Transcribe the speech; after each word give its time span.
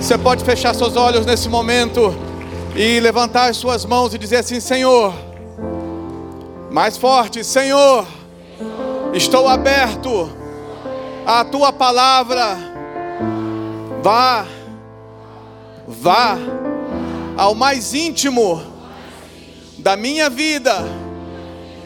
Você 0.00 0.16
pode 0.16 0.42
fechar 0.42 0.74
seus 0.74 0.96
olhos 0.96 1.26
nesse 1.26 1.46
momento 1.46 2.14
e 2.74 2.98
levantar 3.00 3.50
as 3.50 3.58
suas 3.58 3.84
mãos 3.84 4.14
e 4.14 4.18
dizer 4.18 4.36
assim: 4.36 4.58
Senhor, 4.58 5.12
mais 6.70 6.96
forte, 6.96 7.44
Senhor, 7.44 8.06
estou 9.12 9.46
aberto 9.46 10.30
à 11.26 11.44
tua 11.44 11.70
palavra. 11.70 12.56
Vá, 14.02 14.46
vá 15.86 16.38
ao 17.36 17.54
mais 17.54 17.92
íntimo 17.92 18.62
da 19.78 19.96
minha 19.96 20.30
vida 20.30 20.82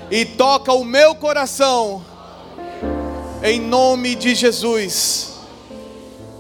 e 0.09 0.25
toca 0.25 0.73
o 0.73 0.85
meu 0.85 1.17
coração, 1.17 2.01
em 3.43 3.61
nome 3.61 4.15
de 4.15 4.37
Jesus. 4.37 5.33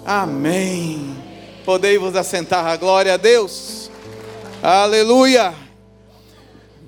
Amém. 0.07 1.14
Podei 1.65 1.97
vos 1.97 2.15
assentar, 2.15 2.67
a 2.67 2.77
glória 2.77 3.15
a 3.15 3.17
Deus. 3.17 3.91
Aleluia. 4.63 5.55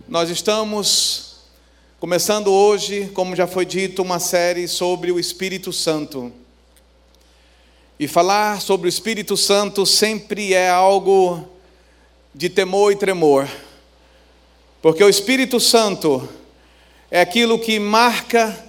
Nós 0.07 0.29
estamos 0.29 1.37
começando 1.99 2.53
hoje, 2.53 3.11
como 3.15 3.35
já 3.35 3.47
foi 3.47 3.65
dito, 3.65 4.03
uma 4.03 4.19
série 4.19 4.69
sobre 4.69 5.11
o 5.11 5.19
Espírito 5.19 5.73
Santo. 5.73 6.31
E 7.99 8.07
falar 8.07 8.61
sobre 8.61 8.87
o 8.87 8.91
Espírito 8.91 9.35
Santo 9.35 9.87
sempre 9.87 10.53
é 10.53 10.69
algo 10.69 11.49
de 12.35 12.51
temor 12.51 12.93
e 12.93 12.97
tremor. 12.97 13.49
Porque 14.83 15.03
o 15.03 15.09
Espírito 15.09 15.59
Santo 15.59 16.29
é 17.11 17.23
aquilo 17.23 17.59
que 17.59 17.79
marca 17.79 18.63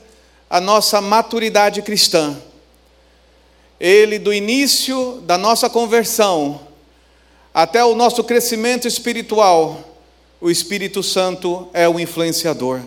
a 0.49 0.61
nossa 0.61 1.01
maturidade 1.01 1.81
cristã 1.81 2.41
ele 3.79 4.17
do 4.17 4.33
início 4.33 5.21
da 5.25 5.37
nossa 5.37 5.69
conversão 5.69 6.67
até 7.53 7.83
o 7.83 7.95
nosso 7.95 8.23
crescimento 8.23 8.87
espiritual, 8.87 9.99
o 10.39 10.51
Espírito 10.51 11.01
Santo 11.01 11.67
é 11.73 11.89
o 11.89 11.99
influenciador. 11.99 12.81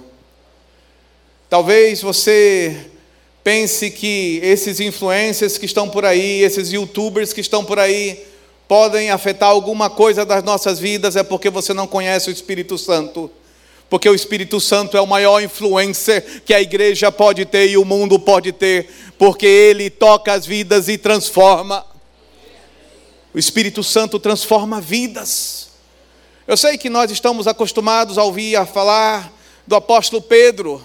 Talvez 1.48 2.00
você 2.00 2.86
pense 3.42 3.90
que 3.90 4.38
esses 4.42 4.78
influencers 4.78 5.58
que 5.58 5.66
estão 5.66 5.88
por 5.88 6.04
aí, 6.04 6.42
esses 6.42 6.72
youtubers 6.72 7.32
que 7.32 7.40
estão 7.40 7.64
por 7.64 7.80
aí, 7.80 8.24
podem 8.68 9.10
afetar 9.10 9.48
alguma 9.48 9.90
coisa 9.90 10.24
das 10.24 10.44
nossas 10.44 10.78
vidas, 10.78 11.16
é 11.16 11.24
porque 11.24 11.50
você 11.50 11.74
não 11.74 11.88
conhece 11.88 12.30
o 12.30 12.32
Espírito 12.32 12.78
Santo. 12.78 13.28
Porque 13.88 14.08
o 14.08 14.14
Espírito 14.14 14.60
Santo 14.60 14.96
é 14.96 15.00
o 15.00 15.06
maior 15.08 15.42
influencer 15.42 16.42
que 16.44 16.54
a 16.54 16.60
igreja 16.60 17.10
pode 17.10 17.44
ter 17.44 17.68
e 17.68 17.76
o 17.76 17.84
mundo 17.84 18.20
pode 18.20 18.52
ter 18.52 18.88
porque 19.20 19.44
Ele 19.44 19.90
toca 19.90 20.32
as 20.32 20.46
vidas 20.46 20.88
e 20.88 20.96
transforma. 20.96 21.84
O 23.34 23.38
Espírito 23.38 23.84
Santo 23.84 24.18
transforma 24.18 24.80
vidas. 24.80 25.68
Eu 26.46 26.56
sei 26.56 26.78
que 26.78 26.88
nós 26.88 27.10
estamos 27.10 27.46
acostumados 27.46 28.16
a 28.16 28.24
ouvir 28.24 28.56
a 28.56 28.64
falar 28.64 29.30
do 29.66 29.76
apóstolo 29.76 30.22
Pedro. 30.22 30.80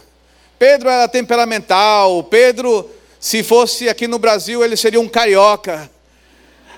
Pedro 0.59 0.89
era 0.89 1.07
temperamental. 1.07 2.25
Pedro, 2.25 2.89
se 3.21 3.41
fosse 3.41 3.87
aqui 3.87 4.05
no 4.05 4.19
Brasil, 4.19 4.65
ele 4.65 4.75
seria 4.75 4.99
um 4.99 5.07
carioca. 5.07 5.89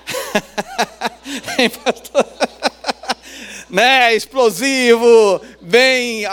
né? 3.68 4.14
Explosivo, 4.14 5.40
bem 5.60 6.24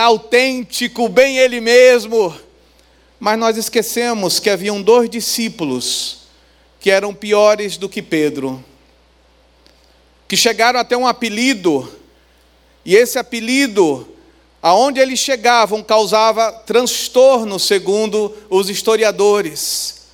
autêntico, 0.00 1.10
bem 1.10 1.36
ele 1.36 1.60
mesmo. 1.60 2.34
Mas 3.24 3.38
nós 3.38 3.56
esquecemos 3.56 4.40
que 4.40 4.50
haviam 4.50 4.82
dois 4.82 5.08
discípulos 5.08 6.22
que 6.80 6.90
eram 6.90 7.14
piores 7.14 7.76
do 7.76 7.88
que 7.88 8.02
Pedro, 8.02 8.60
que 10.26 10.36
chegaram 10.36 10.80
até 10.80 10.96
um 10.96 11.06
apelido, 11.06 11.88
e 12.84 12.96
esse 12.96 13.20
apelido, 13.20 14.08
aonde 14.60 14.98
eles 14.98 15.20
chegavam, 15.20 15.84
causava 15.84 16.50
transtorno, 16.50 17.60
segundo 17.60 18.36
os 18.50 18.68
historiadores. 18.68 20.06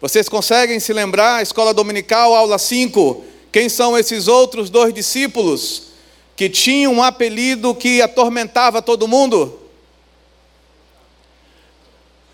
Vocês 0.00 0.28
conseguem 0.28 0.80
se 0.80 0.92
lembrar, 0.92 1.44
escola 1.44 1.72
dominical, 1.72 2.34
aula 2.34 2.58
5, 2.58 3.24
quem 3.52 3.68
são 3.68 3.96
esses 3.96 4.26
outros 4.26 4.68
dois 4.68 4.92
discípulos 4.92 5.82
que 6.34 6.50
tinham 6.50 6.94
um 6.94 7.02
apelido 7.04 7.76
que 7.76 8.02
atormentava 8.02 8.82
todo 8.82 9.06
mundo? 9.06 9.59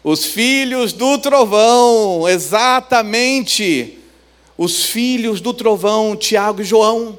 Os 0.09 0.25
filhos 0.25 0.93
do 0.93 1.19
trovão, 1.19 2.29
exatamente. 2.29 3.99
Os 4.57 4.85
filhos 4.85 5.41
do 5.41 5.53
trovão, 5.53 6.15
Tiago 6.15 6.63
e 6.63 6.65
João. 6.65 7.19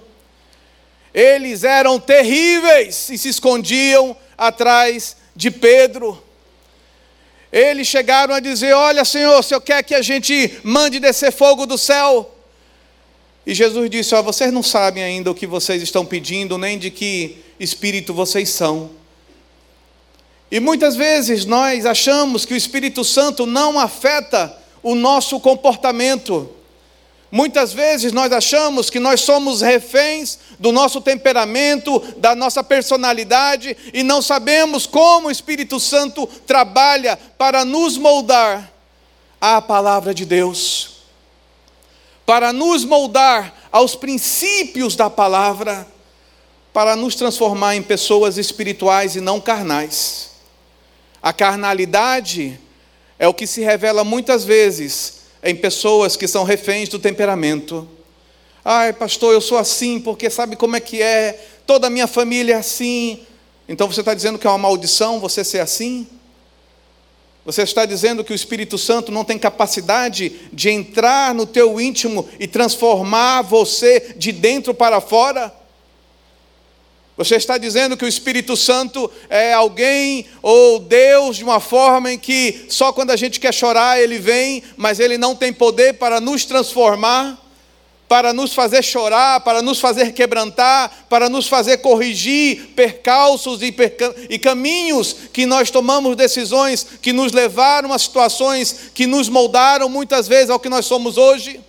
Eles 1.13 1.65
eram 1.65 1.99
terríveis 1.99 3.09
e 3.09 3.17
se 3.17 3.27
escondiam 3.27 4.15
atrás 4.37 5.17
de 5.35 5.51
Pedro. 5.51 6.23
Eles 7.51 7.89
chegaram 7.89 8.33
a 8.33 8.39
dizer: 8.39 8.71
Olha, 8.71 9.03
Senhor, 9.03 9.43
se 9.43 9.53
eu 9.53 9.59
quer 9.59 9.83
que 9.83 9.93
a 9.93 10.01
gente 10.01 10.57
mande 10.63 10.97
descer 10.97 11.33
fogo 11.33 11.65
do 11.65 11.77
céu. 11.77 12.33
E 13.45 13.53
Jesus 13.53 13.89
disse: 13.89 14.15
Ó, 14.15 14.23
vocês 14.23 14.53
não 14.53 14.63
sabem 14.63 15.03
ainda 15.03 15.29
o 15.29 15.35
que 15.35 15.45
vocês 15.45 15.83
estão 15.83 16.05
pedindo, 16.05 16.57
nem 16.57 16.79
de 16.79 16.89
que 16.89 17.43
espírito 17.59 18.13
vocês 18.13 18.47
são. 18.47 18.91
E 20.49 20.59
muitas 20.59 20.95
vezes 20.95 21.45
nós 21.45 21.85
achamos 21.85 22.45
que 22.45 22.53
o 22.53 22.57
Espírito 22.57 23.03
Santo 23.03 23.45
não 23.45 23.77
afeta 23.77 24.55
o 24.81 24.95
nosso 24.95 25.39
comportamento. 25.39 26.49
Muitas 27.29 27.73
vezes 27.73 28.13
nós 28.13 28.31
achamos 28.31 28.89
que 28.89 28.99
nós 28.99 29.19
somos 29.19 29.59
reféns 29.59 30.39
do 30.57 30.71
nosso 30.71 31.01
temperamento, 31.01 31.99
da 32.17 32.33
nossa 32.33 32.63
personalidade 32.63 33.75
e 33.93 34.01
não 34.01 34.21
sabemos 34.21 34.85
como 34.85 35.27
o 35.27 35.31
Espírito 35.31 35.77
Santo 35.77 36.25
trabalha 36.45 37.19
para 37.37 37.65
nos 37.65 37.97
moldar 37.97 38.71
à 39.41 39.61
palavra 39.61 40.13
de 40.13 40.25
Deus, 40.25 41.01
para 42.25 42.53
nos 42.53 42.85
moldar 42.85 43.53
aos 43.69 43.93
princípios 43.93 44.95
da 44.95 45.09
palavra, 45.09 45.85
para 46.71 46.95
nos 46.95 47.15
transformar 47.15 47.75
em 47.75 47.83
pessoas 47.83 48.37
espirituais 48.37 49.17
e 49.17 49.21
não 49.21 49.41
carnais. 49.41 50.36
A 51.27 51.33
carnalidade 51.33 52.57
é 53.19 53.27
o 53.27 53.33
que 53.33 53.45
se 53.45 53.59
revela 53.59 54.05
muitas 54.05 54.45
vezes 54.45 55.23
em 55.43 55.53
pessoas 55.53 56.15
que 56.15 56.25
são 56.25 56.45
reféns 56.45 56.87
do 56.87 56.99
temperamento. 56.99 57.85
Ai, 58.63 58.93
pastor, 58.93 59.33
eu 59.33 59.41
sou 59.41 59.57
assim 59.57 59.99
porque 59.99 60.29
sabe 60.29 60.55
como 60.55 60.77
é 60.77 60.79
que 60.79 61.01
é, 61.01 61.37
toda 61.65 61.87
a 61.87 61.89
minha 61.89 62.07
família 62.07 62.53
é 62.53 62.57
assim. 62.57 63.19
Então 63.67 63.91
você 63.91 63.99
está 63.99 64.13
dizendo 64.13 64.39
que 64.39 64.47
é 64.47 64.49
uma 64.49 64.57
maldição 64.57 65.19
você 65.19 65.43
ser 65.43 65.59
assim? 65.59 66.07
Você 67.43 67.63
está 67.63 67.85
dizendo 67.85 68.23
que 68.23 68.31
o 68.31 68.33
Espírito 68.33 68.77
Santo 68.77 69.11
não 69.11 69.25
tem 69.25 69.37
capacidade 69.37 70.33
de 70.53 70.69
entrar 70.69 71.35
no 71.35 71.45
teu 71.45 71.81
íntimo 71.81 72.25
e 72.39 72.47
transformar 72.47 73.41
você 73.41 74.15
de 74.15 74.31
dentro 74.31 74.73
para 74.73 75.01
fora? 75.01 75.53
Você 77.17 77.35
está 77.35 77.57
dizendo 77.57 77.97
que 77.97 78.05
o 78.05 78.07
Espírito 78.07 78.55
Santo 78.55 79.09
é 79.27 79.51
alguém 79.51 80.27
ou 80.39 80.77
Deus 80.77 81.37
de 81.37 81.43
uma 81.43 81.59
forma 81.59 82.13
em 82.13 82.19
que 82.19 82.67
só 82.69 82.93
quando 82.93 83.09
a 83.09 83.15
gente 83.15 83.39
quer 83.39 83.51
chorar 83.51 83.99
ele 83.99 84.19
vem, 84.19 84.61
mas 84.77 84.99
ele 84.99 85.17
não 85.17 85.35
tem 85.35 85.51
poder 85.51 85.95
para 85.95 86.21
nos 86.21 86.45
transformar, 86.45 87.43
para 88.07 88.33
nos 88.33 88.53
fazer 88.53 88.83
chorar, 88.83 89.39
para 89.39 89.63
nos 89.63 89.79
fazer 89.79 90.13
quebrantar, 90.13 91.07
para 91.09 91.27
nos 91.27 91.47
fazer 91.47 91.77
corrigir 91.77 92.67
percalços 92.75 93.63
e, 93.63 93.71
perca 93.71 94.15
e 94.29 94.37
caminhos 94.37 95.15
que 95.33 95.47
nós 95.47 95.71
tomamos 95.71 96.15
decisões 96.15 96.85
que 97.01 97.11
nos 97.11 97.31
levaram 97.31 97.91
a 97.91 97.97
situações 97.97 98.91
que 98.93 99.07
nos 99.07 99.27
moldaram 99.27 99.89
muitas 99.89 100.27
vezes 100.27 100.51
ao 100.51 100.59
que 100.59 100.69
nós 100.69 100.85
somos 100.85 101.17
hoje. 101.17 101.59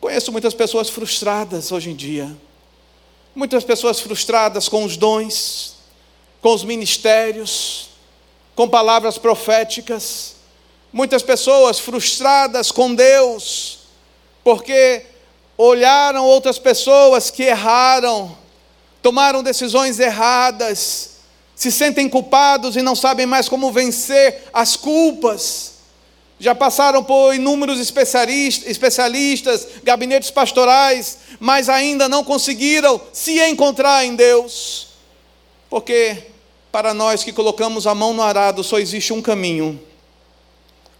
Conheço 0.00 0.32
muitas 0.32 0.54
pessoas 0.54 0.88
frustradas 0.88 1.70
hoje 1.70 1.90
em 1.90 1.94
dia 1.94 2.34
Muitas 3.40 3.64
pessoas 3.64 3.98
frustradas 3.98 4.68
com 4.68 4.84
os 4.84 4.98
dons, 4.98 5.76
com 6.42 6.52
os 6.52 6.62
ministérios, 6.62 7.88
com 8.54 8.68
palavras 8.68 9.16
proféticas. 9.16 10.34
Muitas 10.92 11.22
pessoas 11.22 11.78
frustradas 11.78 12.70
com 12.70 12.94
Deus, 12.94 13.78
porque 14.44 15.06
olharam 15.56 16.26
outras 16.26 16.58
pessoas 16.58 17.30
que 17.30 17.44
erraram, 17.44 18.36
tomaram 19.00 19.42
decisões 19.42 19.98
erradas, 19.98 21.12
se 21.56 21.72
sentem 21.72 22.10
culpados 22.10 22.76
e 22.76 22.82
não 22.82 22.94
sabem 22.94 23.24
mais 23.24 23.48
como 23.48 23.72
vencer 23.72 24.50
as 24.52 24.76
culpas 24.76 25.80
já 26.40 26.54
passaram 26.54 27.04
por 27.04 27.34
inúmeros 27.34 27.78
especialistas, 27.78 29.68
gabinetes 29.84 30.30
pastorais, 30.30 31.18
mas 31.40 31.70
ainda 31.70 32.06
não 32.06 32.22
conseguiram 32.22 33.00
se 33.14 33.40
encontrar 33.40 34.04
em 34.04 34.14
Deus. 34.14 34.88
Porque 35.70 36.26
para 36.70 36.92
nós 36.92 37.24
que 37.24 37.32
colocamos 37.32 37.86
a 37.86 37.94
mão 37.94 38.12
no 38.12 38.22
arado 38.22 38.62
só 38.62 38.78
existe 38.78 39.12
um 39.12 39.22
caminho: 39.22 39.80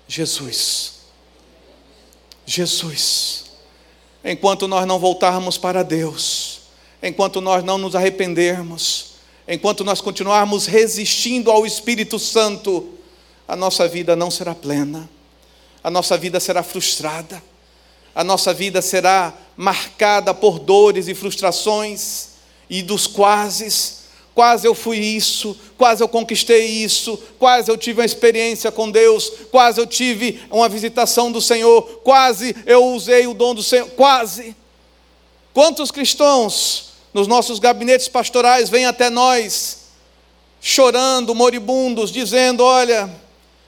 Jesus. 0.09 0.99
Jesus. 2.47 3.45
enquanto 4.25 4.67
nós 4.67 4.85
não 4.85 4.99
voltarmos 4.99 5.57
para 5.57 5.85
Deus, 5.85 6.63
enquanto 7.01 7.41
nós 7.41 7.63
não 7.63 7.79
nos 7.79 7.95
arrependermos, 7.95 9.13
enquanto 9.47 9.85
nós 9.85 10.01
continuarmos 10.01 10.67
resistindo 10.67 11.51
ao 11.51 11.65
Espírito 11.65 12.19
Santo, 12.19 12.95
a 13.47 13.55
nossa 13.55 13.87
vida 13.87 14.17
não 14.17 14.31
será 14.31 14.55
plena, 14.55 15.09
a 15.83 15.91
nossa 15.91 16.17
vida 16.19 16.41
será 16.41 16.63
frustrada, 16.63 17.41
a 18.15 18.25
nossa 18.25 18.53
vida 18.53 18.83
será 18.83 19.33
marcada 19.63 20.33
por 20.33 20.59
dores 20.59 21.09
e 21.09 21.15
frustrações 21.15 22.29
e 22.69 22.83
dos 22.83 23.07
quases 23.07 24.01
Quase 24.33 24.67
eu 24.67 24.75
fui 24.75 24.97
isso, 24.97 25.57
quase 25.77 26.03
eu 26.03 26.09
conquistei 26.09 26.65
isso, 26.65 27.21
quase 27.39 27.71
eu 27.71 27.77
tive 27.77 28.01
uma 28.01 28.07
experiência 28.07 28.71
com 28.71 28.91
Deus, 28.91 29.31
quase 29.51 29.81
eu 29.81 29.87
tive 29.87 30.41
uma 30.51 30.69
visitação 30.69 31.33
do 31.33 31.41
Senhor, 31.41 31.83
quase 32.05 32.55
eu 32.65 32.87
usei 32.87 33.27
o 33.27 33.35
dom 33.35 33.55
do 33.55 33.63
Senhor, 33.63 33.89
quase. 33.91 34.57
Quantos 35.53 35.91
cristãos 35.91 36.93
nos 37.13 37.27
nossos 37.27 37.59
gabinetes 37.59 38.07
pastorais 38.07 38.71
vêm 38.71 38.87
até 38.87 39.11
nós 39.11 39.79
chorando, 40.61 41.35
moribundos, 41.35 42.13
dizendo: 42.13 42.63
Olha, 42.63 43.11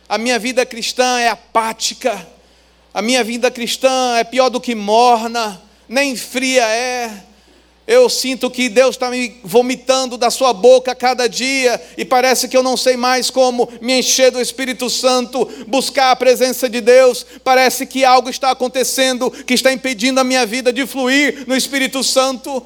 a 0.09 0.17
minha 0.17 0.38
vida 0.38 0.65
cristã 0.65 1.19
é 1.19 1.29
apática, 1.29 2.27
a 2.95 3.03
minha 3.03 3.25
vida 3.25 3.50
cristã 3.50 4.17
é 4.17 4.23
pior 4.23 4.49
do 4.49 4.61
que 4.61 4.77
morna, 4.77 5.61
nem 5.88 6.17
fria 6.17 6.64
é 6.64 7.25
eu 7.87 8.08
sinto 8.08 8.49
que 8.49 8.69
Deus 8.69 8.94
está 8.94 9.11
me 9.11 9.40
vomitando 9.43 10.17
da 10.17 10.31
sua 10.31 10.52
boca 10.52 10.93
a 10.93 10.94
cada 10.94 11.29
dia, 11.29 11.81
e 11.96 12.05
parece 12.05 12.49
que 12.49 12.56
eu 12.56 12.62
não 12.62 12.76
sei 12.76 12.96
mais 12.96 13.29
como 13.29 13.69
me 13.81 13.99
encher 13.99 14.31
do 14.31 14.40
Espírito 14.40 14.88
Santo, 14.88 15.49
buscar 15.67 16.12
a 16.12 16.17
presença 16.17 16.69
de 16.69 16.81
Deus. 16.81 17.26
Parece 17.43 17.84
que 17.84 18.05
algo 18.05 18.31
está 18.31 18.52
acontecendo 18.52 19.31
que 19.31 19.55
está 19.55 19.73
impedindo 19.73 20.20
a 20.20 20.25
minha 20.25 20.46
vida 20.46 20.73
de 20.73 20.87
fluir 20.87 21.44
no 21.46 21.56
Espírito 21.56 22.05
Santo. 22.05 22.64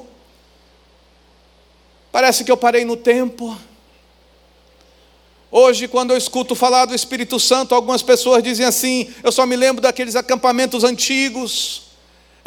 Parece 2.11 2.43
que 2.43 2.51
eu 2.51 2.57
parei 2.57 2.85
no 2.85 2.95
tempo. 2.95 3.57
Hoje, 5.49 5.87
quando 5.87 6.11
eu 6.11 6.17
escuto 6.17 6.53
falar 6.53 6.85
do 6.85 6.93
Espírito 6.93 7.39
Santo, 7.39 7.73
algumas 7.73 8.03
pessoas 8.03 8.43
dizem 8.43 8.65
assim: 8.65 9.09
eu 9.23 9.31
só 9.31 9.47
me 9.47 9.55
lembro 9.55 9.81
daqueles 9.81 10.15
acampamentos 10.15 10.83
antigos 10.83 11.86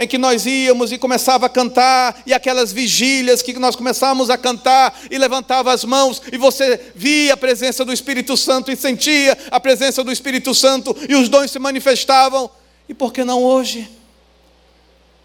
em 0.01 0.09
que 0.09 0.17
nós 0.17 0.47
íamos 0.47 0.91
e 0.93 0.97
começava 0.97 1.45
a 1.45 1.49
cantar, 1.51 2.23
e 2.25 2.33
aquelas 2.33 2.73
vigílias 2.73 3.43
que 3.43 3.53
nós 3.59 3.77
começávamos 3.77 4.31
a 4.31 4.39
cantar 4.39 4.99
e 5.11 5.19
levantava 5.19 5.75
as 5.75 5.85
mãos, 5.85 6.23
e 6.33 6.39
você 6.39 6.93
via 6.95 7.35
a 7.35 7.37
presença 7.37 7.85
do 7.85 7.93
Espírito 7.93 8.35
Santo 8.35 8.73
e 8.73 8.77
sentia 8.77 9.37
a 9.51 9.61
presença 9.61 10.03
do 10.03 10.11
Espírito 10.11 10.55
Santo, 10.55 10.97
e 11.07 11.15
os 11.15 11.29
dons 11.29 11.51
se 11.51 11.59
manifestavam. 11.59 12.51
E 12.89 12.95
por 12.95 13.13
que 13.13 13.23
não 13.25 13.45
hoje? 13.45 13.91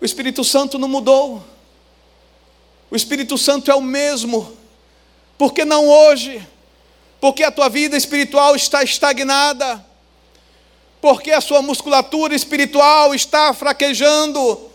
O 0.01 0.03
Espírito 0.03 0.43
Santo 0.43 0.77
não 0.77 0.89
mudou. 0.89 1.41
O 2.91 2.97
Espírito 2.97 3.37
Santo 3.37 3.71
é 3.71 3.75
o 3.75 3.81
mesmo. 3.81 4.57
Por 5.37 5.53
que 5.53 5.63
não 5.63 5.87
hoje? 5.87 6.45
Porque 7.21 7.45
a 7.45 7.51
tua 7.51 7.69
vida 7.69 7.95
espiritual 7.95 8.57
está 8.57 8.83
estagnada 8.83 9.84
porque 11.05 11.31
a 11.31 11.39
sua 11.39 11.61
musculatura 11.61 12.33
espiritual 12.33 13.13
está 13.13 13.53
fraquejando, 13.53 14.71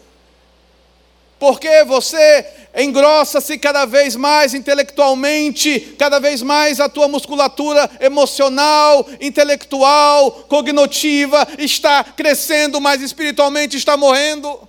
porque 1.41 1.83
você 1.83 2.47
engrossa-se 2.77 3.59
cada 3.59 3.85
vez 3.85 4.15
mais 4.15 4.55
intelectualmente, 4.55 5.97
cada 5.99 6.21
vez 6.21 6.41
mais 6.41 6.79
a 6.79 6.89
tua 6.89 7.09
musculatura 7.09 7.91
emocional, 7.99 9.05
intelectual, 9.21 10.31
cognitiva 10.49 11.49
está 11.59 12.05
crescendo, 12.05 12.81
mas 12.81 13.03
espiritualmente 13.03 13.77
está 13.77 13.97
morrendo. 13.97 14.69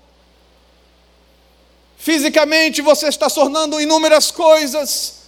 Fisicamente 1.96 2.81
você 2.81 3.07
está 3.07 3.30
tornando 3.30 3.80
inúmeras 3.80 4.31
coisas 4.31 5.20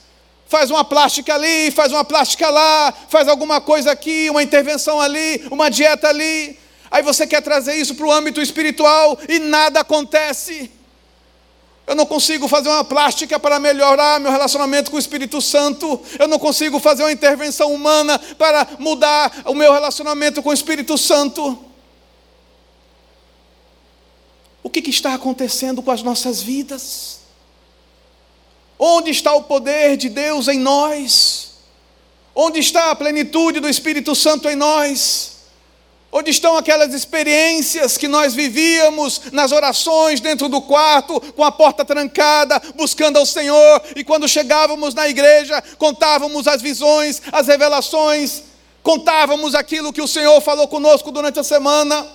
faz 0.54 0.70
uma 0.70 0.86
plástica 0.86 1.34
ali, 1.34 1.72
faz 1.72 1.92
uma 1.92 2.06
plástica 2.06 2.48
lá, 2.48 2.94
faz 3.10 3.28
alguma 3.28 3.60
coisa 3.60 3.92
aqui, 3.92 4.30
uma 4.30 4.44
intervenção 4.44 5.02
ali, 5.02 5.44
uma 5.50 5.68
dieta 5.68 6.10
ali. 6.10 6.60
Aí 6.92 7.02
você 7.02 7.26
quer 7.26 7.42
trazer 7.42 7.74
isso 7.74 7.96
para 7.96 8.06
o 8.06 8.12
âmbito 8.12 8.40
espiritual 8.40 9.18
e 9.28 9.40
nada 9.40 9.80
acontece. 9.80 10.70
Eu 11.88 11.96
não 11.96 12.06
consigo 12.06 12.48
fazer 12.48 12.70
uma 12.70 12.84
plástica 12.84 13.40
para 13.40 13.58
melhorar 13.58 14.20
meu 14.20 14.32
relacionamento 14.32 14.92
com 14.92 14.98
o 14.98 15.00
Espírito 15.00 15.42
Santo. 15.42 16.00
Eu 16.20 16.28
não 16.28 16.38
consigo 16.38 16.80
fazer 16.80 17.02
uma 17.02 17.12
intervenção 17.12 17.74
humana 17.74 18.20
para 18.38 18.68
mudar 18.78 19.36
o 19.46 19.56
meu 19.56 19.74
relacionamento 19.74 20.44
com 20.44 20.50
o 20.50 20.54
Espírito 20.54 21.00
Santo. 21.00 21.58
O 24.62 24.70
que, 24.70 24.84
que 24.84 24.92
está 24.92 25.16
acontecendo 25.16 25.82
com 25.82 25.90
as 25.90 26.04
nossas 26.04 26.44
vidas? 26.44 27.23
Onde 28.78 29.12
está 29.12 29.34
o 29.34 29.44
poder 29.44 29.98
de 29.98 30.10
Deus 30.10 30.48
em 30.48 30.60
nós? 30.60 31.52
Onde 32.36 32.60
está 32.60 32.92
a 32.92 32.96
plenitude 32.96 33.60
do 33.60 33.70
Espírito 33.70 34.16
Santo 34.16 34.50
em 34.50 34.56
nós? 34.56 35.32
Onde 36.12 36.30
estão 36.30 36.56
aquelas 36.56 36.94
experiências 36.94 37.98
que 37.98 38.08
nós 38.08 38.36
vivíamos 38.36 39.32
nas 39.32 39.52
orações 39.52 40.20
dentro 40.20 40.48
do 40.48 40.62
quarto, 40.62 41.20
com 41.34 41.44
a 41.44 41.52
porta 41.52 41.84
trancada, 41.84 42.62
buscando 42.76 43.18
ao 43.18 43.26
Senhor, 43.26 43.82
e 43.96 44.04
quando 44.04 44.28
chegávamos 44.28 44.94
na 44.94 45.08
igreja, 45.10 45.62
contávamos 45.78 46.48
as 46.48 46.62
visões, 46.62 47.20
as 47.32 47.48
revelações, 47.48 48.44
contávamos 48.84 49.56
aquilo 49.56 49.94
que 49.94 50.02
o 50.02 50.08
Senhor 50.08 50.40
falou 50.42 50.68
conosco 50.68 51.12
durante 51.12 51.40
a 51.40 51.44
semana. 51.44 52.08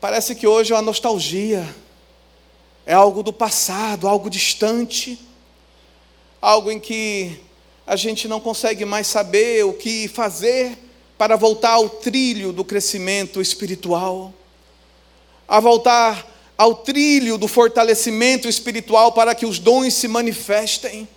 Parece 0.00 0.34
que 0.34 0.46
hoje 0.46 0.72
é 0.72 0.76
uma 0.76 0.82
nostalgia 0.82 1.83
é 2.86 2.92
algo 2.92 3.22
do 3.22 3.32
passado, 3.32 4.06
algo 4.06 4.28
distante, 4.28 5.18
algo 6.40 6.70
em 6.70 6.78
que 6.78 7.40
a 7.86 7.96
gente 7.96 8.28
não 8.28 8.40
consegue 8.40 8.84
mais 8.84 9.06
saber 9.06 9.64
o 9.64 9.72
que 9.72 10.08
fazer 10.08 10.78
para 11.16 11.36
voltar 11.36 11.70
ao 11.70 11.88
trilho 11.88 12.52
do 12.52 12.64
crescimento 12.64 13.40
espiritual, 13.40 14.32
a 15.48 15.60
voltar 15.60 16.30
ao 16.56 16.74
trilho 16.74 17.38
do 17.38 17.48
fortalecimento 17.48 18.48
espiritual 18.48 19.12
para 19.12 19.34
que 19.34 19.46
os 19.46 19.58
dons 19.58 19.94
se 19.94 20.06
manifestem, 20.06 21.08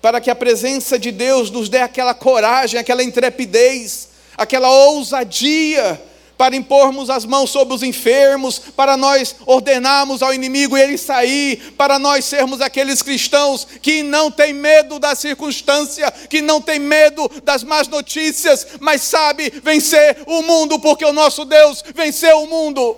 para 0.00 0.20
que 0.20 0.30
a 0.30 0.34
presença 0.34 0.98
de 0.98 1.10
Deus 1.10 1.50
nos 1.50 1.68
dê 1.68 1.78
aquela 1.78 2.14
coragem, 2.14 2.78
aquela 2.78 3.02
intrepidez, 3.02 4.08
aquela 4.36 4.70
ousadia 4.70 6.00
para 6.40 6.56
impormos 6.56 7.10
as 7.10 7.26
mãos 7.26 7.50
sobre 7.50 7.74
os 7.74 7.82
enfermos, 7.82 8.58
para 8.58 8.96
nós 8.96 9.36
ordenarmos 9.44 10.22
ao 10.22 10.32
inimigo 10.32 10.74
ele 10.74 10.96
sair, 10.96 11.74
para 11.76 11.98
nós 11.98 12.24
sermos 12.24 12.62
aqueles 12.62 13.02
cristãos 13.02 13.66
que 13.82 14.02
não 14.02 14.30
tem 14.30 14.54
medo 14.54 14.98
da 14.98 15.14
circunstância, 15.14 16.10
que 16.10 16.40
não 16.40 16.58
tem 16.58 16.78
medo 16.78 17.30
das 17.44 17.62
más 17.62 17.88
notícias, 17.88 18.66
mas 18.80 19.02
sabe 19.02 19.50
vencer 19.62 20.22
o 20.26 20.40
mundo, 20.40 20.78
porque 20.78 21.04
o 21.04 21.12
nosso 21.12 21.44
Deus 21.44 21.84
venceu 21.94 22.44
o 22.44 22.46
mundo. 22.46 22.96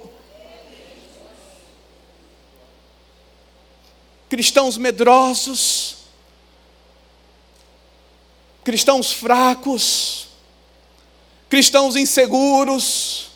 Cristãos 4.30 4.78
medrosos, 4.78 5.96
cristãos 8.62 9.12
fracos, 9.12 10.28
cristãos 11.48 11.96
inseguros, 11.96 13.31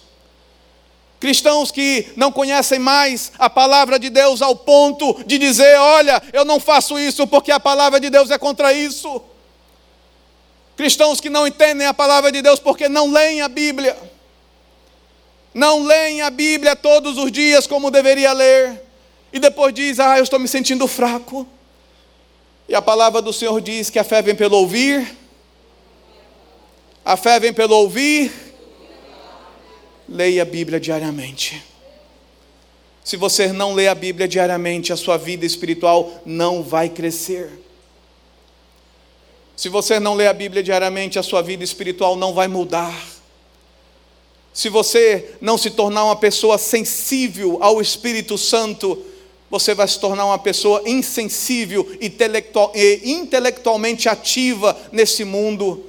Cristãos 1.26 1.72
que 1.72 2.06
não 2.14 2.30
conhecem 2.30 2.78
mais 2.78 3.32
a 3.36 3.50
palavra 3.50 3.98
de 3.98 4.08
Deus 4.08 4.40
ao 4.40 4.54
ponto 4.54 5.24
de 5.26 5.38
dizer: 5.38 5.76
olha, 5.76 6.22
eu 6.32 6.44
não 6.44 6.60
faço 6.60 6.96
isso 6.96 7.26
porque 7.26 7.50
a 7.50 7.58
palavra 7.58 7.98
de 7.98 8.08
Deus 8.08 8.30
é 8.30 8.38
contra 8.38 8.72
isso. 8.72 9.20
Cristãos 10.76 11.20
que 11.20 11.28
não 11.28 11.44
entendem 11.44 11.84
a 11.84 11.92
palavra 11.92 12.30
de 12.30 12.40
Deus 12.40 12.60
porque 12.60 12.88
não 12.88 13.10
leem 13.10 13.42
a 13.42 13.48
Bíblia. 13.48 13.96
Não 15.52 15.82
leem 15.82 16.22
a 16.22 16.30
Bíblia 16.30 16.76
todos 16.76 17.18
os 17.18 17.32
dias 17.32 17.66
como 17.66 17.90
deveria 17.90 18.32
ler. 18.32 18.80
E 19.32 19.40
depois 19.40 19.74
diz: 19.74 19.98
ah, 19.98 20.18
eu 20.18 20.22
estou 20.22 20.38
me 20.38 20.46
sentindo 20.46 20.86
fraco. 20.86 21.44
E 22.68 22.74
a 22.76 22.80
palavra 22.80 23.20
do 23.20 23.32
Senhor 23.32 23.60
diz 23.60 23.90
que 23.90 23.98
a 23.98 24.04
fé 24.04 24.22
vem 24.22 24.36
pelo 24.36 24.58
ouvir. 24.58 25.12
A 27.04 27.16
fé 27.16 27.40
vem 27.40 27.52
pelo 27.52 27.74
ouvir 27.74 28.45
Leia 30.08 30.42
a 30.42 30.44
Bíblia 30.44 30.78
diariamente. 30.78 31.62
Se 33.04 33.16
você 33.16 33.52
não 33.52 33.72
lê 33.72 33.88
a 33.88 33.94
Bíblia 33.94 34.26
diariamente, 34.26 34.92
a 34.92 34.96
sua 34.96 35.16
vida 35.16 35.46
espiritual 35.46 36.20
não 36.24 36.62
vai 36.62 36.88
crescer. 36.88 37.50
Se 39.56 39.68
você 39.68 39.98
não 39.98 40.14
lê 40.14 40.26
a 40.26 40.32
Bíblia 40.32 40.62
diariamente, 40.62 41.18
a 41.18 41.22
sua 41.22 41.40
vida 41.40 41.64
espiritual 41.64 42.16
não 42.16 42.34
vai 42.34 42.48
mudar. 42.48 42.94
Se 44.52 44.68
você 44.68 45.36
não 45.40 45.56
se 45.56 45.70
tornar 45.70 46.04
uma 46.04 46.16
pessoa 46.16 46.58
sensível 46.58 47.58
ao 47.60 47.80
Espírito 47.80 48.36
Santo, 48.36 49.04
você 49.50 49.74
vai 49.74 49.86
se 49.86 50.00
tornar 50.00 50.26
uma 50.26 50.38
pessoa 50.38 50.82
insensível 50.86 51.86
e 52.00 52.06
intelectualmente 53.10 54.08
ativa 54.08 54.76
nesse 54.90 55.24
mundo 55.24 55.84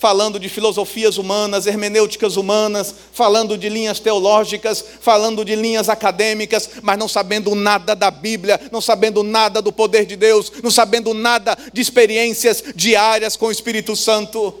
falando 0.00 0.40
de 0.40 0.48
filosofias 0.48 1.18
humanas, 1.18 1.66
hermenêuticas 1.66 2.36
humanas, 2.36 2.94
falando 3.12 3.58
de 3.58 3.68
linhas 3.68 4.00
teológicas, 4.00 4.82
falando 4.98 5.44
de 5.44 5.54
linhas 5.54 5.90
acadêmicas, 5.90 6.70
mas 6.80 6.98
não 6.98 7.06
sabendo 7.06 7.54
nada 7.54 7.94
da 7.94 8.10
Bíblia, 8.10 8.58
não 8.72 8.80
sabendo 8.80 9.22
nada 9.22 9.60
do 9.60 9.70
poder 9.70 10.06
de 10.06 10.16
Deus, 10.16 10.50
não 10.62 10.70
sabendo 10.70 11.12
nada 11.12 11.54
de 11.70 11.82
experiências 11.82 12.64
diárias 12.74 13.36
com 13.36 13.48
o 13.48 13.50
Espírito 13.50 13.94
Santo. 13.94 14.54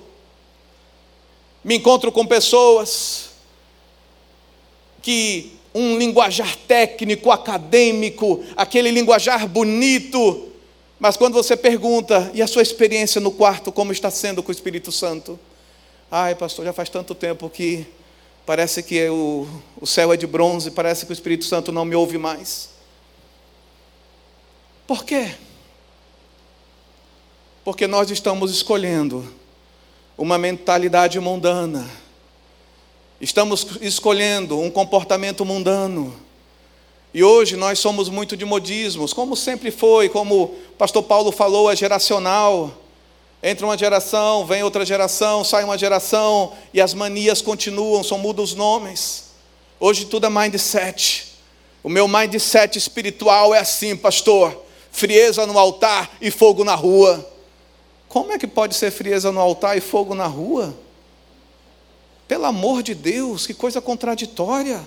Me 1.64 1.76
encontro 1.76 2.12
com 2.12 2.26
pessoas 2.26 3.30
que 5.00 5.52
um 5.74 5.96
linguajar 5.96 6.54
técnico, 6.68 7.30
acadêmico, 7.30 8.44
aquele 8.54 8.90
linguajar 8.90 9.48
bonito, 9.48 10.49
mas 11.00 11.16
quando 11.16 11.32
você 11.32 11.56
pergunta, 11.56 12.30
e 12.34 12.42
a 12.42 12.46
sua 12.46 12.60
experiência 12.60 13.22
no 13.22 13.30
quarto, 13.30 13.72
como 13.72 13.90
está 13.90 14.10
sendo 14.10 14.42
com 14.42 14.50
o 14.50 14.52
Espírito 14.52 14.92
Santo? 14.92 15.40
Ai, 16.10 16.34
pastor, 16.34 16.62
já 16.62 16.74
faz 16.74 16.90
tanto 16.90 17.14
tempo 17.14 17.48
que 17.48 17.86
parece 18.44 18.82
que 18.82 19.08
o, 19.08 19.48
o 19.80 19.86
céu 19.86 20.12
é 20.12 20.16
de 20.18 20.26
bronze, 20.26 20.70
parece 20.70 21.06
que 21.06 21.12
o 21.12 21.14
Espírito 21.14 21.46
Santo 21.46 21.72
não 21.72 21.86
me 21.86 21.96
ouve 21.96 22.18
mais. 22.18 22.68
Por 24.86 25.02
quê? 25.02 25.34
Porque 27.64 27.86
nós 27.86 28.10
estamos 28.10 28.50
escolhendo 28.50 29.26
uma 30.18 30.36
mentalidade 30.36 31.18
mundana, 31.18 31.88
estamos 33.18 33.66
escolhendo 33.80 34.60
um 34.60 34.70
comportamento 34.70 35.46
mundano 35.46 36.14
e 37.12 37.24
hoje 37.24 37.56
nós 37.56 37.78
somos 37.80 38.08
muito 38.08 38.36
de 38.36 38.44
modismos, 38.44 39.12
como 39.12 39.36
sempre 39.36 39.70
foi, 39.70 40.08
como 40.08 40.44
o 40.44 40.48
pastor 40.78 41.02
Paulo 41.02 41.32
falou, 41.32 41.70
é 41.70 41.74
geracional. 41.74 42.72
Entra 43.42 43.66
uma 43.66 43.76
geração, 43.76 44.46
vem 44.46 44.62
outra 44.62 44.84
geração, 44.84 45.42
sai 45.42 45.64
uma 45.64 45.76
geração 45.76 46.52
e 46.72 46.80
as 46.80 46.94
manias 46.94 47.42
continuam, 47.42 48.02
só 48.04 48.16
mudam 48.16 48.44
os 48.44 48.54
nomes. 48.54 49.30
Hoje 49.80 50.04
tudo 50.04 50.26
é 50.26 50.30
mindset. 50.30 51.32
O 51.82 51.88
meu 51.88 52.06
mindset 52.06 52.76
espiritual 52.76 53.54
é 53.54 53.58
assim, 53.58 53.96
pastor: 53.96 54.62
frieza 54.92 55.46
no 55.46 55.58
altar 55.58 56.10
e 56.20 56.30
fogo 56.30 56.62
na 56.62 56.74
rua. 56.74 57.28
Como 58.08 58.30
é 58.30 58.38
que 58.38 58.46
pode 58.46 58.74
ser 58.74 58.90
frieza 58.90 59.32
no 59.32 59.40
altar 59.40 59.76
e 59.76 59.80
fogo 59.80 60.14
na 60.14 60.26
rua? 60.26 60.76
Pelo 62.28 62.44
amor 62.44 62.82
de 62.82 62.94
Deus, 62.94 63.46
que 63.46 63.54
coisa 63.54 63.80
contraditória. 63.80 64.86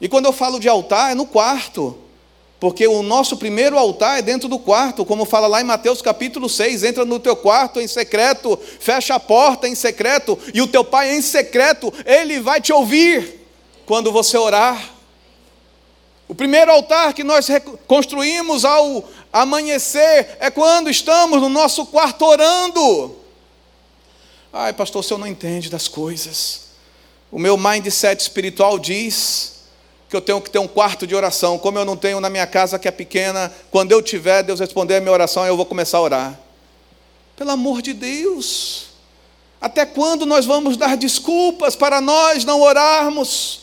E 0.00 0.08
quando 0.08 0.26
eu 0.26 0.32
falo 0.32 0.58
de 0.58 0.68
altar, 0.68 1.12
é 1.12 1.14
no 1.14 1.26
quarto. 1.26 1.98
Porque 2.60 2.86
o 2.86 3.02
nosso 3.02 3.38
primeiro 3.38 3.78
altar 3.78 4.18
é 4.18 4.22
dentro 4.22 4.46
do 4.46 4.58
quarto, 4.58 5.04
como 5.04 5.24
fala 5.24 5.46
lá 5.46 5.62
em 5.62 5.64
Mateus 5.64 6.02
capítulo 6.02 6.46
6, 6.46 6.84
entra 6.84 7.06
no 7.06 7.18
teu 7.18 7.34
quarto 7.34 7.80
em 7.80 7.88
secreto, 7.88 8.58
fecha 8.78 9.14
a 9.14 9.20
porta 9.20 9.66
em 9.66 9.74
secreto, 9.74 10.38
e 10.52 10.60
o 10.60 10.66
teu 10.66 10.84
pai 10.84 11.14
em 11.14 11.22
secreto, 11.22 11.90
ele 12.04 12.38
vai 12.38 12.60
te 12.60 12.70
ouvir 12.70 13.40
quando 13.86 14.12
você 14.12 14.36
orar. 14.36 14.90
O 16.28 16.34
primeiro 16.34 16.70
altar 16.70 17.14
que 17.14 17.24
nós 17.24 17.48
construímos 17.86 18.64
ao 18.66 19.08
amanhecer 19.32 20.36
é 20.38 20.50
quando 20.50 20.90
estamos 20.90 21.40
no 21.40 21.48
nosso 21.48 21.86
quarto 21.86 22.26
orando. 22.26 23.16
Ai, 24.52 24.74
pastor, 24.74 25.00
o 25.00 25.02
senhor 25.02 25.18
não 25.18 25.26
entende 25.26 25.70
das 25.70 25.88
coisas. 25.88 26.68
O 27.32 27.38
meu 27.38 27.56
mindset 27.56 28.20
espiritual 28.20 28.78
diz 28.78 29.59
que 30.10 30.16
eu 30.16 30.20
tenho 30.20 30.40
que 30.40 30.50
ter 30.50 30.58
um 30.58 30.66
quarto 30.66 31.06
de 31.06 31.14
oração. 31.14 31.56
Como 31.56 31.78
eu 31.78 31.84
não 31.84 31.96
tenho 31.96 32.20
na 32.20 32.28
minha 32.28 32.46
casa 32.46 32.80
que 32.80 32.88
é 32.88 32.90
pequena, 32.90 33.50
quando 33.70 33.92
eu 33.92 34.02
tiver, 34.02 34.42
Deus 34.42 34.58
responder 34.58 34.96
a 34.96 35.00
minha 35.00 35.12
oração, 35.12 35.46
eu 35.46 35.56
vou 35.56 35.64
começar 35.64 35.98
a 35.98 36.00
orar. 36.00 36.40
Pelo 37.36 37.52
amor 37.52 37.80
de 37.80 37.92
Deus, 37.92 38.86
até 39.60 39.86
quando 39.86 40.26
nós 40.26 40.44
vamos 40.44 40.76
dar 40.76 40.96
desculpas 40.96 41.76
para 41.76 42.00
nós 42.00 42.44
não 42.44 42.60
orarmos? 42.60 43.60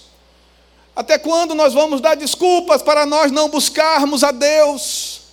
Até 0.96 1.18
quando 1.18 1.54
nós 1.54 1.74
vamos 1.74 2.00
dar 2.00 2.16
desculpas 2.16 2.82
para 2.82 3.06
nós 3.06 3.30
não 3.30 3.50
buscarmos 3.50 4.24
a 4.24 4.32
Deus? 4.32 5.24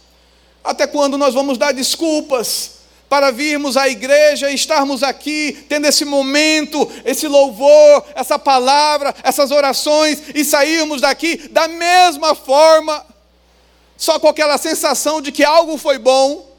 Até 0.65 0.85
quando 0.85 1.17
nós 1.17 1.33
vamos 1.33 1.57
dar 1.57 1.73
desculpas 1.73 2.73
para 3.15 3.31
virmos 3.31 3.77
à 3.77 3.89
igreja 3.89 4.51
e 4.51 4.57
estarmos 4.57 5.05
aqui, 5.05 5.65
tendo 5.69 5.87
esse 5.87 6.05
momento, 6.05 6.91
esse 7.05 7.29
louvor, 7.29 8.05
essa 8.13 8.41
palavra, 8.41 9.15
essas 9.23 9.53
orações, 9.53 10.21
e 10.35 10.45
sairmos 10.45 11.01
daqui 11.01 11.37
da 11.53 11.69
mesma 11.69 12.35
forma, 12.35 13.07
só 13.97 14.19
com 14.19 14.27
aquela 14.27 14.59
sensação 14.59 15.23
de 15.23 15.31
que 15.31 15.45
algo 15.45 15.79
foi 15.79 15.97
bom, 15.97 16.54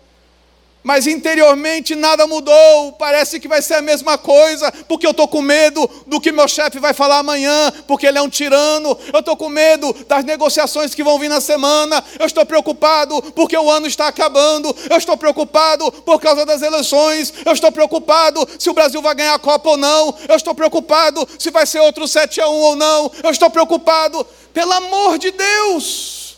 mas 0.86 1.08
interiormente 1.08 1.96
nada 1.96 2.28
mudou, 2.28 2.92
parece 2.92 3.40
que 3.40 3.48
vai 3.48 3.60
ser 3.60 3.74
a 3.74 3.82
mesma 3.82 4.20
coisa, 4.20 4.72
porque 4.88 5.08
eu 5.08 5.12
estou 5.12 5.28
com 5.28 5.42
medo 5.42 5.90
do 6.06 6.22
que 6.22 6.32
meu 6.32 6.48
chefe 6.48 6.78
vai 6.78 6.94
falar 6.94 7.18
amanhã, 7.18 7.74
porque 7.88 8.06
ele 8.06 8.20
é 8.20 8.22
um 8.22 8.30
tirano, 8.30 8.96
eu 9.12 9.20
estou 9.20 9.36
com 9.36 9.50
medo 9.50 9.92
das 10.08 10.24
negociações 10.24 10.94
que 10.94 11.04
vão 11.04 11.18
vir 11.18 11.28
na 11.28 11.42
semana, 11.42 12.04
eu 12.20 12.28
estou 12.28 12.46
preocupado 12.46 13.20
porque 13.34 13.58
o 13.58 13.68
ano 13.68 13.88
está 13.88 14.08
acabando, 14.08 14.76
eu 14.88 14.96
estou 14.96 15.18
preocupado 15.18 15.92
por 15.92 16.22
causa 16.22 16.46
das 16.46 16.62
eleições, 16.62 17.34
eu 17.44 17.54
estou 17.54 17.72
preocupado 17.72 18.48
se 18.60 18.70
o 18.70 18.74
Brasil 18.74 19.02
vai 19.02 19.16
ganhar 19.16 19.34
a 19.34 19.40
Copa 19.40 19.72
ou 19.72 19.78
não, 19.78 20.16
eu 20.30 20.36
estou 20.36 20.54
preocupado 20.54 21.28
se 21.40 21.50
vai 21.50 21.66
ser 21.66 21.80
outro 21.80 22.08
7 22.08 22.40
a 22.42 22.48
1 22.48 22.52
ou 22.52 22.76
não, 22.76 23.12
eu 23.24 23.32
estou 23.32 23.50
preocupado, 23.50 24.24
pelo 24.54 24.72
amor 24.72 25.18
de 25.18 25.32
Deus, 25.32 26.38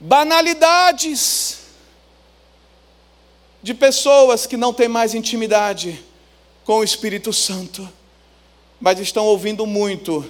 banalidades, 0.00 1.67
de 3.62 3.74
pessoas 3.74 4.46
que 4.46 4.56
não 4.56 4.72
têm 4.72 4.88
mais 4.88 5.14
intimidade 5.14 6.04
com 6.64 6.78
o 6.78 6.84
Espírito 6.84 7.32
Santo, 7.32 7.88
mas 8.80 8.98
estão 9.00 9.26
ouvindo 9.26 9.66
muito 9.66 10.24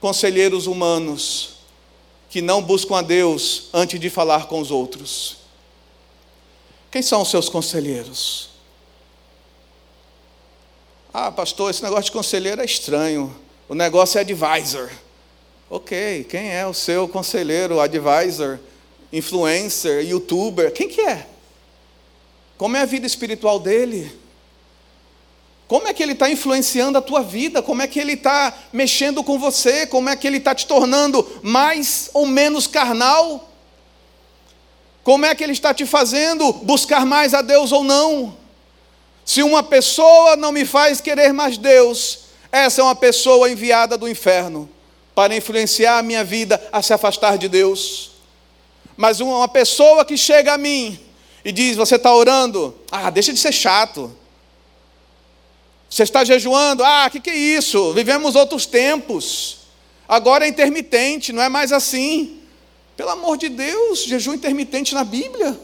conselheiros 0.00 0.66
humanos 0.66 1.56
que 2.28 2.42
não 2.42 2.60
buscam 2.60 2.96
a 2.96 3.02
Deus 3.02 3.68
antes 3.72 3.98
de 3.98 4.10
falar 4.10 4.46
com 4.46 4.60
os 4.60 4.70
outros. 4.70 5.38
Quem 6.90 7.02
são 7.02 7.22
os 7.22 7.30
seus 7.30 7.48
conselheiros? 7.48 8.50
Ah, 11.12 11.30
pastor, 11.30 11.70
esse 11.70 11.82
negócio 11.82 12.04
de 12.04 12.12
conselheiro 12.12 12.60
é 12.60 12.64
estranho. 12.64 13.34
O 13.68 13.74
negócio 13.74 14.18
é 14.18 14.20
advisor. 14.20 14.90
Ok, 15.68 16.24
quem 16.24 16.52
é 16.52 16.66
o 16.66 16.74
seu 16.74 17.08
conselheiro, 17.08 17.80
advisor, 17.80 18.58
influencer, 19.12 20.06
youtuber? 20.06 20.72
Quem 20.72 20.88
que 20.88 21.00
é? 21.00 21.26
Como 22.56 22.76
é 22.76 22.80
a 22.80 22.86
vida 22.86 23.06
espiritual 23.06 23.58
dele? 23.58 24.26
Como 25.68 25.88
é 25.88 25.92
que 25.92 26.02
ele 26.02 26.12
está 26.12 26.30
influenciando 26.30 26.96
a 26.96 27.02
tua 27.02 27.22
vida? 27.22 27.60
Como 27.60 27.82
é 27.82 27.86
que 27.86 27.98
ele 27.98 28.12
está 28.12 28.54
mexendo 28.72 29.22
com 29.24 29.38
você? 29.38 29.86
Como 29.86 30.08
é 30.08 30.14
que 30.14 30.26
ele 30.26 30.36
está 30.36 30.54
te 30.54 30.66
tornando 30.66 31.40
mais 31.42 32.08
ou 32.14 32.24
menos 32.24 32.66
carnal? 32.66 33.50
Como 35.02 35.26
é 35.26 35.34
que 35.34 35.42
ele 35.42 35.52
está 35.52 35.74
te 35.74 35.84
fazendo 35.84 36.52
buscar 36.52 37.04
mais 37.04 37.34
a 37.34 37.42
Deus 37.42 37.72
ou 37.72 37.82
não? 37.82 38.36
Se 39.24 39.42
uma 39.42 39.62
pessoa 39.62 40.36
não 40.36 40.52
me 40.52 40.64
faz 40.64 41.00
querer 41.00 41.32
mais 41.32 41.58
Deus, 41.58 42.26
essa 42.52 42.80
é 42.80 42.84
uma 42.84 42.94
pessoa 42.94 43.50
enviada 43.50 43.98
do 43.98 44.08
inferno 44.08 44.70
para 45.16 45.34
influenciar 45.34 45.98
a 45.98 46.02
minha 46.02 46.22
vida 46.22 46.62
a 46.70 46.80
se 46.80 46.92
afastar 46.92 47.36
de 47.36 47.48
Deus. 47.48 48.12
Mas 48.96 49.18
uma 49.18 49.48
pessoa 49.48 50.04
que 50.04 50.16
chega 50.16 50.54
a 50.54 50.58
mim 50.58 51.05
e 51.46 51.52
diz: 51.52 51.76
Você 51.76 51.94
está 51.94 52.12
orando? 52.12 52.74
Ah, 52.90 53.08
deixa 53.08 53.32
de 53.32 53.38
ser 53.38 53.52
chato. 53.52 54.12
Você 55.88 56.02
está 56.02 56.24
jejuando? 56.24 56.82
Ah, 56.82 57.06
o 57.06 57.10
que, 57.12 57.20
que 57.20 57.30
é 57.30 57.36
isso? 57.36 57.92
Vivemos 57.92 58.34
outros 58.34 58.66
tempos. 58.66 59.58
Agora 60.08 60.44
é 60.44 60.48
intermitente, 60.48 61.32
não 61.32 61.40
é 61.40 61.48
mais 61.48 61.70
assim. 61.70 62.40
Pelo 62.96 63.10
amor 63.10 63.36
de 63.36 63.48
Deus, 63.48 64.00
jejum 64.00 64.34
intermitente 64.34 64.92
na 64.92 65.04
Bíblia. 65.04 65.56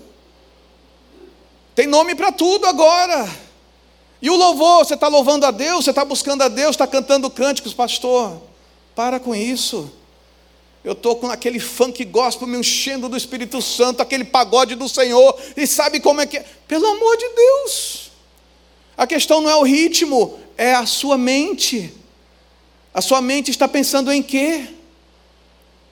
Tem 1.75 1.89
nome 1.89 2.15
para 2.15 2.31
tudo 2.31 2.65
agora. 2.65 3.29
E 4.21 4.31
o 4.31 4.37
louvor, 4.37 4.85
você 4.85 4.95
está 4.95 5.09
louvando 5.09 5.45
a 5.47 5.51
Deus, 5.51 5.85
você 5.85 5.91
está 5.91 6.05
buscando 6.05 6.43
a 6.43 6.49
Deus, 6.49 6.71
está 6.71 6.87
cantando 6.87 7.29
cânticos, 7.29 7.75
pastor. 7.75 8.41
Para 8.95 9.19
com 9.19 9.35
isso. 9.35 9.91
Eu 10.85 10.93
estou 10.93 11.15
com 11.15 11.31
aquele 11.31 11.61
funk 11.61 12.05
gospel 12.05 12.49
me 12.49 12.59
enchendo 12.59 13.09
do 13.09 13.17
Espírito 13.17 13.63
Santo, 13.63 14.03
aquele 14.03 14.25
pagode 14.25 14.75
do 14.75 14.89
Senhor, 14.89 15.39
e 15.57 15.65
sabe 15.67 16.01
como 16.01 16.21
é 16.21 16.27
que 16.27 16.39
é? 16.39 16.45
Pelo 16.67 16.87
amor 16.87 17.17
de 17.17 17.29
Deus. 17.29 18.11
A 18.97 19.07
questão 19.07 19.41
não 19.41 19.49
é 19.49 19.55
o 19.55 19.63
ritmo, 19.63 20.39
é 20.57 20.75
a 20.75 20.85
sua 20.85 21.17
mente. 21.17 21.95
A 22.93 23.01
sua 23.01 23.23
mente 23.23 23.51
está 23.51 23.69
pensando 23.69 24.13
em 24.13 24.23
quê? 24.23 24.67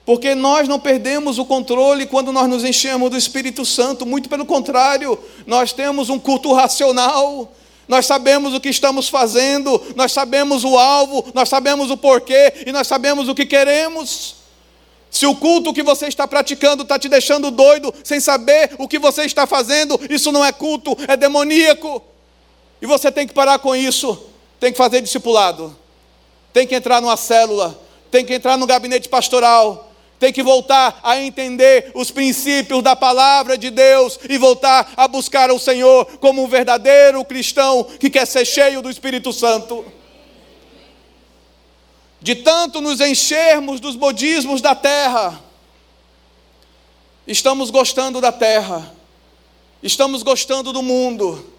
Porque 0.05 0.35
nós 0.35 0.67
não 0.67 0.79
perdemos 0.79 1.39
o 1.39 1.45
controle 1.45 2.05
quando 2.05 2.33
nós 2.33 2.49
nos 2.49 2.65
enchemos 2.65 3.09
do 3.09 3.15
Espírito 3.15 3.65
Santo, 3.65 4.05
muito 4.05 4.27
pelo 4.27 4.45
contrário, 4.45 5.17
nós 5.47 5.71
temos 5.71 6.09
um 6.09 6.19
culto 6.19 6.51
racional, 6.53 7.53
nós 7.87 8.05
sabemos 8.05 8.53
o 8.53 8.59
que 8.59 8.69
estamos 8.69 9.07
fazendo, 9.07 9.81
nós 9.95 10.11
sabemos 10.11 10.65
o 10.65 10.77
alvo, 10.77 11.31
nós 11.33 11.47
sabemos 11.47 11.89
o 11.91 11.97
porquê 11.97 12.65
e 12.65 12.71
nós 12.73 12.87
sabemos 12.87 13.29
o 13.29 13.35
que 13.35 13.45
queremos. 13.45 14.40
Se 15.11 15.25
o 15.25 15.35
culto 15.35 15.73
que 15.73 15.83
você 15.83 16.07
está 16.07 16.25
praticando 16.25 16.83
está 16.83 16.97
te 16.97 17.09
deixando 17.09 17.51
doido, 17.51 17.93
sem 18.01 18.21
saber 18.21 18.71
o 18.77 18.87
que 18.87 18.97
você 18.97 19.25
está 19.25 19.45
fazendo, 19.45 19.99
isso 20.09 20.31
não 20.31 20.43
é 20.43 20.53
culto, 20.53 20.97
é 21.05 21.17
demoníaco. 21.17 22.01
E 22.81 22.85
você 22.85 23.11
tem 23.11 23.27
que 23.27 23.33
parar 23.33 23.59
com 23.59 23.75
isso, 23.75 24.17
tem 24.57 24.71
que 24.71 24.77
fazer 24.77 25.01
discipulado, 25.01 25.75
tem 26.53 26.65
que 26.65 26.73
entrar 26.73 27.01
numa 27.01 27.17
célula, 27.17 27.77
tem 28.09 28.25
que 28.25 28.33
entrar 28.33 28.57
no 28.57 28.65
gabinete 28.65 29.09
pastoral, 29.09 29.91
tem 30.17 30.31
que 30.31 30.41
voltar 30.41 31.01
a 31.03 31.17
entender 31.17 31.91
os 31.93 32.09
princípios 32.09 32.81
da 32.81 32.95
palavra 32.95 33.57
de 33.57 33.69
Deus 33.69 34.17
e 34.29 34.37
voltar 34.37 34.93
a 34.95 35.09
buscar 35.09 35.51
o 35.51 35.59
Senhor 35.59 36.05
como 36.19 36.41
um 36.41 36.47
verdadeiro 36.47 37.25
cristão 37.25 37.83
que 37.83 38.09
quer 38.09 38.25
ser 38.25 38.45
cheio 38.45 38.81
do 38.81 38.89
Espírito 38.89 39.33
Santo. 39.33 39.83
De 42.21 42.35
tanto 42.35 42.79
nos 42.79 43.01
enchermos 43.01 43.79
dos 43.79 43.95
modismos 43.95 44.61
da 44.61 44.75
terra, 44.75 45.41
estamos 47.25 47.71
gostando 47.71 48.21
da 48.21 48.31
terra, 48.31 48.93
estamos 49.81 50.21
gostando 50.21 50.71
do 50.71 50.83
mundo, 50.83 51.51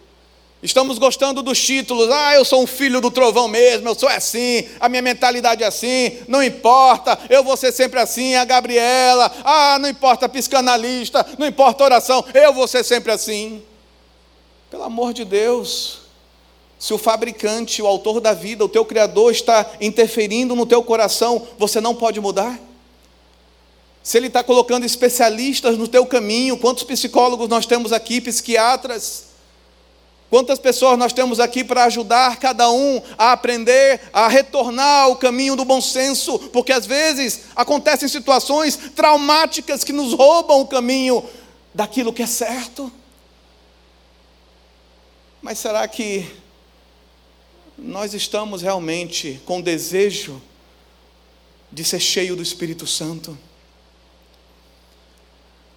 Estamos 0.63 0.97
gostando 0.97 1.43
dos 1.43 1.61
títulos. 1.61 2.09
Ah, 2.09 2.35
eu 2.35 2.45
sou 2.45 2.63
um 2.63 2.67
filho 2.69 3.01
do 3.01 3.11
trovão 3.11 3.49
mesmo, 3.49 3.89
eu 3.89 3.95
sou 3.97 4.09
assim, 4.09 4.69
a 4.79 4.89
minha 4.89 5.03
mentalidade 5.03 5.65
é 5.65 5.67
assim, 5.67 6.19
não 6.29 6.41
importa, 6.43 7.19
eu 7.29 7.43
vou 7.43 7.57
ser 7.57 7.73
sempre 7.73 7.99
assim, 7.99 8.37
a 8.37 8.45
Gabriela. 8.45 9.31
Ah, 9.45 9.77
não 9.81 9.89
importa 9.89 10.29
psicanalista, 10.29 11.27
não 11.37 11.49
importa 11.49 11.83
oração, 11.83 12.25
eu 12.33 12.53
vou 12.53 12.69
ser 12.69 12.85
sempre 12.85 13.11
assim. 13.11 13.61
Pelo 14.71 14.85
amor 14.85 15.13
de 15.13 15.25
Deus, 15.25 16.02
se 16.83 16.93
o 16.93 16.99
fabricante, 16.99 17.81
o 17.81 17.87
autor 17.87 18.21
da 18.21 18.35
vida, 18.35 18.65
o 18.65 18.69
teu 18.69 18.85
criador 18.85 19.31
está 19.31 19.71
interferindo 19.81 20.57
no 20.57 20.67
teu 20.67 20.83
coração, 20.83 21.47
você 21.57 21.81
não 21.81 21.95
pode 21.95 22.21
mudar? 22.21 22.59
Se 24.03 24.17
ele 24.17 24.27
está 24.27 24.43
colocando 24.43 24.85
especialistas 24.85 25.79
no 25.79 25.87
teu 25.87 26.05
caminho, 26.05 26.59
quantos 26.59 26.83
psicólogos 26.83 27.49
nós 27.49 27.67
temos 27.67 27.93
aqui, 27.93 28.21
psiquiatras? 28.21 29.27
Quantas 30.29 30.59
pessoas 30.59 30.99
nós 30.99 31.13
temos 31.13 31.39
aqui 31.39 31.63
para 31.63 31.85
ajudar 31.85 32.35
cada 32.39 32.69
um 32.69 33.01
a 33.17 33.31
aprender 33.31 34.01
a 34.13 34.27
retornar 34.27 35.05
ao 35.05 35.15
caminho 35.15 35.55
do 35.55 35.65
bom 35.65 35.81
senso, 35.81 36.37
porque 36.37 36.73
às 36.73 36.85
vezes 36.85 37.43
acontecem 37.55 38.09
situações 38.09 38.77
traumáticas 38.97 39.85
que 39.85 39.93
nos 39.93 40.13
roubam 40.15 40.61
o 40.61 40.67
caminho 40.67 41.23
daquilo 41.73 42.13
que 42.13 42.25
é 42.25 42.27
certo. 42.27 42.91
Mas 45.41 45.61
será 45.61 45.87
que 45.87 46.42
nós 47.79 48.15
estamos 48.15 48.63
realmente 48.63 49.41
com 49.45 49.61
desejo 49.61 50.41
de 51.71 51.85
ser 51.85 52.01
cheio 52.01 52.37
do 52.37 52.43
Espírito 52.43 52.87
Santo? 52.87 53.37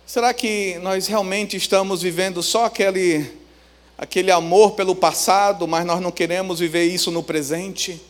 Será 0.06 0.34
que 0.34 0.78
nós 0.80 1.08
realmente 1.08 1.58
estamos 1.58 2.02
vivendo 2.02 2.44
só 2.44 2.66
aquele 2.66 3.44
aquele 3.98 4.30
amor 4.30 4.72
pelo 4.72 4.96
passado, 4.96 5.68
mas 5.68 5.86
nós 5.86 6.02
não 6.02 6.12
queremos 6.12 6.60
viver 6.60 6.84
isso 6.84 7.12
no 7.12 7.24
presente, 7.24 8.02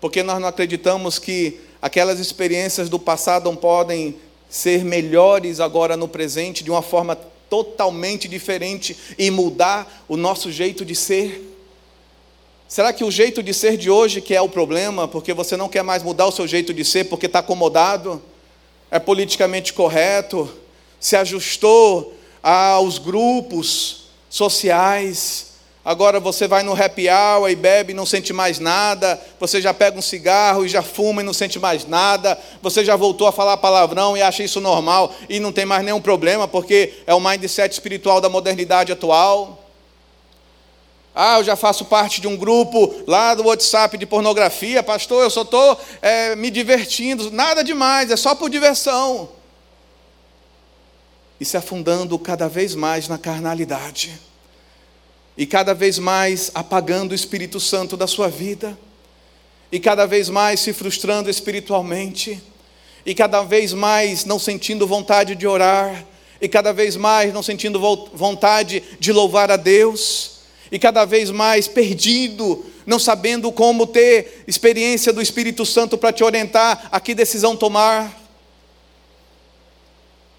porque 0.00 0.22
nós 0.22 0.40
não 0.40 0.48
acreditamos 0.48 1.18
que 1.18 1.60
aquelas 1.82 2.18
experiências 2.18 2.88
do 2.88 2.98
passado 2.98 3.44
não 3.44 3.56
podem 3.56 4.16
ser 4.48 4.84
melhores 4.84 5.60
agora 5.60 5.96
no 5.96 6.08
presente, 6.08 6.64
de 6.64 6.70
uma 6.70 6.82
forma 6.82 7.14
totalmente 7.50 8.26
diferente 8.26 8.96
e 9.18 9.30
mudar 9.30 10.04
o 10.08 10.16
nosso 10.16 10.50
jeito 10.50 10.84
de 10.84 10.94
ser. 10.94 11.56
Será 12.68 12.92
que 12.92 13.02
o 13.02 13.10
jeito 13.10 13.42
de 13.42 13.54
ser 13.54 13.78
de 13.78 13.90
hoje 13.90 14.20
que 14.20 14.34
é 14.34 14.42
o 14.42 14.48
problema, 14.48 15.08
porque 15.08 15.32
você 15.32 15.56
não 15.56 15.70
quer 15.70 15.82
mais 15.82 16.02
mudar 16.02 16.26
o 16.26 16.32
seu 16.32 16.46
jeito 16.46 16.74
de 16.74 16.84
ser 16.84 17.04
porque 17.04 17.24
está 17.24 17.38
acomodado, 17.38 18.22
é 18.90 18.98
politicamente 18.98 19.72
correto, 19.72 20.52
se 21.00 21.16
ajustou 21.16 22.14
aos 22.42 22.98
grupos, 22.98 24.08
sociais. 24.28 25.46
Agora 25.82 26.20
você 26.20 26.46
vai 26.46 26.62
no 26.62 26.74
happy 26.74 27.08
hour 27.08 27.48
e 27.48 27.56
bebe 27.56 27.92
e 27.92 27.96
não 27.96 28.04
sente 28.04 28.34
mais 28.34 28.58
nada. 28.58 29.18
Você 29.40 29.62
já 29.62 29.72
pega 29.72 29.98
um 29.98 30.02
cigarro 30.02 30.66
e 30.66 30.68
já 30.68 30.82
fuma 30.82 31.22
e 31.22 31.24
não 31.24 31.32
sente 31.32 31.58
mais 31.58 31.86
nada. 31.86 32.38
Você 32.60 32.84
já 32.84 32.96
voltou 32.96 33.26
a 33.26 33.32
falar 33.32 33.56
palavrão 33.56 34.14
e 34.14 34.20
acha 34.20 34.42
isso 34.42 34.60
normal 34.60 35.14
e 35.26 35.40
não 35.40 35.52
tem 35.52 35.64
mais 35.64 35.82
nenhum 35.82 36.02
problema 36.02 36.46
porque 36.46 36.92
é 37.06 37.14
o 37.14 37.20
mindset 37.20 37.72
espiritual 37.72 38.20
da 38.20 38.28
modernidade 38.28 38.92
atual. 38.92 39.57
Ah, 41.20 41.38
eu 41.38 41.42
já 41.42 41.56
faço 41.56 41.84
parte 41.84 42.20
de 42.20 42.28
um 42.28 42.36
grupo 42.36 42.94
lá 43.04 43.34
do 43.34 43.42
WhatsApp 43.46 43.98
de 43.98 44.06
pornografia, 44.06 44.84
pastor. 44.84 45.24
Eu 45.24 45.30
só 45.30 45.42
estou 45.42 45.76
é, 46.00 46.36
me 46.36 46.48
divertindo, 46.48 47.28
nada 47.32 47.64
demais, 47.64 48.12
é 48.12 48.16
só 48.16 48.36
por 48.36 48.48
diversão. 48.48 49.28
E 51.40 51.44
se 51.44 51.56
afundando 51.56 52.16
cada 52.20 52.48
vez 52.48 52.76
mais 52.76 53.08
na 53.08 53.18
carnalidade. 53.18 54.16
E 55.36 55.44
cada 55.44 55.74
vez 55.74 55.98
mais 55.98 56.52
apagando 56.54 57.10
o 57.10 57.16
Espírito 57.16 57.58
Santo 57.58 57.96
da 57.96 58.06
sua 58.06 58.28
vida, 58.28 58.78
e 59.72 59.80
cada 59.80 60.06
vez 60.06 60.28
mais 60.28 60.60
se 60.60 60.72
frustrando 60.72 61.28
espiritualmente, 61.28 62.40
e 63.04 63.12
cada 63.12 63.42
vez 63.42 63.72
mais 63.72 64.24
não 64.24 64.38
sentindo 64.38 64.86
vontade 64.86 65.34
de 65.34 65.48
orar, 65.48 66.06
e 66.40 66.48
cada 66.48 66.72
vez 66.72 66.94
mais 66.94 67.34
não 67.34 67.42
sentindo 67.42 67.80
vontade 68.14 68.84
de 69.00 69.12
louvar 69.12 69.50
a 69.50 69.56
Deus, 69.56 70.37
e 70.70 70.78
cada 70.78 71.04
vez 71.04 71.30
mais 71.30 71.66
perdido, 71.66 72.64
não 72.86 72.98
sabendo 72.98 73.50
como 73.52 73.86
ter 73.86 74.44
experiência 74.46 75.12
do 75.12 75.22
Espírito 75.22 75.64
Santo 75.64 75.96
para 75.96 76.12
te 76.12 76.24
orientar 76.24 76.88
a 76.90 77.00
que 77.00 77.14
decisão 77.14 77.56
tomar. 77.56 78.18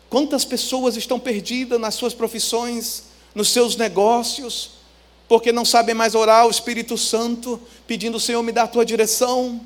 Quantas 0.09 0.43
pessoas 0.43 0.97
estão 0.97 1.19
perdidas 1.19 1.79
nas 1.79 1.95
suas 1.95 2.13
profissões, 2.13 3.03
nos 3.35 3.49
seus 3.49 3.75
negócios, 3.75 4.71
porque 5.27 5.51
não 5.51 5.63
sabem 5.63 5.93
mais 5.93 6.15
orar 6.15 6.41
ao 6.41 6.49
Espírito 6.49 6.97
Santo, 6.97 7.61
pedindo: 7.85 8.19
Senhor, 8.19 8.41
me 8.41 8.51
dá 8.51 8.63
a 8.63 8.67
tua 8.67 8.83
direção. 8.83 9.61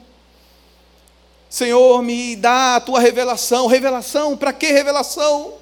Senhor, 1.49 2.01
me 2.01 2.35
dá 2.35 2.75
a 2.75 2.81
tua 2.81 2.99
revelação. 2.99 3.67
Revelação, 3.67 4.35
para 4.35 4.51
que 4.51 4.71
revelação? 4.71 5.53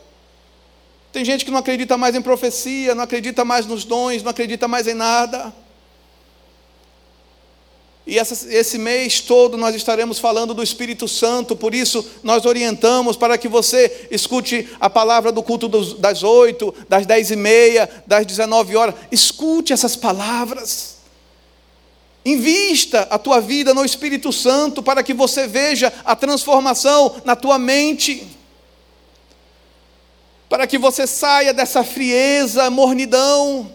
Tem 1.11 1.25
gente 1.25 1.43
que 1.43 1.51
não 1.51 1.59
acredita 1.59 1.97
mais 1.97 2.15
em 2.15 2.21
profecia, 2.21 2.95
não 2.95 3.03
acredita 3.03 3.43
mais 3.43 3.65
nos 3.65 3.83
dons, 3.83 4.23
não 4.23 4.31
acredita 4.31 4.67
mais 4.67 4.87
em 4.87 4.93
nada. 4.93 5.53
E 8.05 8.17
essa, 8.17 8.51
esse 8.53 8.77
mês 8.77 9.21
todo 9.21 9.57
nós 9.57 9.75
estaremos 9.75 10.17
falando 10.17 10.53
do 10.53 10.63
Espírito 10.63 11.07
Santo, 11.07 11.55
por 11.55 11.75
isso 11.75 12.05
nós 12.23 12.45
orientamos 12.45 13.15
para 13.15 13.37
que 13.37 13.47
você 13.47 14.07
escute 14.09 14.67
a 14.79 14.89
palavra 14.89 15.31
do 15.31 15.43
culto 15.43 15.67
dos, 15.67 15.93
das 15.93 16.23
oito, 16.23 16.73
das 16.89 17.05
dez 17.05 17.29
e 17.29 17.35
meia, 17.35 17.89
das 18.07 18.25
dezenove 18.25 18.75
horas. 18.75 18.95
Escute 19.11 19.71
essas 19.71 19.95
palavras. 19.95 20.97
Invista 22.25 23.07
a 23.09 23.17
tua 23.17 23.39
vida 23.39 23.73
no 23.73 23.85
Espírito 23.85 24.31
Santo 24.31 24.81
para 24.81 25.03
que 25.03 25.13
você 25.13 25.47
veja 25.47 25.91
a 26.03 26.15
transformação 26.15 27.15
na 27.23 27.35
tua 27.35 27.57
mente. 27.59 28.27
Para 30.51 30.67
que 30.67 30.77
você 30.77 31.07
saia 31.07 31.53
dessa 31.53 31.81
frieza, 31.81 32.69
mornidão 32.69 33.71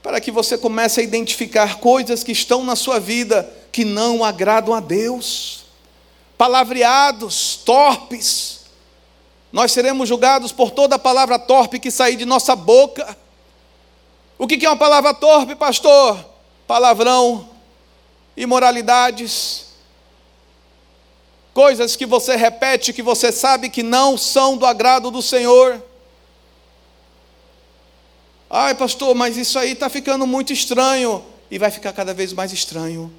para 0.00 0.20
que 0.20 0.30
você 0.30 0.56
comece 0.56 1.00
a 1.00 1.02
identificar 1.02 1.80
coisas 1.80 2.22
que 2.22 2.30
estão 2.30 2.62
na 2.62 2.76
sua 2.76 3.00
vida 3.00 3.52
que 3.72 3.84
não 3.84 4.24
agradam 4.24 4.72
a 4.72 4.78
Deus. 4.78 5.64
Palavreados, 6.38 7.56
torpes. 7.64 8.60
Nós 9.52 9.72
seremos 9.72 10.08
julgados 10.08 10.52
por 10.52 10.70
toda 10.70 10.96
palavra 10.96 11.40
torpe 11.40 11.80
que 11.80 11.90
sair 11.90 12.14
de 12.14 12.24
nossa 12.24 12.54
boca. 12.54 13.16
O 14.38 14.46
que 14.46 14.64
é 14.64 14.70
uma 14.70 14.76
palavra 14.76 15.12
torpe, 15.12 15.56
pastor? 15.56 16.24
Palavrão, 16.68 17.48
imoralidades, 18.36 19.66
coisas 21.54 21.96
que 21.96 22.06
você 22.06 22.36
repete 22.36 22.92
que 22.92 23.02
você 23.02 23.32
sabe 23.32 23.68
que 23.68 23.82
não 23.82 24.16
são 24.16 24.56
do 24.56 24.64
agrado 24.64 25.10
do 25.10 25.22
Senhor. 25.22 25.82
Ai, 28.50 28.74
pastor, 28.74 29.14
mas 29.14 29.36
isso 29.36 29.58
aí 29.58 29.72
está 29.72 29.88
ficando 29.88 30.26
muito 30.26 30.52
estranho. 30.52 31.24
E 31.50 31.58
vai 31.58 31.70
ficar 31.70 31.92
cada 31.92 32.14
vez 32.14 32.32
mais 32.32 32.52
estranho. 32.52 33.12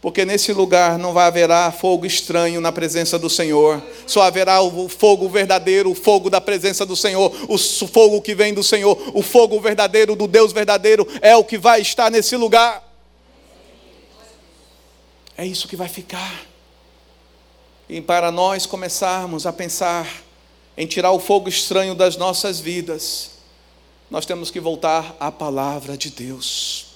Porque 0.00 0.24
nesse 0.24 0.52
lugar 0.52 0.96
não 0.96 1.12
vai 1.12 1.26
haverá 1.26 1.72
fogo 1.72 2.06
estranho 2.06 2.60
na 2.60 2.70
presença 2.70 3.18
do 3.18 3.28
Senhor. 3.28 3.82
Só 4.06 4.22
haverá 4.22 4.60
o 4.60 4.88
fogo 4.88 5.28
verdadeiro, 5.28 5.90
o 5.90 5.94
fogo 5.94 6.30
da 6.30 6.40
presença 6.40 6.86
do 6.86 6.94
Senhor, 6.94 7.32
o 7.48 7.58
fogo 7.58 8.22
que 8.22 8.34
vem 8.34 8.54
do 8.54 8.62
Senhor, 8.62 8.96
o 9.12 9.22
fogo 9.22 9.60
verdadeiro 9.60 10.14
do 10.14 10.28
Deus 10.28 10.52
verdadeiro 10.52 11.06
é 11.20 11.34
o 11.36 11.44
que 11.44 11.58
vai 11.58 11.80
estar 11.80 12.10
nesse 12.10 12.36
lugar. 12.36 12.84
É 15.36 15.44
isso 15.44 15.66
que 15.66 15.76
vai 15.76 15.88
ficar. 15.88 16.47
E 17.88 18.02
para 18.02 18.30
nós 18.30 18.66
começarmos 18.66 19.46
a 19.46 19.52
pensar 19.52 20.22
em 20.76 20.86
tirar 20.86 21.10
o 21.12 21.18
fogo 21.18 21.48
estranho 21.48 21.94
das 21.94 22.18
nossas 22.18 22.60
vidas, 22.60 23.30
nós 24.10 24.26
temos 24.26 24.50
que 24.50 24.60
voltar 24.60 25.16
à 25.18 25.32
palavra 25.32 25.96
de 25.96 26.10
Deus. 26.10 26.88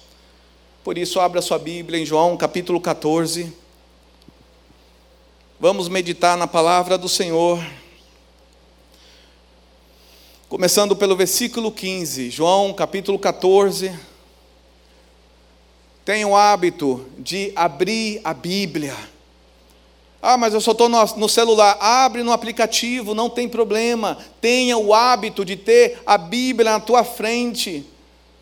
Por 0.85 0.99
isso, 0.99 1.19
abra 1.19 1.41
sua 1.41 1.59
Bíblia 1.59 1.99
em 1.99 2.05
João 2.05 2.37
capítulo 2.37 2.79
14. 2.79 3.51
Vamos 5.59 5.89
meditar 5.89 6.37
na 6.37 6.47
palavra 6.47 6.99
do 6.99 7.09
Senhor. 7.09 7.65
Começando 10.47 10.95
pelo 10.95 11.17
versículo 11.17 11.73
15, 11.73 12.29
João 12.29 12.75
capítulo 12.75 13.19
14, 13.19 13.99
tenha 16.05 16.29
o 16.29 16.37
hábito 16.37 17.07
de 17.19 17.51
abrir 17.57 18.21
a 18.23 18.35
Bíblia. 18.35 19.12
Ah, 20.25 20.39
mas 20.39 20.55
eu 20.55 20.61
só 20.61 20.71
estou 20.71 20.89
no, 20.89 21.05
no 21.17 21.29
celular. 21.29 21.77
Abre 21.81 22.23
no 22.23 22.31
aplicativo, 22.31 23.13
não 23.13 23.29
tem 23.29 23.49
problema. 23.49 24.17
Tenha 24.41 24.79
o 24.79 24.95
hábito 24.95 25.45
de 25.45 25.57
ter 25.57 26.01
a 26.07 26.17
Bíblia 26.17 26.71
na 26.71 26.81
tua 26.81 27.03
frente, 27.03 27.85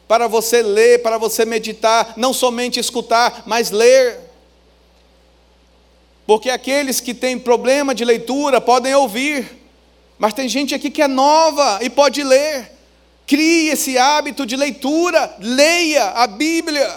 para 0.06 0.28
você 0.28 0.60
ler, 0.60 1.00
para 1.02 1.16
você 1.16 1.46
meditar, 1.46 2.12
não 2.18 2.34
somente 2.34 2.78
escutar, 2.78 3.44
mas 3.46 3.70
ler. 3.70 4.18
Porque 6.26 6.50
aqueles 6.50 7.00
que 7.00 7.14
têm 7.14 7.38
problema 7.38 7.94
de 7.94 8.04
leitura 8.04 8.60
podem 8.60 8.94
ouvir, 8.94 9.58
mas 10.18 10.34
tem 10.34 10.48
gente 10.48 10.74
aqui 10.74 10.90
que 10.90 11.00
é 11.00 11.08
nova 11.08 11.78
e 11.80 11.88
pode 11.88 12.22
ler. 12.22 12.72
Crie 13.26 13.70
esse 13.70 13.96
hábito 13.96 14.44
de 14.44 14.54
leitura, 14.54 15.34
leia 15.38 16.10
a 16.10 16.26
Bíblia, 16.26 16.94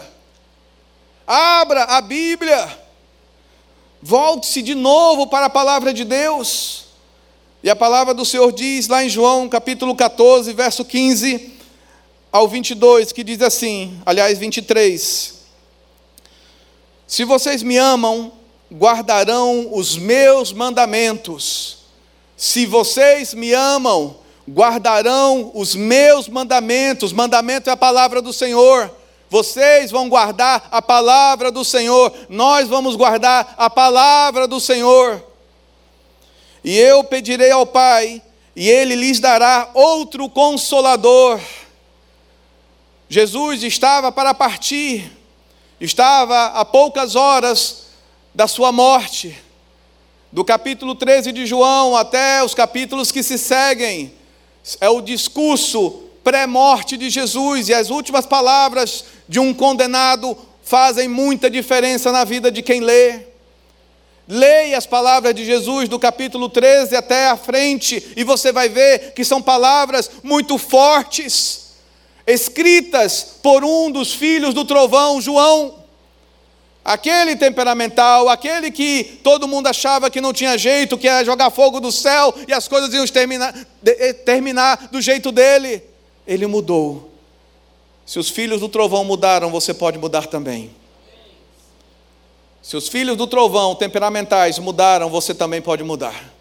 abra 1.26 1.84
a 1.84 2.02
Bíblia, 2.02 2.83
volte-se 4.04 4.62
de 4.62 4.76
novo 4.76 5.28
para 5.28 5.46
a 5.46 5.50
palavra 5.50 5.94
de 5.94 6.04
Deus. 6.04 6.84
E 7.64 7.70
a 7.70 7.76
palavra 7.76 8.14
do 8.14 8.26
Senhor 8.26 8.52
diz 8.52 8.90
lá 8.90 9.02
em 9.04 9.08
João 9.10 9.48
capítulo 9.48 9.96
14, 9.96 10.52
verso 10.52 10.84
15 10.84 11.54
ao 12.30 12.46
22, 12.46 13.14
que 13.14 13.24
diz 13.24 13.42
assim, 13.42 13.98
aliás, 14.06 14.38
23: 14.38 15.36
Se 17.08 17.24
vocês 17.24 17.64
me 17.64 17.78
amam, 17.78 18.34
guardarão 18.70 19.70
os 19.72 19.96
meus 19.96 20.52
mandamentos. 20.52 21.78
Se 22.36 22.66
vocês 22.66 23.34
me 23.34 23.54
amam, 23.54 24.18
guardarão 24.50 25.50
os 25.54 25.76
meus 25.76 26.28
mandamentos. 26.28 27.14
Mandamento 27.14 27.70
é 27.70 27.74
a 27.74 27.78
palavra 27.78 28.22
do 28.22 28.34
Senhor. 28.34 28.94
Vocês 29.34 29.90
vão 29.90 30.10
guardar 30.10 30.68
a 30.70 30.80
palavra 30.80 31.52
do 31.52 31.66
Senhor. 31.66 32.14
Nós 32.30 32.68
vamos 32.68 32.96
guardar 32.96 33.56
a 33.58 33.68
palavra 33.68 34.48
do 34.48 34.60
Senhor. 34.60 35.26
E 36.64 36.78
eu 36.78 37.04
pedirei 37.04 37.50
ao 37.50 37.66
Pai, 37.66 38.22
e 38.56 38.70
ele 38.70 38.94
lhes 38.94 39.20
dará 39.20 39.72
outro 39.74 40.30
consolador. 40.30 41.40
Jesus 43.10 43.64
estava 43.64 44.12
para 44.12 44.36
partir, 44.36 45.12
estava 45.82 46.46
a 46.50 46.64
poucas 46.64 47.16
horas 47.16 47.88
da 48.36 48.48
sua 48.48 48.72
morte. 48.72 49.36
Do 50.32 50.46
capítulo 50.46 50.94
13 50.94 51.32
de 51.32 51.48
João 51.48 51.98
até 51.98 52.44
os 52.44 52.54
capítulos 52.54 53.12
que 53.12 53.24
se 53.24 53.40
seguem, 53.40 54.14
é 54.80 54.90
o 54.90 55.02
discurso 55.02 56.04
pré-morte 56.24 56.96
de 56.98 57.10
Jesus 57.10 57.70
e 57.70 57.74
as 57.74 57.90
últimas 57.90 58.26
palavras 58.26 59.04
de 59.28 59.40
um 59.40 59.54
condenado 59.54 60.38
fazem 60.64 61.08
muita 61.08 61.50
diferença 61.50 62.12
na 62.12 62.24
vida 62.24 62.52
de 62.52 62.62
quem 62.62 62.80
lê. 62.80 63.34
Leia 64.28 64.78
as 64.78 64.86
palavras 64.86 65.36
de 65.36 65.44
Jesus 65.44 65.90
do 65.90 66.00
capítulo 66.00 66.48
13 66.48 66.96
até 66.96 67.28
a 67.28 67.36
frente 67.36 68.14
e 68.16 68.24
você 68.24 68.54
vai 68.54 68.70
ver 68.70 69.14
que 69.14 69.26
são 69.26 69.42
palavras 69.42 70.10
muito 70.24 70.58
fortes, 70.58 71.74
escritas 72.26 73.36
por 73.44 73.66
um 73.66 73.92
dos 73.92 74.14
filhos 74.14 74.54
do 74.54 74.64
trovão, 74.64 75.20
João. 75.20 75.84
Aquele 76.86 77.36
temperamental, 77.36 78.30
aquele 78.30 78.72
que 78.72 79.20
todo 79.24 79.48
mundo 79.48 79.68
achava 79.68 80.10
que 80.10 80.22
não 80.22 80.34
tinha 80.34 80.58
jeito, 80.58 80.98
que 80.98 81.08
ia 81.08 81.24
jogar 81.24 81.50
fogo 81.50 81.82
do 81.82 81.92
céu 81.92 82.34
e 82.48 82.54
as 82.54 82.68
coisas 82.68 82.94
iam 82.94 83.06
terminar, 83.08 83.54
eh, 83.86 84.14
terminar 84.14 84.88
do 84.90 85.02
jeito 85.02 85.32
dele, 85.32 85.82
ele 86.28 86.48
mudou. 86.48 87.10
Se 88.06 88.20
os 88.20 88.30
filhos 88.30 88.60
do 88.60 88.70
trovão 88.70 89.04
mudaram, 89.04 89.50
você 89.50 89.74
pode 89.74 89.98
mudar 89.98 90.28
também. 90.28 90.72
Se 92.62 92.76
os 92.78 92.88
filhos 92.88 93.18
do 93.18 93.28
trovão 93.28 93.76
temperamentais 93.76 94.60
mudaram, 94.60 95.10
você 95.10 95.34
também 95.34 95.62
pode 95.62 95.84
mudar. 95.84 96.34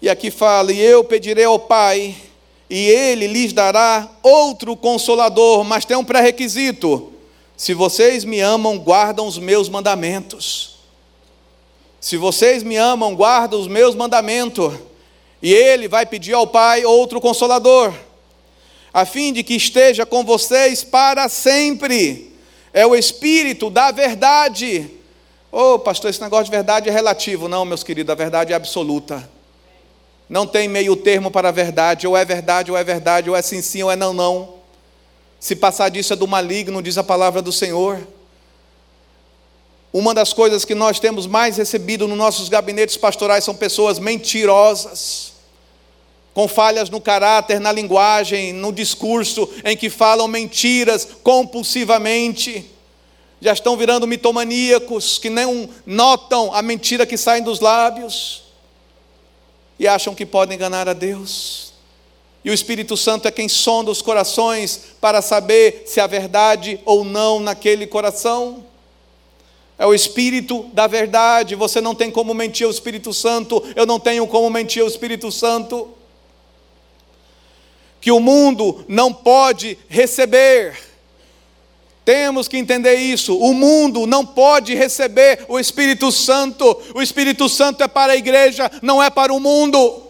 E 0.00 0.08
aqui 0.08 0.30
fala: 0.30 0.72
E 0.72 0.80
eu 0.80 1.02
pedirei 1.02 1.44
ao 1.44 1.58
Pai, 1.58 2.16
e 2.70 2.88
ele 2.88 3.26
lhes 3.26 3.52
dará 3.52 4.08
outro 4.22 4.76
consolador, 4.76 5.64
mas 5.64 5.84
tem 5.84 5.96
um 5.96 6.04
pré-requisito 6.04 7.12
se 7.58 7.74
vocês 7.74 8.24
me 8.24 8.38
amam, 8.38 8.78
guardam 8.78 9.26
os 9.26 9.36
meus 9.36 9.68
mandamentos. 9.68 10.76
Se 12.00 12.16
vocês 12.16 12.62
me 12.62 12.76
amam, 12.76 13.16
guardam 13.16 13.60
os 13.60 13.66
meus 13.66 13.96
mandamentos. 13.96 14.74
E 15.42 15.52
ele 15.52 15.88
vai 15.88 16.04
pedir 16.04 16.32
ao 16.32 16.46
Pai 16.46 16.84
outro 16.84 17.20
consolador, 17.20 17.94
a 18.92 19.04
fim 19.04 19.32
de 19.32 19.42
que 19.42 19.54
esteja 19.54 20.04
com 20.04 20.24
vocês 20.24 20.82
para 20.82 21.28
sempre. 21.28 22.32
É 22.72 22.86
o 22.86 22.94
Espírito 22.94 23.70
da 23.70 23.90
verdade. 23.90 24.90
Ô 25.50 25.74
oh, 25.74 25.78
pastor, 25.78 26.10
esse 26.10 26.20
negócio 26.20 26.46
de 26.46 26.50
verdade 26.50 26.88
é 26.88 26.92
relativo. 26.92 27.48
Não, 27.48 27.64
meus 27.64 27.82
queridos, 27.82 28.12
a 28.12 28.14
verdade 28.14 28.52
é 28.52 28.56
absoluta. 28.56 29.28
Não 30.28 30.46
tem 30.46 30.68
meio 30.68 30.94
termo 30.94 31.30
para 31.30 31.48
a 31.48 31.52
verdade. 31.52 32.06
Ou 32.06 32.16
é 32.16 32.24
verdade, 32.24 32.70
ou 32.70 32.76
é 32.76 32.84
verdade, 32.84 33.30
ou 33.30 33.36
é 33.36 33.40
sim, 33.40 33.62
sim, 33.62 33.82
ou 33.82 33.90
é 33.90 33.96
não, 33.96 34.12
não. 34.12 34.54
Se 35.40 35.54
passar 35.56 35.88
disso 35.88 36.12
é 36.12 36.16
do 36.16 36.26
maligno, 36.26 36.82
diz 36.82 36.98
a 36.98 37.04
palavra 37.04 37.40
do 37.40 37.52
Senhor. 37.52 37.98
Uma 39.92 40.12
das 40.12 40.32
coisas 40.32 40.64
que 40.64 40.74
nós 40.74 41.00
temos 41.00 41.26
mais 41.26 41.56
recebido 41.56 42.06
nos 42.06 42.18
nossos 42.18 42.48
gabinetes 42.48 42.96
pastorais 42.96 43.44
são 43.44 43.54
pessoas 43.54 43.98
mentirosas, 43.98 45.32
com 46.34 46.46
falhas 46.46 46.90
no 46.90 47.00
caráter, 47.00 47.58
na 47.58 47.72
linguagem, 47.72 48.52
no 48.52 48.72
discurso, 48.72 49.48
em 49.64 49.76
que 49.76 49.88
falam 49.88 50.28
mentiras 50.28 51.08
compulsivamente. 51.22 52.70
Já 53.40 53.52
estão 53.52 53.76
virando 53.76 54.06
mitomaníacos, 54.06 55.18
que 55.18 55.30
nem 55.30 55.68
notam 55.86 56.52
a 56.52 56.60
mentira 56.60 57.06
que 57.06 57.16
sai 57.16 57.40
dos 57.40 57.60
lábios 57.60 58.42
e 59.78 59.88
acham 59.88 60.14
que 60.14 60.26
podem 60.26 60.56
enganar 60.56 60.88
a 60.88 60.92
Deus. 60.92 61.72
E 62.44 62.50
o 62.50 62.54
Espírito 62.54 62.96
Santo 62.96 63.26
é 63.26 63.30
quem 63.30 63.48
sonda 63.48 63.90
os 63.90 64.02
corações 64.02 64.80
para 65.00 65.22
saber 65.22 65.84
se 65.86 66.00
há 66.00 66.06
verdade 66.06 66.80
ou 66.84 67.04
não 67.04 67.40
naquele 67.40 67.86
coração. 67.86 68.64
É 69.78 69.86
o 69.86 69.94
Espírito 69.94 70.68
da 70.72 70.86
verdade. 70.86 71.54
Você 71.54 71.80
não 71.80 71.94
tem 71.94 72.10
como 72.10 72.34
mentir 72.34 72.66
ao 72.66 72.70
Espírito 72.70 73.14
Santo, 73.14 73.62
eu 73.76 73.86
não 73.86 74.00
tenho 74.00 74.26
como 74.26 74.50
mentir 74.50 74.82
ao 74.82 74.88
Espírito 74.88 75.30
Santo. 75.30 75.88
Que 78.00 78.10
o 78.10 78.20
mundo 78.20 78.84
não 78.88 79.12
pode 79.12 79.78
receber. 79.88 80.76
Temos 82.04 82.48
que 82.48 82.56
entender 82.56 82.94
isso. 82.94 83.36
O 83.36 83.52
mundo 83.52 84.06
não 84.06 84.24
pode 84.24 84.74
receber 84.74 85.44
o 85.48 85.58
Espírito 85.58 86.10
Santo. 86.10 86.80
O 86.94 87.02
Espírito 87.02 87.48
Santo 87.48 87.84
é 87.84 87.88
para 87.88 88.14
a 88.14 88.16
igreja, 88.16 88.70
não 88.82 89.02
é 89.02 89.10
para 89.10 89.32
o 89.32 89.38
mundo. 89.38 90.04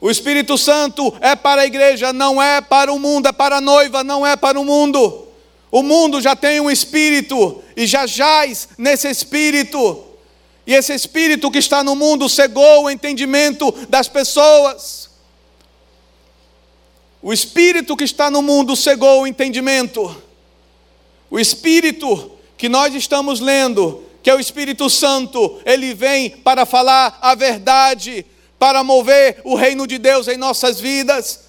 O 0.00 0.10
Espírito 0.10 0.56
Santo 0.56 1.12
é 1.20 1.34
para 1.34 1.62
a 1.62 1.66
igreja, 1.66 2.12
não 2.12 2.40
é 2.40 2.60
para 2.60 2.92
o 2.92 2.98
mundo, 2.98 3.28
é 3.28 3.32
para 3.32 3.56
a 3.56 3.60
noiva, 3.60 4.04
não 4.04 4.26
é 4.26 4.36
para 4.36 4.60
o 4.60 4.64
mundo. 4.64 5.25
O 5.70 5.82
mundo 5.82 6.20
já 6.20 6.36
tem 6.36 6.60
um 6.60 6.70
espírito 6.70 7.62
e 7.76 7.86
já 7.86 8.06
jaz 8.06 8.68
nesse 8.78 9.08
espírito. 9.08 10.04
E 10.66 10.74
esse 10.74 10.94
espírito 10.94 11.50
que 11.50 11.58
está 11.58 11.82
no 11.84 11.94
mundo 11.94 12.28
cegou 12.28 12.84
o 12.84 12.90
entendimento 12.90 13.70
das 13.88 14.08
pessoas. 14.08 15.10
O 17.22 17.32
espírito 17.32 17.96
que 17.96 18.04
está 18.04 18.30
no 18.30 18.42
mundo 18.42 18.76
cegou 18.76 19.22
o 19.22 19.26
entendimento. 19.26 20.22
O 21.30 21.38
espírito 21.38 22.32
que 22.56 22.68
nós 22.68 22.94
estamos 22.94 23.40
lendo, 23.40 24.02
que 24.22 24.30
é 24.30 24.34
o 24.34 24.40
Espírito 24.40 24.88
Santo, 24.88 25.60
ele 25.64 25.92
vem 25.92 26.30
para 26.30 26.64
falar 26.64 27.18
a 27.20 27.34
verdade 27.34 28.24
para 28.58 28.82
mover 28.82 29.40
o 29.44 29.54
reino 29.54 29.86
de 29.86 29.98
Deus 29.98 30.28
em 30.28 30.36
nossas 30.36 30.80
vidas, 30.80 31.40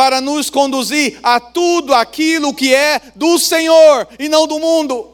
para 0.00 0.18
nos 0.18 0.48
conduzir 0.48 1.20
a 1.22 1.38
tudo 1.38 1.92
aquilo 1.92 2.54
que 2.54 2.74
é 2.74 3.02
do 3.14 3.38
Senhor 3.38 4.08
e 4.18 4.30
não 4.30 4.46
do 4.46 4.58
mundo. 4.58 5.10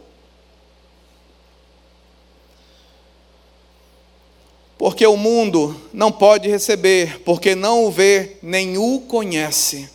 Porque 4.79 5.05
o 5.05 5.16
mundo 5.16 5.77
não 5.92 6.12
pode 6.12 6.49
receber, 6.49 7.20
porque 7.25 7.57
não 7.57 7.87
o 7.87 7.90
vê 7.90 8.37
nem 8.40 8.79
o 8.79 9.01
conhece. 9.01 9.90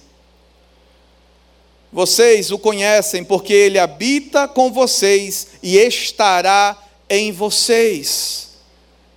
Vocês 1.89 2.51
o 2.51 2.60
conhecem 2.60 3.23
porque 3.23 3.54
ele 3.54 3.80
habita 3.80 4.45
com 4.45 4.73
vocês 4.73 5.51
e 5.63 5.77
estará 5.77 6.77
em 7.10 7.32
vocês. 7.32 8.49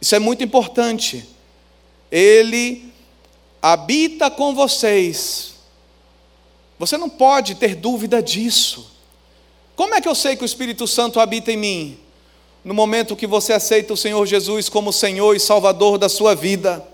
Isso 0.00 0.14
é 0.14 0.20
muito 0.20 0.44
importante. 0.44 1.28
Ele 2.12 2.92
habita 3.60 4.30
com 4.30 4.54
vocês. 4.54 5.53
Você 6.86 6.98
não 6.98 7.08
pode 7.08 7.54
ter 7.54 7.74
dúvida 7.74 8.22
disso. 8.22 8.90
Como 9.74 9.94
é 9.94 10.00
que 10.02 10.08
eu 10.08 10.14
sei 10.14 10.36
que 10.36 10.42
o 10.42 10.44
Espírito 10.44 10.86
Santo 10.86 11.18
habita 11.18 11.50
em 11.50 11.56
mim? 11.56 11.98
No 12.62 12.74
momento 12.74 13.16
que 13.16 13.26
você 13.26 13.54
aceita 13.54 13.94
o 13.94 13.96
Senhor 13.96 14.26
Jesus 14.26 14.68
como 14.68 14.92
Senhor 14.92 15.34
e 15.34 15.40
Salvador 15.40 15.96
da 15.96 16.10
sua 16.10 16.34
vida. 16.34 16.86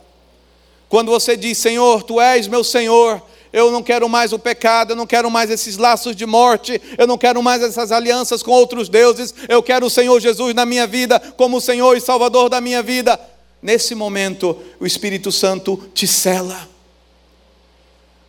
Quando 0.89 1.11
você 1.11 1.37
diz, 1.37 1.59
Senhor, 1.59 2.05
Tu 2.05 2.21
és 2.21 2.47
meu 2.47 2.63
Senhor, 2.63 3.21
Eu 3.53 3.73
não 3.73 3.83
quero 3.83 4.09
mais 4.09 4.33
o 4.33 4.39
pecado, 4.39 4.93
eu 4.93 4.97
não 4.97 5.07
quero 5.07 5.29
mais 5.29 5.51
esses 5.51 5.77
laços 5.77 6.15
de 6.15 6.25
morte, 6.25 6.81
eu 6.97 7.05
não 7.05 7.19
quero 7.19 7.43
mais 7.43 7.61
essas 7.61 7.91
alianças 7.91 8.45
com 8.45 8.53
outros 8.53 8.89
deuses. 8.89 9.35
Eu 9.49 9.61
quero 9.61 9.87
o 9.87 9.91
Senhor 9.91 10.21
Jesus 10.21 10.55
na 10.55 10.65
minha 10.65 10.87
vida 10.87 11.19
como 11.37 11.61
Senhor 11.61 11.97
e 11.97 12.01
Salvador 12.01 12.49
da 12.49 12.61
minha 12.61 12.81
vida. 12.81 13.19
Nesse 13.61 13.95
momento, 13.95 14.57
o 14.79 14.87
Espírito 14.87 15.33
Santo 15.33 15.77
te 15.93 16.07
cela. 16.07 16.69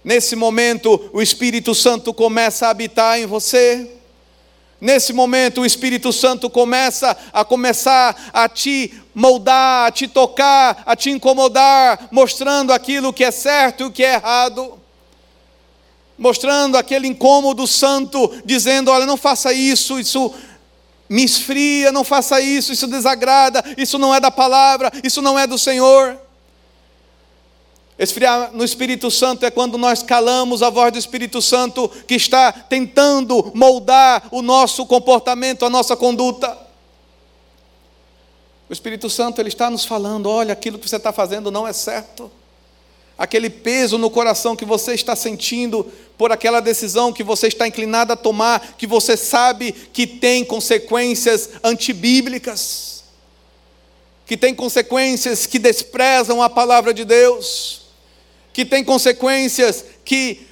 Nesse 0.03 0.35
momento, 0.35 1.09
o 1.13 1.21
Espírito 1.21 1.75
Santo 1.75 2.13
começa 2.13 2.67
a 2.67 2.71
habitar 2.71 3.19
em 3.19 3.25
você. 3.25 3.89
Nesse 4.79 5.13
momento, 5.13 5.61
o 5.61 5.65
Espírito 5.65 6.11
Santo 6.11 6.49
começa 6.49 7.15
a 7.31 7.45
começar 7.45 8.29
a 8.33 8.49
te 8.49 8.91
moldar, 9.13 9.87
a 9.87 9.91
te 9.91 10.07
tocar, 10.07 10.81
a 10.87 10.95
te 10.95 11.11
incomodar, 11.11 12.07
mostrando 12.11 12.73
aquilo 12.73 13.13
que 13.13 13.23
é 13.23 13.29
certo 13.29 13.81
e 13.81 13.85
o 13.85 13.91
que 13.91 14.03
é 14.03 14.15
errado. 14.15 14.79
Mostrando 16.17 16.77
aquele 16.77 17.07
incômodo 17.07 17.67
santo, 17.67 18.41
dizendo: 18.43 18.89
olha, 18.89 19.05
não 19.05 19.17
faça 19.17 19.53
isso, 19.53 19.99
isso 19.99 20.33
me 21.07 21.23
esfria, 21.23 21.91
não 21.91 22.03
faça 22.03 22.41
isso, 22.41 22.73
isso 22.73 22.87
desagrada, 22.87 23.63
isso 23.77 23.99
não 23.99 24.15
é 24.15 24.19
da 24.19 24.31
palavra, 24.31 24.91
isso 25.03 25.21
não 25.21 25.37
é 25.37 25.45
do 25.45 25.59
Senhor. 25.59 26.17
Esfriar 28.01 28.49
no 28.51 28.65
Espírito 28.65 29.11
Santo 29.11 29.45
é 29.45 29.51
quando 29.51 29.77
nós 29.77 30.01
calamos 30.01 30.63
a 30.63 30.71
voz 30.71 30.91
do 30.91 30.97
Espírito 30.97 31.39
Santo 31.39 31.87
que 32.07 32.15
está 32.15 32.51
tentando 32.51 33.51
moldar 33.53 34.27
o 34.31 34.41
nosso 34.41 34.87
comportamento, 34.87 35.63
a 35.65 35.69
nossa 35.69 35.95
conduta. 35.95 36.57
O 38.67 38.73
Espírito 38.73 39.07
Santo 39.07 39.39
ele 39.39 39.49
está 39.49 39.69
nos 39.69 39.85
falando: 39.85 40.27
olha, 40.27 40.51
aquilo 40.51 40.79
que 40.79 40.89
você 40.89 40.95
está 40.95 41.13
fazendo 41.13 41.51
não 41.51 41.67
é 41.67 41.73
certo. 41.73 42.31
Aquele 43.15 43.51
peso 43.51 43.99
no 43.99 44.09
coração 44.09 44.55
que 44.55 44.65
você 44.65 44.95
está 44.95 45.15
sentindo 45.15 45.85
por 46.17 46.31
aquela 46.31 46.59
decisão 46.59 47.13
que 47.13 47.23
você 47.23 47.49
está 47.49 47.67
inclinado 47.67 48.13
a 48.13 48.15
tomar, 48.15 48.77
que 48.79 48.87
você 48.87 49.15
sabe 49.15 49.71
que 49.71 50.07
tem 50.07 50.43
consequências 50.43 51.51
antibíblicas, 51.63 53.03
que 54.25 54.35
tem 54.35 54.55
consequências 54.55 55.45
que 55.45 55.59
desprezam 55.59 56.41
a 56.41 56.49
palavra 56.49 56.95
de 56.95 57.05
Deus 57.05 57.80
que 58.53 58.65
tem 58.65 58.83
consequências 58.83 59.85
que 60.03 60.47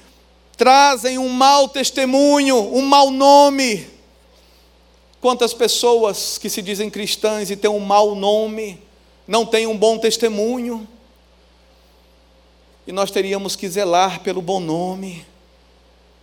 trazem 0.56 1.18
um 1.18 1.30
mau 1.30 1.68
testemunho, 1.70 2.58
um 2.58 2.82
mau 2.82 3.12
nome. 3.12 3.88
Quantas 5.22 5.54
pessoas 5.54 6.38
que 6.38 6.50
se 6.50 6.62
dizem 6.62 6.90
cristãs 6.90 7.50
e 7.50 7.56
têm 7.56 7.70
um 7.70 7.80
mau 7.80 8.16
nome, 8.16 8.82
não 9.28 9.46
têm 9.46 9.68
um 9.68 9.78
bom 9.78 9.98
testemunho? 9.98 10.88
E 12.88 12.92
nós 12.92 13.12
teríamos 13.12 13.56
que 13.56 13.70
zelar 13.70 14.22
pelo 14.22 14.42
bom 14.42 14.60
nome, 14.60 15.26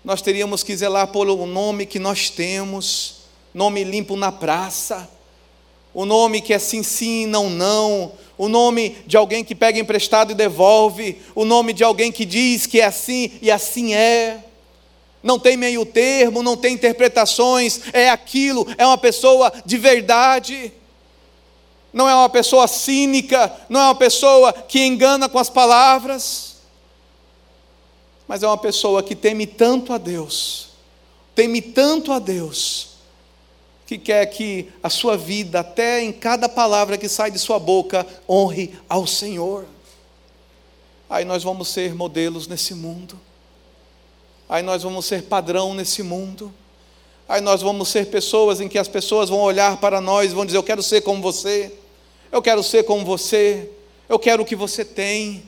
nós 0.04 0.22
teríamos 0.22 0.62
que 0.62 0.76
zelar 0.76 1.08
pelo 1.08 1.46
nome 1.46 1.86
que 1.86 1.98
nós 1.98 2.30
temos, 2.30 3.22
nome 3.52 3.84
limpo 3.84 4.16
na 4.16 4.30
praça, 4.30 5.08
o 5.96 6.04
nome 6.04 6.42
que 6.42 6.52
é 6.52 6.58
sim, 6.58 6.82
sim, 6.82 7.24
não, 7.24 7.48
não, 7.48 8.12
o 8.36 8.48
nome 8.50 8.98
de 9.06 9.16
alguém 9.16 9.42
que 9.42 9.54
pega 9.54 9.78
emprestado 9.78 10.32
e 10.32 10.34
devolve, 10.34 11.22
o 11.34 11.42
nome 11.42 11.72
de 11.72 11.82
alguém 11.82 12.12
que 12.12 12.26
diz 12.26 12.66
que 12.66 12.82
é 12.82 12.84
assim 12.84 13.32
e 13.40 13.50
assim 13.50 13.94
é. 13.94 14.44
Não 15.22 15.38
tem 15.38 15.56
meio 15.56 15.86
termo, 15.86 16.42
não 16.42 16.54
tem 16.54 16.74
interpretações, 16.74 17.80
é 17.94 18.10
aquilo, 18.10 18.66
é 18.76 18.86
uma 18.86 18.98
pessoa 18.98 19.50
de 19.64 19.78
verdade. 19.78 20.70
Não 21.94 22.06
é 22.06 22.14
uma 22.14 22.28
pessoa 22.28 22.68
cínica, 22.68 23.50
não 23.66 23.80
é 23.80 23.84
uma 23.84 23.94
pessoa 23.94 24.52
que 24.52 24.84
engana 24.84 25.30
com 25.30 25.38
as 25.38 25.48
palavras, 25.48 26.56
mas 28.28 28.42
é 28.42 28.46
uma 28.46 28.58
pessoa 28.58 29.02
que 29.02 29.16
teme 29.16 29.46
tanto 29.46 29.94
a 29.94 29.98
Deus, 29.98 30.68
teme 31.34 31.62
tanto 31.62 32.12
a 32.12 32.18
Deus, 32.18 32.95
que 33.86 33.96
quer 33.96 34.26
que 34.26 34.68
a 34.82 34.90
sua 34.90 35.16
vida, 35.16 35.60
até 35.60 36.02
em 36.02 36.12
cada 36.12 36.48
palavra 36.48 36.98
que 36.98 37.08
sai 37.08 37.30
de 37.30 37.38
sua 37.38 37.60
boca, 37.60 38.04
honre 38.28 38.76
ao 38.88 39.06
Senhor. 39.06 39.64
Aí 41.08 41.24
nós 41.24 41.44
vamos 41.44 41.68
ser 41.68 41.94
modelos 41.94 42.48
nesse 42.48 42.74
mundo. 42.74 43.18
Aí 44.48 44.60
nós 44.60 44.82
vamos 44.82 45.06
ser 45.06 45.22
padrão 45.22 45.72
nesse 45.72 46.02
mundo. 46.02 46.52
Aí 47.28 47.40
nós 47.40 47.62
vamos 47.62 47.88
ser 47.88 48.06
pessoas 48.06 48.60
em 48.60 48.68
que 48.68 48.78
as 48.78 48.88
pessoas 48.88 49.28
vão 49.28 49.38
olhar 49.38 49.76
para 49.76 50.00
nós 50.00 50.32
e 50.32 50.34
vão 50.34 50.44
dizer: 50.44 50.58
Eu 50.58 50.64
quero 50.64 50.82
ser 50.82 51.02
como 51.02 51.22
você. 51.22 51.72
Eu 52.32 52.42
quero 52.42 52.64
ser 52.64 52.82
como 52.84 53.04
você. 53.04 53.70
Eu 54.08 54.18
quero 54.18 54.42
o 54.42 54.46
que 54.46 54.56
você 54.56 54.84
tem. 54.84 55.44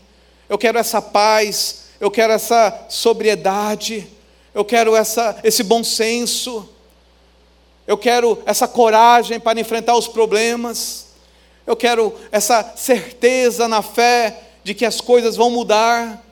Eu 0.49 0.57
quero 0.57 0.79
essa 0.79 1.03
paz. 1.03 1.87
Eu 2.01 2.11
quero 2.11 2.33
essa 2.33 2.87
sobriedade. 2.89 4.07
Eu 4.55 4.65
quero 4.65 4.95
essa, 4.95 5.41
esse 5.43 5.65
bom 5.65 5.83
senso 5.83 6.69
eu 7.89 7.97
quero 7.97 8.39
essa 8.45 8.69
coragem 8.69 9.41
para 9.41 9.59
enfrentar 9.59 9.97
os 9.97 10.07
problemas, 10.07 11.07
eu 11.67 11.75
quero 11.75 12.15
essa 12.31 12.75
certeza 12.77 13.67
na 13.67 13.81
fé 13.81 14.43
de 14.63 14.75
que 14.75 14.85
as 14.85 15.01
coisas 15.01 15.37
vão 15.37 15.51
mudar. 15.51 16.23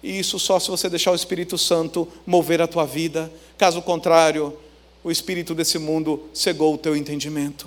E 0.00 0.20
isso 0.20 0.38
só 0.38 0.60
se 0.60 0.70
você 0.70 0.88
deixar 0.88 1.10
o 1.10 1.16
Espírito 1.16 1.58
Santo 1.58 2.06
mover 2.24 2.62
a 2.62 2.68
tua 2.68 2.86
vida, 2.86 3.30
caso 3.58 3.82
contrário, 3.82 4.56
o 5.02 5.10
espírito 5.10 5.52
desse 5.52 5.80
mundo 5.80 6.28
cegou 6.32 6.74
o 6.74 6.78
teu 6.78 6.96
entendimento. 6.96 7.66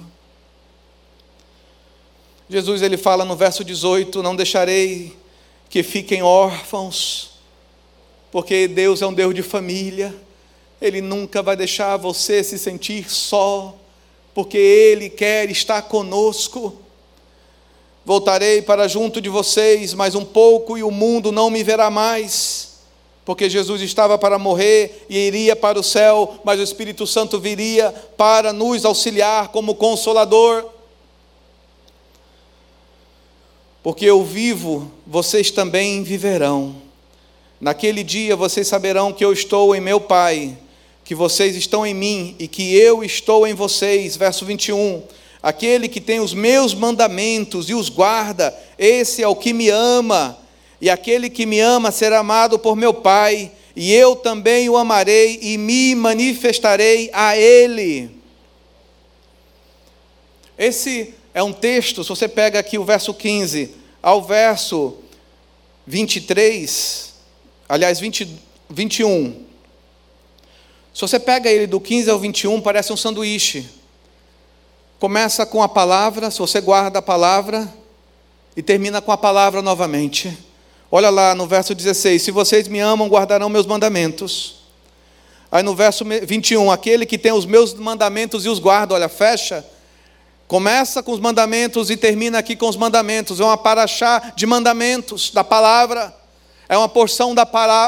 Jesus 2.50 2.82
ele 2.82 2.96
fala 2.96 3.26
no 3.26 3.36
verso 3.36 3.62
18: 3.62 4.24
Não 4.24 4.38
deixarei 4.38 5.18
que 5.70 5.84
fiquem 5.84 6.24
órfãos, 6.24 7.32
porque 8.32 8.70
Deus 8.70 9.02
é 9.02 9.08
um 9.08 9.14
Deus 9.14 9.36
de 9.36 9.44
família. 9.44 10.16
Ele 10.82 11.02
nunca 11.02 11.44
vai 11.44 11.58
deixar 11.58 11.98
você 11.98 12.44
se 12.44 12.58
sentir 12.58 13.10
só, 13.12 13.76
porque 14.34 14.58
Ele 14.58 15.10
quer 15.10 15.50
estar 15.50 15.82
conosco. 15.84 16.74
Voltarei 18.06 18.62
para 18.62 18.88
junto 18.88 19.20
de 19.20 19.28
vocês 19.28 19.94
mais 19.94 20.16
um 20.16 20.24
pouco 20.24 20.78
e 20.78 20.84
o 20.84 20.90
mundo 20.90 21.32
não 21.32 21.50
me 21.50 21.64
verá 21.64 21.90
mais, 21.90 22.80
porque 23.26 23.50
Jesus 23.50 23.82
estava 23.82 24.18
para 24.18 24.40
morrer 24.40 25.06
e 25.10 25.18
iria 25.18 25.56
para 25.56 25.78
o 25.78 25.84
céu, 25.84 26.40
mas 26.46 26.60
o 26.60 26.64
Espírito 26.64 27.06
Santo 27.06 27.40
viria 27.40 27.92
para 28.16 28.54
nos 28.54 28.86
auxiliar 28.86 29.50
como 29.50 29.76
consolador. 29.76 30.66
Porque 33.84 34.06
eu 34.06 34.24
vivo, 34.24 34.90
vocês 35.06 35.52
também 35.52 36.04
viverão. 36.04 36.76
Naquele 37.60 38.04
dia 38.04 38.36
vocês 38.36 38.68
saberão 38.68 39.12
que 39.12 39.24
eu 39.24 39.34
estou 39.34 39.76
em 39.76 39.82
meu 39.82 40.00
Pai 40.00 40.58
que 41.10 41.16
vocês 41.16 41.56
estão 41.56 41.84
em 41.88 41.94
mim 41.96 42.36
e 42.38 42.48
que 42.48 42.76
eu 42.76 43.04
estou 43.04 43.48
em 43.48 43.56
vocês. 43.56 44.16
Verso 44.16 44.46
21. 44.46 45.02
Aquele 45.42 45.88
que 45.88 46.00
tem 46.00 46.20
os 46.20 46.36
meus 46.36 46.76
mandamentos 46.76 47.68
e 47.68 47.74
os 47.74 47.90
guarda, 47.90 48.56
esse 48.78 49.24
é 49.24 49.28
o 49.28 49.36
que 49.36 49.52
me 49.52 49.70
ama. 49.70 50.38
E 50.80 50.88
aquele 50.88 51.28
que 51.28 51.48
me 51.48 51.60
ama 51.60 51.92
será 51.92 52.20
amado 52.20 52.60
por 52.60 52.76
meu 52.76 52.94
Pai, 52.94 53.52
e 53.76 53.92
eu 53.92 54.16
também 54.16 54.70
o 54.70 54.78
amarei 54.78 55.40
e 55.42 55.58
me 55.58 55.96
manifestarei 55.96 57.10
a 57.12 57.36
ele. 57.36 58.12
Esse 60.56 61.16
é 61.34 61.42
um 61.42 61.52
texto, 61.52 62.04
se 62.04 62.10
você 62.10 62.28
pega 62.28 62.60
aqui 62.60 62.78
o 62.78 62.86
verso 62.86 63.16
15 63.16 63.74
ao 64.00 64.22
verso 64.22 64.98
23, 65.88 67.16
aliás, 67.68 68.00
20, 68.00 68.30
21. 68.70 69.49
Se 71.00 71.02
você 71.08 71.18
pega 71.18 71.50
ele 71.50 71.66
do 71.66 71.80
15 71.80 72.10
ao 72.10 72.20
21, 72.20 72.60
parece 72.60 72.92
um 72.92 72.98
sanduíche. 72.98 73.66
Começa 75.00 75.46
com 75.46 75.64
a 75.64 75.70
palavra, 75.70 76.30
se 76.30 76.40
você 76.40 76.60
guarda 76.60 77.00
a 77.00 77.02
palavra, 77.02 77.74
e 78.54 78.62
termina 78.62 79.00
com 79.00 79.10
a 79.10 79.18
palavra 79.18 79.62
novamente. 79.62 80.38
Olha 80.92 81.10
lá 81.10 81.34
no 81.34 81.48
verso 81.48 81.74
16: 81.74 82.22
Se 82.22 82.32
vocês 82.32 82.68
me 82.68 82.82
amam, 82.82 83.08
guardarão 83.08 83.48
meus 83.48 83.66
mandamentos. 83.66 84.56
Aí 85.50 85.64
no 85.64 85.74
verso 85.74 86.04
21, 86.04 86.70
aquele 86.70 87.06
que 87.06 87.18
tem 87.18 87.32
os 87.32 87.46
meus 87.46 87.74
mandamentos 87.74 88.44
e 88.44 88.50
os 88.50 88.60
guarda, 88.60 88.94
olha, 88.94 89.08
fecha. 89.08 89.66
Começa 90.50 91.02
com 91.02 91.14
os 91.14 91.20
mandamentos 91.22 91.90
e 91.90 91.96
termina 91.96 92.40
aqui 92.40 92.58
com 92.58 92.68
os 92.68 92.76
mandamentos. 92.76 93.40
É 93.40 93.46
uma 93.46 93.58
paraxá 93.58 94.34
de 94.36 94.46
mandamentos, 94.46 95.32
da 95.32 95.46
palavra. 95.46 96.14
É 96.68 96.78
uma 96.78 96.90
porção 96.90 97.34
da, 97.34 97.46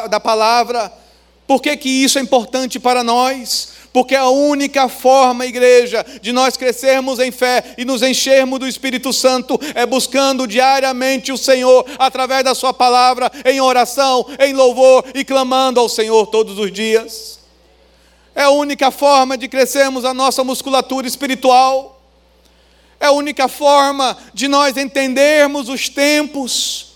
da 0.08 0.20
palavra 0.22 1.02
por 1.48 1.62
que, 1.62 1.76
que 1.76 1.90
isso 1.90 2.18
é 2.18 2.22
importante 2.22 2.80
para 2.80 3.04
nós? 3.04 3.74
Porque 3.92 4.16
a 4.16 4.30
única 4.30 4.88
forma, 4.88 5.46
igreja, 5.46 6.06
de 6.22 6.32
nós 6.32 6.56
crescermos 6.56 7.20
em 7.20 7.30
fé 7.30 7.76
e 7.78 7.84
nos 7.84 8.02
enchermos 8.02 8.60
do 8.60 8.68
Espírito 8.68 9.12
Santo 9.12 9.60
é 9.76 9.86
buscando 9.86 10.48
diariamente 10.48 11.32
o 11.32 11.38
Senhor 11.38 11.86
através 12.00 12.44
da 12.44 12.56
Sua 12.56 12.74
palavra, 12.74 13.30
em 13.44 13.60
oração, 13.60 14.26
em 14.40 14.54
louvor 14.54 15.04
e 15.14 15.26
clamando 15.26 15.80
ao 15.80 15.90
Senhor 15.90 16.28
todos 16.28 16.58
os 16.58 16.72
dias. 16.72 17.40
É 18.34 18.44
a 18.44 18.50
única 18.50 18.90
forma 18.90 19.38
de 19.38 19.50
crescermos 19.50 20.06
a 20.06 20.14
nossa 20.14 20.44
musculatura 20.44 21.06
espiritual. 21.06 22.02
É 22.98 23.08
a 23.08 23.12
única 23.12 23.50
forma 23.50 24.16
de 24.34 24.48
nós 24.48 24.78
entendermos 24.78 25.68
os 25.68 25.90
tempos 25.90 26.91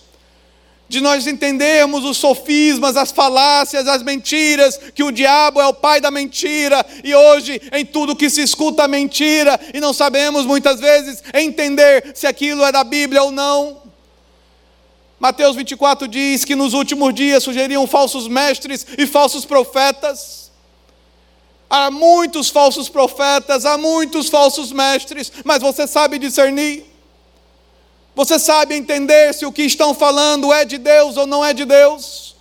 de 0.87 1.01
nós 1.01 1.25
entendermos 1.25 2.03
os 2.03 2.17
sofismas, 2.17 2.95
as 2.95 3.11
falácias, 3.11 3.87
as 3.87 4.03
mentiras, 4.03 4.79
que 4.93 5.03
o 5.03 5.11
diabo 5.11 5.59
é 5.59 5.67
o 5.67 5.73
pai 5.73 5.99
da 5.99 6.11
mentira, 6.11 6.85
e 7.03 7.13
hoje 7.13 7.61
em 7.71 7.85
tudo 7.85 8.15
que 8.15 8.29
se 8.29 8.41
escuta 8.41 8.83
a 8.83 8.87
mentira, 8.87 9.59
e 9.73 9.79
não 9.79 9.93
sabemos 9.93 10.45
muitas 10.45 10.79
vezes 10.79 11.23
entender 11.33 12.11
se 12.13 12.27
aquilo 12.27 12.63
é 12.63 12.71
da 12.71 12.83
Bíblia 12.83 13.23
ou 13.23 13.31
não. 13.31 13.83
Mateus 15.19 15.55
24 15.55 16.07
diz 16.07 16.45
que 16.45 16.55
nos 16.55 16.73
últimos 16.73 17.13
dias 17.13 17.43
surgiriam 17.43 17.87
falsos 17.87 18.27
mestres 18.27 18.85
e 18.97 19.07
falsos 19.07 19.45
profetas. 19.45 20.51
Há 21.67 21.89
muitos 21.89 22.49
falsos 22.49 22.89
profetas, 22.89 23.65
há 23.65 23.77
muitos 23.77 24.29
falsos 24.29 24.71
mestres, 24.71 25.31
mas 25.43 25.61
você 25.61 25.87
sabe 25.87 26.19
discernir? 26.19 26.94
Você 28.15 28.39
sabe 28.39 28.75
entender 28.75 29.33
se 29.33 29.45
o 29.45 29.51
que 29.51 29.63
estão 29.63 29.93
falando 29.93 30.53
é 30.53 30.63
de 30.63 30.77
Deus 30.77 31.17
ou 31.17 31.27
não 31.27 31.43
é 31.43 31.53
de 31.53 31.65
Deus? 31.65 32.35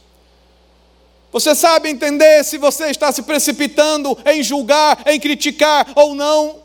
Você 1.32 1.52
sabe 1.52 1.88
entender 1.88 2.44
se 2.44 2.56
você 2.58 2.86
está 2.90 3.10
se 3.10 3.22
precipitando 3.22 4.16
em 4.24 4.40
julgar, 4.40 5.02
em 5.04 5.18
criticar 5.18 5.90
ou 5.96 6.14
não? 6.14 6.62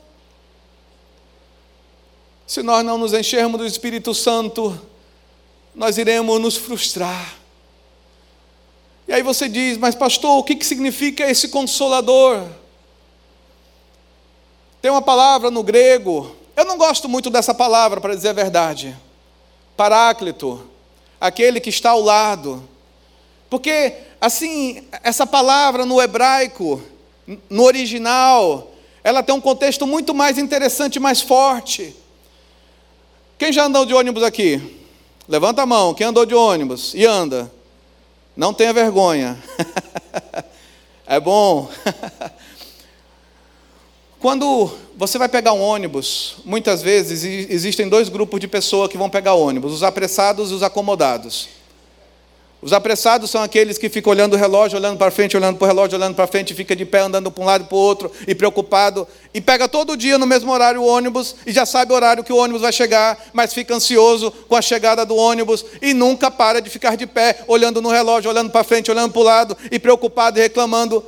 Se 2.46 2.62
nós 2.62 2.86
não 2.86 3.00
nos 3.00 3.12
enchermos 3.12 3.60
do 3.60 3.66
Espírito 3.66 4.14
Santo, 4.14 4.80
nós 5.74 5.98
iremos 5.98 6.40
nos 6.40 6.56
frustrar. 6.56 7.36
E 9.08 9.14
aí 9.14 9.24
você 9.24 9.50
diz, 9.50 9.76
mas 9.76 9.96
pastor, 9.96 10.38
o 10.38 10.44
que, 10.44 10.56
que 10.56 10.66
significa 10.66 11.28
esse 11.28 11.48
consolador? 11.48 12.48
Tem 14.80 14.92
uma 14.92 15.02
palavra 15.02 15.50
no 15.50 15.64
grego 15.64 16.36
eu 16.60 16.66
não 16.66 16.78
gosto 16.78 17.08
muito 17.08 17.30
dessa 17.30 17.54
palavra, 17.54 18.02
para 18.02 18.14
dizer 18.14 18.30
a 18.30 18.34
verdade. 18.34 18.96
Paráclito, 19.78 20.62
aquele 21.20 21.62
que 21.62 21.70
está 21.70 21.92
ao 21.92 22.02
lado. 22.02 22.68
Porque, 23.50 23.94
assim, 24.20 24.84
essa 25.02 25.26
palavra 25.26 25.86
no 25.86 26.02
hebraico, 26.02 26.82
no 27.50 27.64
original, 27.64 28.74
ela 29.02 29.24
tem 29.24 29.34
um 29.34 29.40
contexto 29.40 29.88
muito 29.88 30.14
mais 30.14 30.38
interessante, 30.38 31.00
mais 31.00 31.22
forte. 31.22 31.96
Quem 33.38 33.54
já 33.54 33.64
andou 33.64 33.86
de 33.86 33.94
ônibus 33.94 34.22
aqui? 34.22 34.84
Levanta 35.30 35.62
a 35.62 35.66
mão, 35.66 35.94
quem 35.94 36.08
andou 36.08 36.26
de 36.26 36.36
ônibus 36.36 36.94
e 36.94 37.06
anda? 37.06 37.50
Não 38.36 38.54
tenha 38.54 38.74
vergonha. 38.74 39.42
é 41.08 41.20
bom. 41.22 41.70
Quando 44.20 44.70
você 44.98 45.18
vai 45.18 45.30
pegar 45.30 45.54
um 45.54 45.62
ônibus, 45.62 46.36
muitas 46.44 46.82
vezes 46.82 47.24
existem 47.24 47.88
dois 47.88 48.10
grupos 48.10 48.38
de 48.42 48.50
pessoas 48.50 48.90
que 48.90 48.98
vão 48.98 49.10
pegar 49.10 49.34
ônibus: 49.34 49.72
os 49.72 49.82
apressados 49.82 50.52
e 50.52 50.54
os 50.54 50.62
acomodados. 50.62 51.48
Os 52.62 52.74
apressados 52.74 53.30
são 53.30 53.42
aqueles 53.42 53.78
que 53.78 53.88
ficam 53.88 54.12
olhando 54.12 54.34
o 54.34 54.36
relógio, 54.36 54.78
olhando 54.78 54.98
para 54.98 55.10
frente, 55.10 55.38
olhando 55.38 55.56
para 55.56 55.64
o 55.64 55.68
relógio, 55.70 55.98
olhando 55.98 56.14
para 56.14 56.28
frente, 56.28 56.54
fica 56.54 56.76
de 56.76 56.84
pé, 56.84 57.00
andando 57.00 57.32
para 57.32 57.42
um 57.42 57.48
lado 57.48 57.64
e 57.64 57.68
para 57.68 57.78
o 57.78 57.80
outro, 57.80 58.12
e 58.28 58.36
preocupado, 58.36 59.08
e 59.34 59.40
pega 59.40 59.70
todo 59.70 59.96
dia 59.96 60.18
no 60.18 60.28
mesmo 60.28 60.52
horário 60.52 60.82
o 60.82 60.86
ônibus, 60.86 61.38
e 61.46 61.54
já 61.54 61.66
sabe 61.66 61.94
o 61.94 61.96
horário 61.96 62.22
que 62.22 62.34
o 62.34 62.36
ônibus 62.36 62.62
vai 62.62 62.74
chegar, 62.74 63.18
mas 63.32 63.54
fica 63.54 63.74
ansioso 63.74 64.30
com 64.50 64.58
a 64.58 64.62
chegada 64.62 65.06
do 65.06 65.16
ônibus, 65.16 65.64
e 65.82 65.94
nunca 65.94 66.30
para 66.30 66.62
de 66.62 66.70
ficar 66.70 66.98
de 66.98 67.08
pé, 67.08 67.46
olhando 67.48 67.82
no 67.82 67.88
relógio, 67.88 68.30
olhando 68.30 68.52
para 68.52 68.66
frente, 68.66 68.92
olhando 68.92 69.14
para 69.14 69.22
o 69.22 69.24
lado, 69.24 69.58
e 69.72 69.80
preocupado 69.80 70.38
e 70.38 70.42
reclamando, 70.42 71.02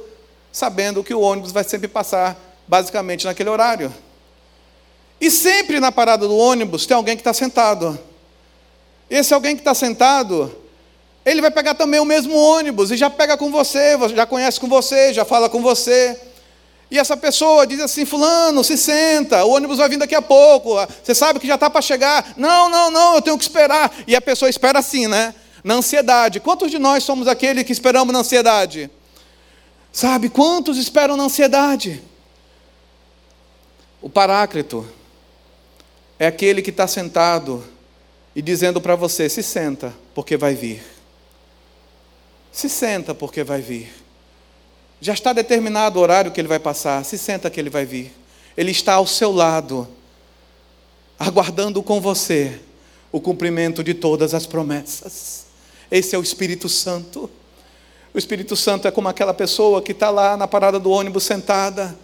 sabendo 0.54 1.04
que 1.04 1.14
o 1.14 1.20
ônibus 1.20 1.52
vai 1.52 1.66
sempre 1.66 1.90
passar 1.90 2.51
basicamente 2.72 3.26
naquele 3.26 3.50
horário. 3.50 3.94
E 5.20 5.30
sempre 5.30 5.82
na 5.82 5.92
parada 5.92 6.26
do 6.26 6.38
ônibus 6.38 6.86
tem 6.86 6.96
alguém 6.96 7.18
que 7.18 7.20
está 7.20 7.34
sentado. 7.34 8.00
Esse 9.10 9.34
alguém 9.34 9.58
que 9.58 9.62
está 9.62 9.74
sentado, 9.74 10.56
ele 11.26 11.42
vai 11.42 11.52
pegar 11.52 11.74
também 11.74 12.00
o 12.00 12.06
mesmo 12.06 12.34
ônibus 12.34 12.90
e 12.90 12.96
já 12.96 13.10
pega 13.10 13.36
com 13.36 13.52
você, 13.52 13.98
já 14.16 14.26
conhece 14.26 14.58
com 14.58 14.70
você, 14.70 15.14
já 15.14 15.26
fala 15.26 15.50
com 15.50 15.62
você. 15.62 16.18
E 16.90 16.98
essa 16.98 17.18
pessoa 17.18 17.68
diz 17.68 17.82
assim: 17.82 18.06
Fulano, 18.06 18.64
se 18.64 18.78
senta, 18.78 19.44
o 19.44 19.50
ônibus 19.50 19.78
vai 19.78 19.90
vir 19.90 19.98
daqui 19.98 20.16
a 20.16 20.22
pouco, 20.22 20.76
você 21.04 21.14
sabe 21.14 21.42
que 21.42 21.48
já 21.48 21.56
está 21.56 21.70
para 21.70 21.82
chegar. 21.82 22.34
Não, 22.38 22.70
não, 22.70 22.90
não, 22.90 23.16
eu 23.16 23.22
tenho 23.22 23.38
que 23.38 23.44
esperar. 23.44 23.92
E 24.08 24.16
a 24.16 24.22
pessoa 24.22 24.48
espera 24.50 24.80
assim, 24.80 25.08
né? 25.08 25.36
Na 25.62 25.74
ansiedade. 25.74 26.40
Quantos 26.40 26.72
de 26.72 26.80
nós 26.80 27.04
somos 27.04 27.28
aquele 27.28 27.66
que 27.66 27.74
esperamos 27.74 28.14
na 28.14 28.20
ansiedade? 28.20 28.90
Sabe, 29.92 30.30
quantos 30.30 30.78
esperam 30.78 31.18
na 31.18 31.24
ansiedade? 31.24 32.11
O 34.02 34.10
Paráclito 34.10 34.88
é 36.18 36.26
aquele 36.26 36.62
que 36.64 36.72
está 36.72 36.88
sentado 36.88 37.64
e 38.36 38.42
dizendo 38.42 38.82
para 38.82 38.96
você: 38.96 39.30
se 39.30 39.44
senta, 39.44 39.94
porque 40.16 40.36
vai 40.36 40.56
vir. 40.56 40.84
Se 42.52 42.68
senta, 42.68 43.14
porque 43.14 43.44
vai 43.44 43.62
vir. 43.62 43.94
Já 45.00 45.14
está 45.14 45.34
determinado 45.34 46.00
o 46.00 46.02
horário 46.02 46.32
que 46.32 46.42
ele 46.42 46.48
vai 46.48 46.60
passar, 46.60 47.06
se 47.06 47.18
senta 47.18 47.50
que 47.50 47.60
ele 47.60 47.70
vai 47.70 47.86
vir. 47.86 48.12
Ele 48.58 48.72
está 48.72 48.96
ao 48.96 49.06
seu 49.06 49.32
lado, 49.32 49.88
aguardando 51.18 51.82
com 51.84 52.02
você 52.02 52.60
o 53.12 53.22
cumprimento 53.22 53.84
de 53.84 53.94
todas 53.94 54.34
as 54.34 54.48
promessas. 54.48 55.46
Esse 55.92 56.16
é 56.16 56.18
o 56.20 56.24
Espírito 56.24 56.68
Santo. 56.68 57.30
O 58.14 58.18
Espírito 58.18 58.56
Santo 58.56 58.88
é 58.88 58.92
como 58.92 59.08
aquela 59.08 59.34
pessoa 59.34 59.82
que 59.82 59.92
está 59.92 60.10
lá 60.10 60.36
na 60.36 60.48
parada 60.48 60.80
do 60.80 60.90
ônibus 60.90 61.24
sentada 61.24 61.96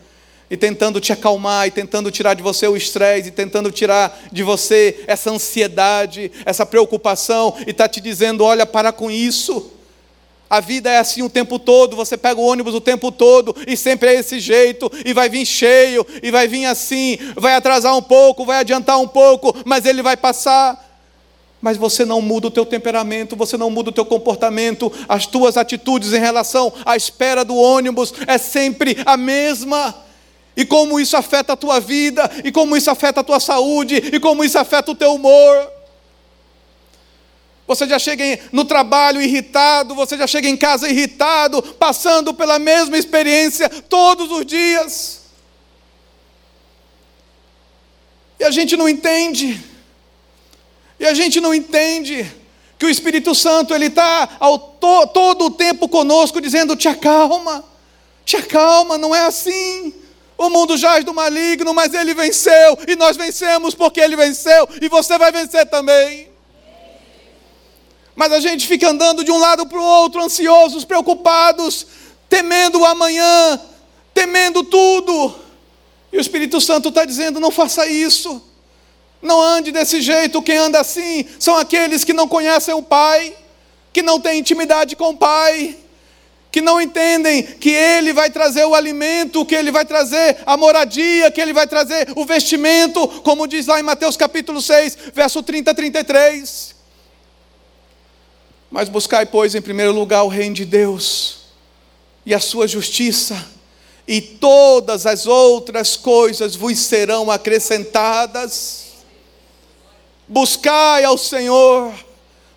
e 0.49 0.55
tentando 0.55 0.99
te 1.01 1.11
acalmar, 1.11 1.67
e 1.67 1.71
tentando 1.71 2.09
tirar 2.09 2.33
de 2.33 2.41
você 2.41 2.67
o 2.67 2.77
estresse, 2.77 3.29
e 3.29 3.31
tentando 3.31 3.71
tirar 3.71 4.17
de 4.31 4.43
você 4.43 5.03
essa 5.07 5.29
ansiedade, 5.29 6.31
essa 6.45 6.65
preocupação, 6.65 7.55
e 7.65 7.71
está 7.71 7.87
te 7.87 7.99
dizendo: 7.99 8.43
olha, 8.43 8.65
para 8.65 8.91
com 8.91 9.11
isso. 9.11 9.73
A 10.49 10.61
vida 10.61 10.89
é 10.89 10.97
assim 10.97 11.21
o 11.21 11.29
tempo 11.29 11.59
todo, 11.59 11.97
você 11.97 12.15
pega 12.15 12.39
o 12.39 12.45
ônibus 12.45 12.73
o 12.73 12.79
tempo 12.79 13.11
todo, 13.11 13.53
e 13.67 13.75
sempre 13.75 14.09
é 14.09 14.19
esse 14.19 14.39
jeito, 14.39 14.89
e 15.05 15.13
vai 15.13 15.27
vir 15.27 15.45
cheio, 15.45 16.07
e 16.23 16.31
vai 16.31 16.47
vir 16.47 16.65
assim, 16.65 17.17
vai 17.35 17.55
atrasar 17.55 17.97
um 17.97 18.01
pouco, 18.01 18.45
vai 18.45 18.59
adiantar 18.59 18.97
um 18.97 19.07
pouco, 19.07 19.53
mas 19.65 19.85
ele 19.85 20.01
vai 20.01 20.15
passar. 20.15 20.85
Mas 21.59 21.75
você 21.75 22.05
não 22.05 22.21
muda 22.21 22.47
o 22.47 22.51
teu 22.51 22.65
temperamento, 22.65 23.35
você 23.35 23.57
não 23.57 23.69
muda 23.69 23.89
o 23.89 23.93
teu 23.93 24.05
comportamento, 24.05 24.89
as 25.09 25.25
tuas 25.25 25.57
atitudes 25.57 26.13
em 26.13 26.19
relação 26.19 26.71
à 26.85 26.95
espera 26.95 27.43
do 27.43 27.57
ônibus 27.57 28.13
é 28.25 28.37
sempre 28.37 28.95
a 29.05 29.17
mesma 29.17 30.06
e 30.57 30.65
como 30.65 30.99
isso 30.99 31.15
afeta 31.15 31.53
a 31.53 31.55
tua 31.55 31.79
vida, 31.79 32.29
e 32.43 32.51
como 32.51 32.75
isso 32.75 32.89
afeta 32.89 33.19
a 33.19 33.23
tua 33.23 33.39
saúde, 33.39 33.95
e 33.95 34.19
como 34.19 34.43
isso 34.43 34.57
afeta 34.57 34.91
o 34.91 34.95
teu 34.95 35.13
humor. 35.13 35.71
Você 37.67 37.85
já 37.87 37.99
chega 37.99 38.23
no 38.51 38.65
trabalho 38.65 39.21
irritado, 39.21 39.93
você 39.93 40.17
já 40.17 40.25
chega 40.25 40.49
em 40.49 40.57
casa 40.57 40.89
irritado, 40.89 41.61
passando 41.61 42.33
pela 42.33 42.57
mesma 42.57 42.97
experiência 42.97 43.69
todos 43.69 44.31
os 44.31 44.43
dias. 44.47 45.21
E 48.39 48.43
a 48.43 48.49
gente 48.49 48.75
não 48.75 48.89
entende. 48.89 49.63
E 50.99 51.05
a 51.05 51.13
gente 51.13 51.39
não 51.39 51.53
entende 51.53 52.25
que 52.79 52.85
o 52.85 52.89
Espírito 52.89 53.35
Santo 53.35 53.75
ele 53.75 53.87
está 53.87 54.25
to, 54.79 55.07
todo 55.13 55.45
o 55.45 55.51
tempo 55.51 55.87
conosco 55.87 56.41
dizendo: 56.41 56.75
te 56.75 56.87
acalma, 56.87 57.63
te 58.25 58.37
acalma, 58.37 58.97
não 58.97 59.13
é 59.13 59.21
assim. 59.21 60.06
O 60.37 60.49
mundo 60.49 60.77
jaz 60.77 61.03
do 61.03 61.13
maligno, 61.13 61.73
mas 61.73 61.93
ele 61.93 62.13
venceu, 62.13 62.77
e 62.87 62.95
nós 62.95 63.17
vencemos 63.17 63.73
porque 63.73 63.99
ele 63.99 64.15
venceu, 64.15 64.69
e 64.79 64.87
você 64.87 65.17
vai 65.17 65.31
vencer 65.31 65.65
também. 65.67 66.29
Mas 68.15 68.31
a 68.31 68.39
gente 68.39 68.67
fica 68.67 68.89
andando 68.89 69.23
de 69.23 69.31
um 69.31 69.37
lado 69.37 69.65
para 69.65 69.79
o 69.79 69.83
outro, 69.83 70.23
ansiosos, 70.23 70.85
preocupados, 70.85 71.87
temendo 72.29 72.79
o 72.79 72.85
amanhã, 72.85 73.59
temendo 74.13 74.63
tudo. 74.63 75.35
E 76.11 76.17
o 76.17 76.21
Espírito 76.21 76.61
Santo 76.61 76.89
está 76.89 77.03
dizendo: 77.03 77.39
não 77.39 77.51
faça 77.51 77.87
isso, 77.87 78.41
não 79.21 79.41
ande 79.41 79.71
desse 79.71 80.01
jeito. 80.01 80.41
Quem 80.41 80.57
anda 80.57 80.79
assim 80.79 81.25
são 81.39 81.57
aqueles 81.57 82.03
que 82.03 82.13
não 82.13 82.27
conhecem 82.27 82.73
o 82.73 82.81
Pai, 82.81 83.35
que 83.93 84.03
não 84.03 84.19
têm 84.19 84.39
intimidade 84.39 84.95
com 84.95 85.09
o 85.09 85.17
Pai 85.17 85.77
que 86.51 86.61
não 86.61 86.81
entendem 86.81 87.43
que 87.43 87.69
Ele 87.69 88.13
vai 88.13 88.29
trazer 88.29 88.65
o 88.65 88.73
alimento, 88.73 89.45
que 89.45 89.55
Ele 89.55 89.71
vai 89.71 89.85
trazer 89.85 90.37
a 90.45 90.55
moradia, 90.55 91.31
que 91.31 91.41
Ele 91.41 91.53
vai 91.53 91.67
trazer 91.67 92.07
o 92.15 92.25
vestimento, 92.25 93.07
como 93.21 93.47
diz 93.47 93.67
lá 93.67 93.79
em 93.79 93.83
Mateus 93.83 94.17
capítulo 94.17 94.61
6, 94.61 94.97
verso 95.13 95.43
30 95.43 95.71
a 95.71 95.73
33. 95.73 96.75
Mas 98.69 98.89
buscai, 98.89 99.25
pois, 99.25 99.55
em 99.55 99.61
primeiro 99.61 99.93
lugar 99.93 100.23
o 100.23 100.27
reino 100.27 100.55
de 100.55 100.65
Deus 100.65 101.37
e 102.25 102.33
a 102.33 102.39
sua 102.39 102.67
justiça, 102.67 103.45
e 104.07 104.21
todas 104.21 105.05
as 105.05 105.25
outras 105.25 105.97
coisas 105.97 106.55
vos 106.55 106.77
serão 106.79 107.29
acrescentadas. 107.29 108.87
Buscai 110.27 111.03
ao 111.03 111.17
Senhor 111.17 111.93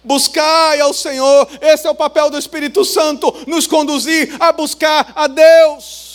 Buscai 0.03 0.81
ao 0.81 0.95
Senhor, 0.95 1.49
esse 1.61 1.87
é 1.87 1.91
o 1.91 1.95
papel 1.95 2.31
do 2.31 2.39
Espírito 2.39 2.85
Santo, 2.85 3.35
nos 3.47 3.67
conduzir 3.67 4.35
a 4.41 4.51
buscar 4.51 5.13
a 5.15 5.27
Deus. 5.27 6.09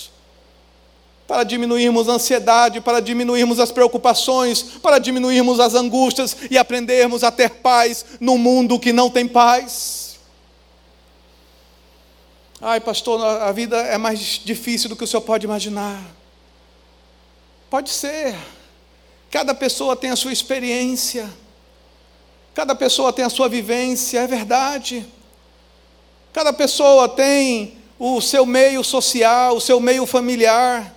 para 1.28 1.44
diminuirmos 1.44 2.08
a 2.08 2.14
ansiedade, 2.14 2.80
para 2.80 3.00
diminuirmos 3.00 3.60
as 3.60 3.72
preocupações, 3.72 4.62
para 4.62 5.00
diminuirmos 5.00 5.60
as 5.60 5.74
angústias 5.74 6.38
e 6.52 6.58
aprendermos 6.58 7.24
a 7.24 7.32
ter 7.32 7.50
paz 7.50 8.06
num 8.20 8.38
mundo 8.38 8.80
que 8.80 8.94
não 8.94 9.10
tem 9.10 9.28
paz. 9.28 10.20
Ai, 12.62 12.80
pastor, 12.80 13.24
a 13.24 13.52
vida 13.52 13.76
é 13.78 13.98
mais 13.98 14.20
difícil 14.20 14.88
do 14.88 14.96
que 14.96 15.04
o 15.04 15.08
senhor 15.08 15.22
pode 15.22 15.46
imaginar. 15.46 16.00
Pode 17.70 17.90
ser. 17.90 18.36
Cada 19.30 19.54
pessoa 19.54 19.96
tem 19.96 20.12
a 20.12 20.16
sua 20.16 20.32
experiência. 20.32 21.30
Cada 22.56 22.74
pessoa 22.74 23.12
tem 23.12 23.26
a 23.26 23.30
sua 23.30 23.50
vivência, 23.50 24.22
é 24.22 24.28
verdade. 24.28 25.06
Cada 26.32 26.54
pessoa 26.54 27.10
tem 27.10 27.78
o 28.00 28.22
seu 28.22 28.46
meio 28.46 28.82
social, 28.82 29.58
o 29.58 29.62
seu 29.62 29.78
meio 29.82 30.06
familiar. 30.06 30.96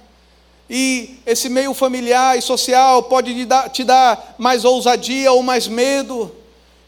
E 0.71 1.19
esse 1.27 1.49
meio 1.49 1.75
familiar 1.75 2.39
e 2.39 2.43
social 2.43 3.03
pode 3.03 3.35
te 3.73 3.83
dar, 3.83 4.37
mais 4.39 4.65
ousadia 4.65 5.33
ou 5.33 5.43
mais 5.43 5.67
medo. 5.67 6.33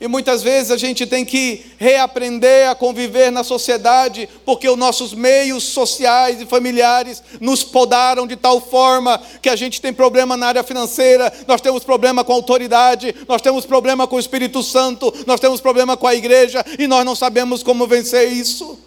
E 0.01 0.09
muitas 0.09 0.43
vezes 0.43 0.71
a 0.71 0.79
gente 0.79 1.05
tem 1.05 1.27
que 1.27 1.63
reaprender 1.77 2.71
a 2.71 2.75
conviver 2.75 3.31
na 3.31 3.45
sociedade, 3.45 4.27
porque 4.47 4.67
os 4.67 4.79
nossos 4.79 5.13
meios 5.13 5.63
sociais 5.63 6.41
e 6.41 6.47
familiares 6.47 7.23
nos 7.39 7.63
podaram 7.63 8.27
de 8.27 8.35
tal 8.35 8.63
forma 8.63 9.21
que 9.43 9.51
a 9.51 9.55
gente 9.55 9.79
tem 9.79 9.93
problema 9.93 10.39
na 10.39 10.47
área 10.47 10.63
financeira, 10.63 11.31
nós 11.47 11.61
temos 11.61 11.85
problema 11.85 12.25
com 12.25 12.33
a 12.33 12.35
autoridade, 12.35 13.15
nós 13.29 13.43
temos 13.43 13.67
problema 13.67 14.07
com 14.07 14.17
o 14.17 14.21
Espírito 14.21 14.63
Santo, 14.63 15.13
nós 15.27 15.39
temos 15.39 15.61
problema 15.61 15.99
com 15.99 16.07
a 16.07 16.15
igreja 16.15 16.65
e 16.79 16.87
nós 16.87 17.05
não 17.05 17.15
sabemos 17.15 17.63
como 17.63 17.87
vencer 17.87 18.33
isso. 18.33 18.79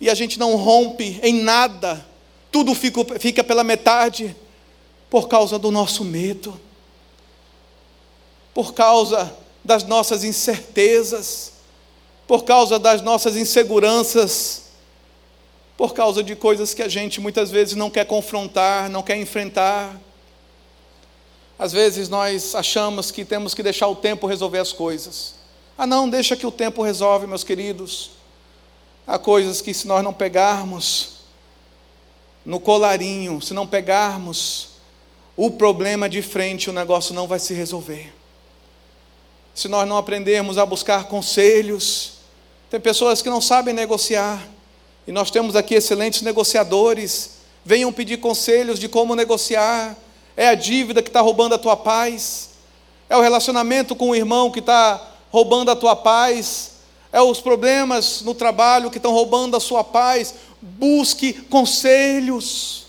E 0.00 0.10
a 0.10 0.14
gente 0.16 0.36
não 0.36 0.56
rompe 0.56 1.20
em 1.22 1.34
nada, 1.34 2.04
tudo 2.50 2.74
fica, 2.74 3.04
fica 3.20 3.44
pela 3.44 3.62
metade 3.62 4.34
por 5.08 5.28
causa 5.28 5.60
do 5.60 5.70
nosso 5.70 6.04
medo 6.04 6.58
por 8.58 8.74
causa 8.74 9.32
das 9.62 9.84
nossas 9.84 10.24
incertezas, 10.24 11.52
por 12.26 12.42
causa 12.42 12.76
das 12.76 13.00
nossas 13.00 13.36
inseguranças, 13.36 14.62
por 15.76 15.94
causa 15.94 16.24
de 16.24 16.34
coisas 16.34 16.74
que 16.74 16.82
a 16.82 16.88
gente 16.88 17.20
muitas 17.20 17.52
vezes 17.52 17.76
não 17.76 17.88
quer 17.88 18.04
confrontar, 18.04 18.90
não 18.90 19.00
quer 19.00 19.16
enfrentar. 19.16 19.96
Às 21.56 21.70
vezes 21.70 22.08
nós 22.08 22.52
achamos 22.56 23.12
que 23.12 23.24
temos 23.24 23.54
que 23.54 23.62
deixar 23.62 23.86
o 23.86 23.94
tempo 23.94 24.26
resolver 24.26 24.58
as 24.58 24.72
coisas. 24.72 25.36
Ah, 25.78 25.86
não, 25.86 26.10
deixa 26.10 26.34
que 26.34 26.44
o 26.44 26.50
tempo 26.50 26.82
resolve, 26.82 27.28
meus 27.28 27.44
queridos. 27.44 28.10
Há 29.06 29.20
coisas 29.20 29.60
que, 29.60 29.72
se 29.72 29.86
nós 29.86 30.02
não 30.02 30.12
pegarmos 30.12 31.10
no 32.44 32.58
colarinho, 32.58 33.40
se 33.40 33.54
não 33.54 33.68
pegarmos 33.68 34.70
o 35.36 35.48
problema 35.48 36.08
de 36.08 36.22
frente, 36.22 36.68
o 36.68 36.72
negócio 36.72 37.14
não 37.14 37.28
vai 37.28 37.38
se 37.38 37.54
resolver 37.54 38.17
se 39.58 39.66
nós 39.66 39.88
não 39.88 39.96
aprendermos 39.96 40.56
a 40.56 40.64
buscar 40.64 41.06
conselhos. 41.06 42.12
Tem 42.70 42.78
pessoas 42.78 43.20
que 43.20 43.28
não 43.28 43.40
sabem 43.40 43.74
negociar, 43.74 44.46
e 45.04 45.10
nós 45.10 45.32
temos 45.32 45.56
aqui 45.56 45.74
excelentes 45.74 46.22
negociadores. 46.22 47.30
Venham 47.64 47.92
pedir 47.92 48.18
conselhos 48.18 48.78
de 48.78 48.88
como 48.88 49.16
negociar. 49.16 49.96
É 50.36 50.46
a 50.46 50.54
dívida 50.54 51.02
que 51.02 51.08
está 51.08 51.20
roubando 51.20 51.56
a 51.56 51.58
tua 51.58 51.76
paz, 51.76 52.50
é 53.10 53.16
o 53.16 53.20
relacionamento 53.20 53.96
com 53.96 54.10
o 54.10 54.14
irmão 54.14 54.48
que 54.48 54.60
está 54.60 55.04
roubando 55.28 55.72
a 55.72 55.76
tua 55.76 55.96
paz, 55.96 56.74
é 57.12 57.20
os 57.20 57.40
problemas 57.40 58.22
no 58.22 58.34
trabalho 58.34 58.92
que 58.92 58.98
estão 58.98 59.10
roubando 59.10 59.56
a 59.56 59.60
sua 59.60 59.82
paz. 59.82 60.34
Busque 60.62 61.32
conselhos, 61.32 62.86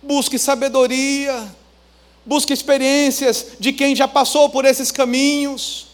busque 0.00 0.38
sabedoria, 0.38 1.52
busque 2.24 2.52
experiências 2.52 3.46
de 3.58 3.72
quem 3.72 3.96
já 3.96 4.06
passou 4.06 4.48
por 4.48 4.64
esses 4.64 4.92
caminhos. 4.92 5.85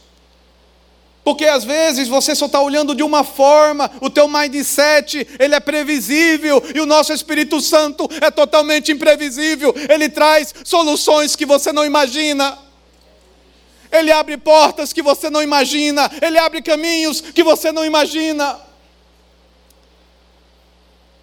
Porque 1.25 1.45
às 1.45 1.63
vezes 1.63 2.09
você 2.09 2.35
só 2.35 2.47
está 2.47 2.61
olhando 2.61 2.95
de 2.95 3.03
uma 3.03 3.23
forma, 3.23 3.91
o 4.01 4.11
teu 4.11 4.27
mindset, 4.27 5.27
ele 5.39 5.55
é 5.55 5.61
previsível, 5.61 6.63
e 6.75 6.81
o 6.81 6.87
nosso 6.87 7.13
Espírito 7.13 7.61
Santo 7.61 8.09
é 8.21 8.31
totalmente 8.31 8.91
imprevisível, 8.91 9.73
ele 9.89 10.09
traz 10.09 10.53
soluções 10.65 11.37
que 11.37 11.47
você 11.47 11.73
não 11.73 11.85
imagina. 11.85 12.59
Ele 13.91 14.11
abre 14.11 14.37
portas 14.39 14.93
que 14.93 15.03
você 15.03 15.29
não 15.29 15.43
imagina, 15.43 16.11
ele 16.21 16.39
abre 16.39 16.63
caminhos 16.63 17.21
que 17.21 17.45
você 17.45 17.71
não 17.71 17.85
imagina. 17.85 18.59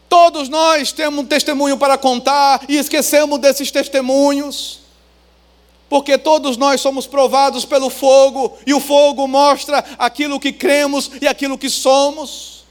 Todos 0.07 0.47
nós 0.47 0.91
temos 0.91 1.19
um 1.19 1.25
testemunho 1.25 1.77
para 1.77 1.97
contar 1.97 2.61
e 2.69 2.77
esquecemos 2.77 3.39
desses 3.39 3.69
testemunhos 3.69 4.79
porque 5.89 6.17
todos 6.17 6.55
nós 6.55 6.79
somos 6.79 7.07
provados 7.07 7.65
pelo 7.65 7.89
fogo, 7.89 8.55
e 8.65 8.73
o 8.73 8.79
fogo 8.79 9.27
mostra 9.27 9.83
aquilo 9.97 10.39
que 10.39 10.53
cremos 10.53 11.09
e 11.19 11.27
aquilo 11.27 11.57
que 11.57 11.69
somos. 11.69 12.63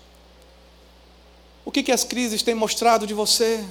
O 1.65 1.73
que, 1.73 1.83
que 1.83 1.93
as 1.93 2.05
crises 2.05 2.43
têm 2.43 2.55
mostrado 2.55 3.07
de 3.07 3.13
você? 3.13 3.63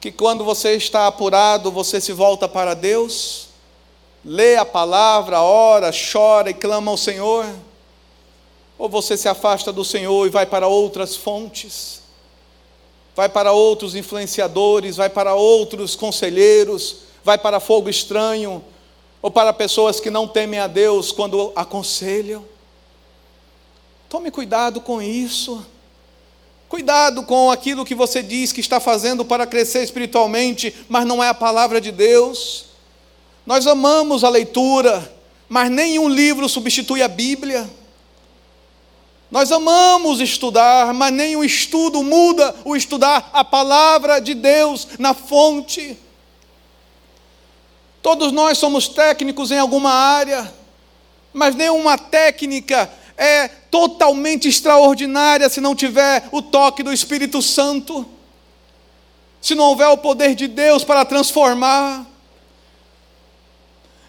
Que 0.00 0.10
quando 0.10 0.44
você 0.44 0.74
está 0.74 1.06
apurado, 1.06 1.70
você 1.70 2.00
se 2.00 2.12
volta 2.12 2.48
para 2.48 2.74
Deus, 2.74 3.48
lê 4.24 4.56
a 4.56 4.64
palavra, 4.64 5.40
ora, 5.42 5.92
chora 5.92 6.50
e 6.50 6.54
clama 6.54 6.90
ao 6.90 6.96
Senhor, 6.96 7.46
ou 8.78 8.88
você 8.88 9.16
se 9.16 9.28
afasta 9.28 9.72
do 9.72 9.84
Senhor 9.84 10.26
e 10.26 10.30
vai 10.30 10.46
para 10.46 10.66
outras 10.66 11.14
fontes? 11.14 12.01
Vai 13.14 13.28
para 13.28 13.52
outros 13.52 13.94
influenciadores, 13.94 14.96
vai 14.96 15.08
para 15.08 15.34
outros 15.34 15.94
conselheiros, 15.94 16.96
vai 17.24 17.38
para 17.38 17.60
fogo 17.60 17.88
estranho, 17.88 18.64
ou 19.20 19.30
para 19.30 19.52
pessoas 19.52 20.00
que 20.00 20.10
não 20.10 20.26
temem 20.26 20.58
a 20.58 20.66
Deus 20.66 21.12
quando 21.12 21.52
aconselham. 21.54 22.44
Tome 24.08 24.30
cuidado 24.30 24.80
com 24.80 25.00
isso. 25.00 25.64
Cuidado 26.68 27.22
com 27.24 27.50
aquilo 27.50 27.84
que 27.84 27.94
você 27.94 28.22
diz 28.22 28.50
que 28.50 28.60
está 28.60 28.80
fazendo 28.80 29.24
para 29.24 29.46
crescer 29.46 29.82
espiritualmente, 29.82 30.74
mas 30.88 31.06
não 31.06 31.22
é 31.22 31.28
a 31.28 31.34
palavra 31.34 31.80
de 31.80 31.92
Deus. 31.92 32.64
Nós 33.44 33.66
amamos 33.66 34.24
a 34.24 34.28
leitura, 34.28 35.14
mas 35.48 35.70
nenhum 35.70 36.08
livro 36.08 36.48
substitui 36.48 37.02
a 37.02 37.08
Bíblia. 37.08 37.68
Nós 39.32 39.50
amamos 39.50 40.20
estudar, 40.20 40.92
mas 40.92 41.10
nem 41.10 41.36
o 41.36 41.42
estudo 41.42 42.02
muda 42.02 42.54
o 42.66 42.76
estudar 42.76 43.30
a 43.32 43.42
palavra 43.42 44.20
de 44.20 44.34
Deus 44.34 44.86
na 44.98 45.14
fonte. 45.14 45.96
Todos 48.02 48.30
nós 48.30 48.58
somos 48.58 48.88
técnicos 48.88 49.50
em 49.50 49.58
alguma 49.58 49.90
área, 49.90 50.52
mas 51.32 51.54
nenhuma 51.54 51.96
técnica 51.96 52.92
é 53.16 53.48
totalmente 53.48 54.48
extraordinária 54.48 55.48
se 55.48 55.62
não 55.62 55.74
tiver 55.74 56.28
o 56.30 56.42
toque 56.42 56.82
do 56.82 56.92
Espírito 56.92 57.40
Santo, 57.40 58.06
se 59.40 59.54
não 59.54 59.64
houver 59.64 59.88
o 59.88 59.96
poder 59.96 60.34
de 60.34 60.46
Deus 60.46 60.84
para 60.84 61.06
transformar. 61.06 62.04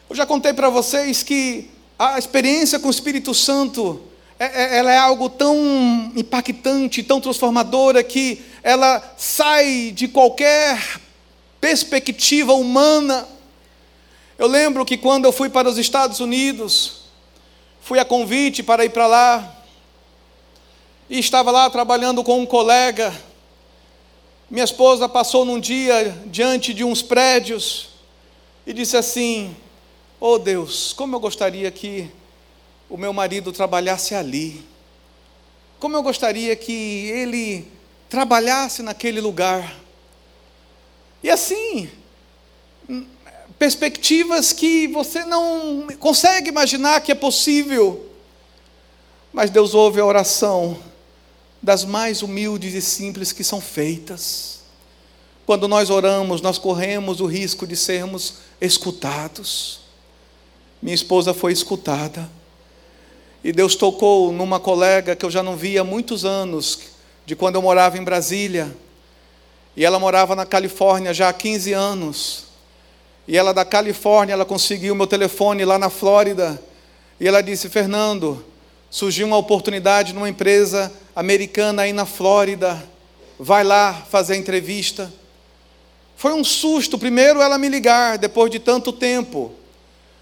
Eu 0.09 0.17
já 0.17 0.25
contei 0.25 0.51
para 0.51 0.69
vocês 0.69 1.23
que 1.23 1.71
a 1.97 2.19
experiência 2.19 2.77
com 2.77 2.89
o 2.89 2.91
Espírito 2.91 3.33
Santo 3.33 4.11
ela 4.43 4.91
é 4.91 4.97
algo 4.97 5.29
tão 5.29 6.11
impactante, 6.15 7.03
tão 7.03 7.21
transformadora, 7.21 8.03
que 8.03 8.41
ela 8.61 9.13
sai 9.17 9.91
de 9.93 10.07
qualquer 10.07 10.99
perspectiva 11.59 12.53
humana. 12.53 13.27
Eu 14.37 14.47
lembro 14.47 14.85
que 14.85 14.97
quando 14.97 15.25
eu 15.25 15.31
fui 15.31 15.49
para 15.49 15.69
os 15.69 15.77
Estados 15.77 16.19
Unidos, 16.19 17.03
fui 17.81 17.99
a 17.99 18.05
convite 18.05 18.63
para 18.63 18.83
ir 18.85 18.89
para 18.89 19.07
lá, 19.07 19.63
e 21.09 21.19
estava 21.19 21.51
lá 21.51 21.69
trabalhando 21.69 22.23
com 22.23 22.39
um 22.39 22.45
colega. 22.45 23.13
Minha 24.49 24.63
esposa 24.63 25.07
passou 25.09 25.45
num 25.45 25.59
dia 25.59 26.17
diante 26.25 26.73
de 26.73 26.83
uns 26.83 27.01
prédios 27.01 27.89
e 28.65 28.73
disse 28.73 28.97
assim: 28.97 29.55
Oh 30.19 30.39
Deus, 30.39 30.93
como 30.93 31.15
eu 31.15 31.19
gostaria 31.19 31.69
que 31.69 32.09
o 32.89 32.97
meu 32.97 33.13
marido 33.13 33.51
trabalhasse 33.51 34.15
ali. 34.15 34.63
Como 35.79 35.95
eu 35.95 36.03
gostaria 36.03 36.55
que 36.55 37.07
ele 37.09 37.67
trabalhasse 38.09 38.83
naquele 38.83 39.19
lugar. 39.19 39.75
E 41.23 41.29
assim, 41.29 41.89
perspectivas 43.57 44.53
que 44.53 44.87
você 44.87 45.25
não 45.25 45.87
consegue 45.99 46.49
imaginar 46.49 47.01
que 47.01 47.11
é 47.11 47.15
possível. 47.15 48.09
Mas 49.31 49.49
Deus 49.49 49.73
ouve 49.73 49.99
a 49.99 50.05
oração 50.05 50.77
das 51.61 51.85
mais 51.85 52.21
humildes 52.21 52.73
e 52.73 52.81
simples 52.81 53.31
que 53.31 53.43
são 53.43 53.59
feitas. 53.59 54.59
Quando 55.45 55.67
nós 55.67 55.89
oramos, 55.89 56.41
nós 56.41 56.57
corremos 56.57 57.19
o 57.19 57.25
risco 57.25 57.65
de 57.65 57.75
sermos 57.75 58.35
escutados. 58.61 59.79
Minha 60.81 60.95
esposa 60.95 61.33
foi 61.33 61.51
escutada. 61.51 62.29
E 63.43 63.51
Deus 63.51 63.75
tocou 63.75 64.31
numa 64.31 64.59
colega 64.59 65.15
que 65.15 65.25
eu 65.25 65.31
já 65.31 65.43
não 65.43 65.57
via 65.57 65.81
há 65.81 65.83
muitos 65.83 66.23
anos, 66.23 66.79
de 67.25 67.35
quando 67.35 67.55
eu 67.55 67.61
morava 67.61 67.97
em 67.97 68.03
Brasília. 68.03 68.73
E 69.75 69.83
ela 69.83 69.99
morava 69.99 70.35
na 70.35 70.45
Califórnia 70.45 71.13
já 71.13 71.27
há 71.27 71.33
15 71.33 71.73
anos. 71.73 72.45
E 73.27 73.37
ela 73.37 73.53
da 73.53 73.65
Califórnia, 73.65 74.33
ela 74.33 74.45
conseguiu 74.45 74.95
meu 74.95 75.07
telefone 75.07 75.65
lá 75.65 75.77
na 75.77 75.89
Flórida. 75.89 76.61
E 77.19 77.27
ela 77.27 77.41
disse: 77.41 77.67
Fernando, 77.67 78.45
surgiu 78.89 79.27
uma 79.27 79.37
oportunidade 79.37 80.13
numa 80.13 80.29
empresa 80.29 80.91
americana 81.13 81.81
aí 81.81 81.91
na 81.91 82.05
Flórida. 82.05 82.81
Vai 83.37 83.63
lá 83.63 83.93
fazer 84.09 84.33
a 84.33 84.37
entrevista. 84.37 85.11
Foi 86.15 86.31
um 86.31 86.43
susto, 86.43 86.97
primeiro 86.97 87.41
ela 87.41 87.57
me 87.57 87.67
ligar, 87.67 88.17
depois 88.17 88.49
de 88.49 88.59
tanto 88.59 88.93
tempo. 88.93 89.51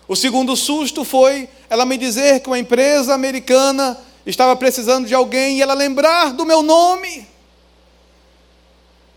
O 0.07 0.15
segundo 0.15 0.55
susto 0.55 1.03
foi 1.05 1.47
ela 1.71 1.85
me 1.85 1.97
dizer 1.97 2.41
que 2.41 2.49
uma 2.49 2.59
empresa 2.59 3.13
americana 3.13 3.97
estava 4.25 4.53
precisando 4.57 5.07
de 5.07 5.15
alguém 5.15 5.57
e 5.57 5.61
ela 5.61 5.73
lembrar 5.73 6.33
do 6.33 6.45
meu 6.45 6.61
nome. 6.61 7.25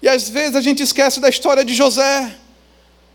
E 0.01 0.09
às 0.09 0.29
vezes 0.29 0.55
a 0.55 0.61
gente 0.61 0.81
esquece 0.81 1.19
da 1.19 1.29
história 1.29 1.65
de 1.65 1.75
José. 1.75 2.33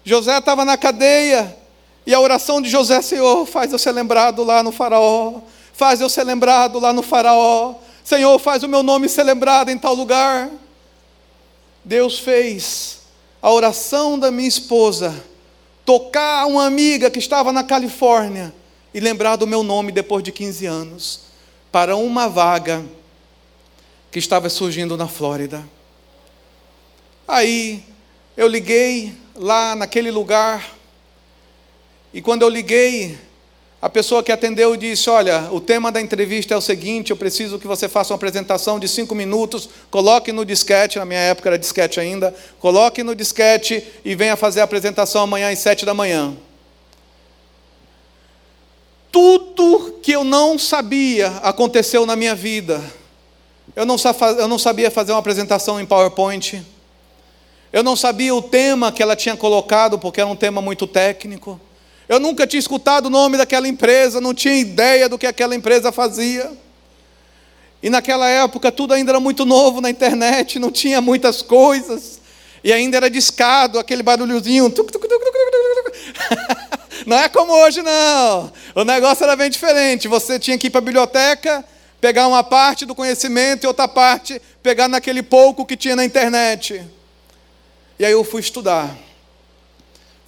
José 0.03 0.37
estava 0.37 0.65
na 0.65 0.75
cadeia, 0.75 1.57
e 2.05 2.13
a 2.13 2.19
oração 2.19 2.61
de 2.61 2.69
José, 2.69 3.01
Senhor, 3.01 3.45
faz 3.45 3.71
eu 3.71 3.79
ser 3.79 3.93
lembrado 3.93 4.43
lá 4.43 4.61
no 4.61 4.73
Faraó, 4.73 5.39
faz 5.71 6.01
eu 6.01 6.09
ser 6.09 6.25
lembrado 6.25 6.77
lá 6.77 6.91
no 6.91 7.01
Faraó, 7.01 7.75
Senhor, 8.03 8.37
faz 8.39 8.61
o 8.63 8.67
meu 8.67 8.83
nome 8.83 9.07
ser 9.07 9.23
lembrado 9.23 9.69
em 9.69 9.77
tal 9.77 9.93
lugar. 9.93 10.49
Deus 11.85 12.19
fez 12.19 13.03
a 13.41 13.49
oração 13.49 14.19
da 14.19 14.31
minha 14.31 14.49
esposa 14.49 15.15
tocar 15.85 16.45
uma 16.45 16.65
amiga 16.65 17.09
que 17.09 17.19
estava 17.19 17.53
na 17.53 17.63
Califórnia 17.63 18.58
e 18.93 18.99
lembrar 18.99 19.35
do 19.35 19.47
meu 19.47 19.63
nome 19.63 19.91
depois 19.91 20.23
de 20.23 20.31
15 20.31 20.65
anos, 20.65 21.21
para 21.71 21.95
uma 21.95 22.27
vaga 22.27 22.83
que 24.11 24.19
estava 24.19 24.49
surgindo 24.49 24.97
na 24.97 25.07
Flórida. 25.07 25.63
Aí 27.27 27.83
eu 28.35 28.47
liguei 28.47 29.13
lá 29.35 29.75
naquele 29.75 30.09
lugar, 30.09 30.75
e 32.13 32.21
quando 32.21 32.41
eu 32.41 32.49
liguei, 32.49 33.17
a 33.81 33.89
pessoa 33.89 34.21
que 34.23 34.31
atendeu 34.31 34.75
disse: 34.75 35.09
Olha, 35.09 35.47
o 35.51 35.61
tema 35.61 35.91
da 35.91 36.01
entrevista 36.01 36.53
é 36.53 36.57
o 36.57 36.61
seguinte: 36.61 37.11
eu 37.11 37.17
preciso 37.17 37.59
que 37.59 37.67
você 37.67 37.87
faça 37.87 38.11
uma 38.11 38.17
apresentação 38.17 38.79
de 38.79 38.87
cinco 38.87 39.13
minutos, 39.13 39.69
coloque 39.89 40.31
no 40.31 40.43
disquete, 40.43 40.97
na 40.97 41.05
minha 41.05 41.19
época 41.19 41.49
era 41.49 41.57
disquete 41.57 41.99
ainda, 41.99 42.35
coloque 42.59 43.03
no 43.03 43.15
disquete 43.15 43.85
e 44.03 44.15
venha 44.15 44.35
fazer 44.35 44.61
a 44.61 44.63
apresentação 44.63 45.21
amanhã 45.21 45.51
às 45.51 45.59
sete 45.59 45.85
da 45.85 45.93
manhã. 45.93 46.35
Tudo 49.11 49.99
que 50.03 50.11
eu 50.11 50.23
não 50.23 50.59
sabia 50.59 51.27
aconteceu 51.43 52.05
na 52.05 52.15
minha 52.15 52.35
vida. 52.35 52.81
Eu 53.75 53.85
não, 53.85 53.95
eu 54.37 54.47
não 54.47 54.59
sabia 54.59 54.91
fazer 54.91 55.11
uma 55.11 55.19
apresentação 55.19 55.79
em 55.79 55.85
PowerPoint. 55.85 56.63
Eu 57.71 57.83
não 57.83 57.95
sabia 57.95 58.33
o 58.33 58.41
tema 58.41 58.91
que 58.91 59.01
ela 59.01 59.15
tinha 59.15 59.37
colocado, 59.37 59.99
porque 59.99 60.19
era 60.19 60.29
um 60.29 60.35
tema 60.35 60.61
muito 60.61 60.87
técnico. 60.87 61.59
Eu 62.07 62.19
nunca 62.19 62.47
tinha 62.47 62.59
escutado 62.59 63.05
o 63.05 63.09
nome 63.09 63.37
daquela 63.37 63.67
empresa, 63.67 64.19
não 64.19 64.33
tinha 64.33 64.55
ideia 64.55 65.07
do 65.07 65.17
que 65.17 65.27
aquela 65.27 65.55
empresa 65.55 65.91
fazia. 65.91 66.51
E 67.81 67.89
naquela 67.89 68.27
época 68.27 68.71
tudo 68.71 68.93
ainda 68.93 69.11
era 69.11 69.19
muito 69.19 69.45
novo 69.45 69.79
na 69.79 69.89
internet, 69.89 70.59
não 70.59 70.71
tinha 70.71 70.99
muitas 70.99 71.41
coisas. 71.41 72.19
E 72.63 72.73
ainda 72.73 72.97
era 72.97 73.09
discado, 73.09 73.79
aquele 73.79 74.03
barulhozinho. 74.03 74.73
Não 77.09 77.17
é 77.17 77.27
como 77.27 77.51
hoje, 77.51 77.81
não. 77.81 78.53
O 78.75 78.83
negócio 78.83 79.23
era 79.23 79.35
bem 79.35 79.49
diferente. 79.49 80.07
Você 80.07 80.37
tinha 80.37 80.59
que 80.59 80.67
ir 80.67 80.69
para 80.69 80.77
a 80.77 80.81
biblioteca, 80.81 81.65
pegar 81.99 82.27
uma 82.27 82.43
parte 82.43 82.85
do 82.85 82.93
conhecimento 82.93 83.63
e 83.63 83.67
outra 83.67 83.87
parte 83.87 84.39
pegar 84.61 84.87
naquele 84.87 85.23
pouco 85.23 85.65
que 85.65 85.75
tinha 85.75 85.95
na 85.95 86.05
internet. 86.05 86.85
E 87.97 88.05
aí 88.05 88.11
eu 88.11 88.23
fui 88.23 88.41
estudar. 88.41 88.95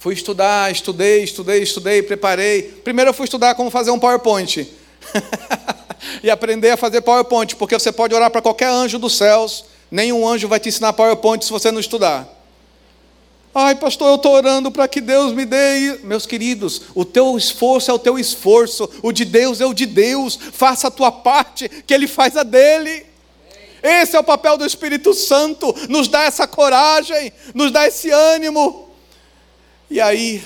Fui 0.00 0.12
estudar, 0.12 0.72
estudei, 0.72 1.22
estudei, 1.22 1.62
estudei, 1.62 2.02
preparei. 2.02 2.62
Primeiro 2.82 3.10
eu 3.10 3.14
fui 3.14 3.26
estudar 3.26 3.54
como 3.54 3.70
fazer 3.70 3.92
um 3.92 3.98
PowerPoint. 4.00 4.68
e 6.20 6.28
aprender 6.28 6.70
a 6.70 6.76
fazer 6.76 7.00
PowerPoint, 7.02 7.54
porque 7.54 7.78
você 7.78 7.92
pode 7.92 8.12
orar 8.12 8.28
para 8.28 8.42
qualquer 8.42 8.66
anjo 8.66 8.98
dos 8.98 9.16
céus, 9.16 9.66
nenhum 9.88 10.26
anjo 10.26 10.48
vai 10.48 10.58
te 10.58 10.68
ensinar 10.68 10.92
PowerPoint 10.94 11.44
se 11.44 11.52
você 11.52 11.70
não 11.70 11.78
estudar. 11.78 12.41
Ai, 13.54 13.74
pastor, 13.74 14.08
eu 14.08 14.14
estou 14.14 14.32
orando 14.32 14.70
para 14.70 14.88
que 14.88 15.00
Deus 15.00 15.34
me 15.34 15.44
dê. 15.44 15.98
Meus 16.02 16.24
queridos, 16.24 16.82
o 16.94 17.04
teu 17.04 17.36
esforço 17.36 17.90
é 17.90 17.94
o 17.94 17.98
teu 17.98 18.18
esforço, 18.18 18.88
o 19.02 19.12
de 19.12 19.26
Deus 19.26 19.60
é 19.60 19.66
o 19.66 19.74
de 19.74 19.84
Deus. 19.84 20.38
Faça 20.52 20.88
a 20.88 20.90
tua 20.90 21.12
parte, 21.12 21.68
que 21.68 21.92
Ele 21.92 22.06
faz 22.06 22.36
a 22.36 22.42
dele. 22.42 23.04
Esse 23.82 24.16
é 24.16 24.20
o 24.20 24.24
papel 24.24 24.56
do 24.56 24.64
Espírito 24.64 25.12
Santo, 25.12 25.74
nos 25.88 26.08
dá 26.08 26.22
essa 26.22 26.46
coragem, 26.46 27.32
nos 27.52 27.70
dá 27.70 27.86
esse 27.86 28.10
ânimo. 28.10 28.88
E 29.90 30.00
aí, 30.00 30.42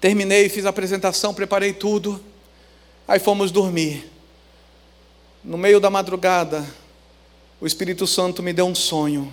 terminei, 0.00 0.48
fiz 0.48 0.64
a 0.64 0.70
apresentação, 0.70 1.34
preparei 1.34 1.74
tudo. 1.74 2.24
Aí 3.06 3.18
fomos 3.18 3.50
dormir. 3.50 4.10
No 5.42 5.58
meio 5.58 5.78
da 5.78 5.90
madrugada, 5.90 6.64
o 7.60 7.66
Espírito 7.66 8.06
Santo 8.06 8.42
me 8.42 8.54
deu 8.54 8.64
um 8.64 8.74
sonho. 8.74 9.30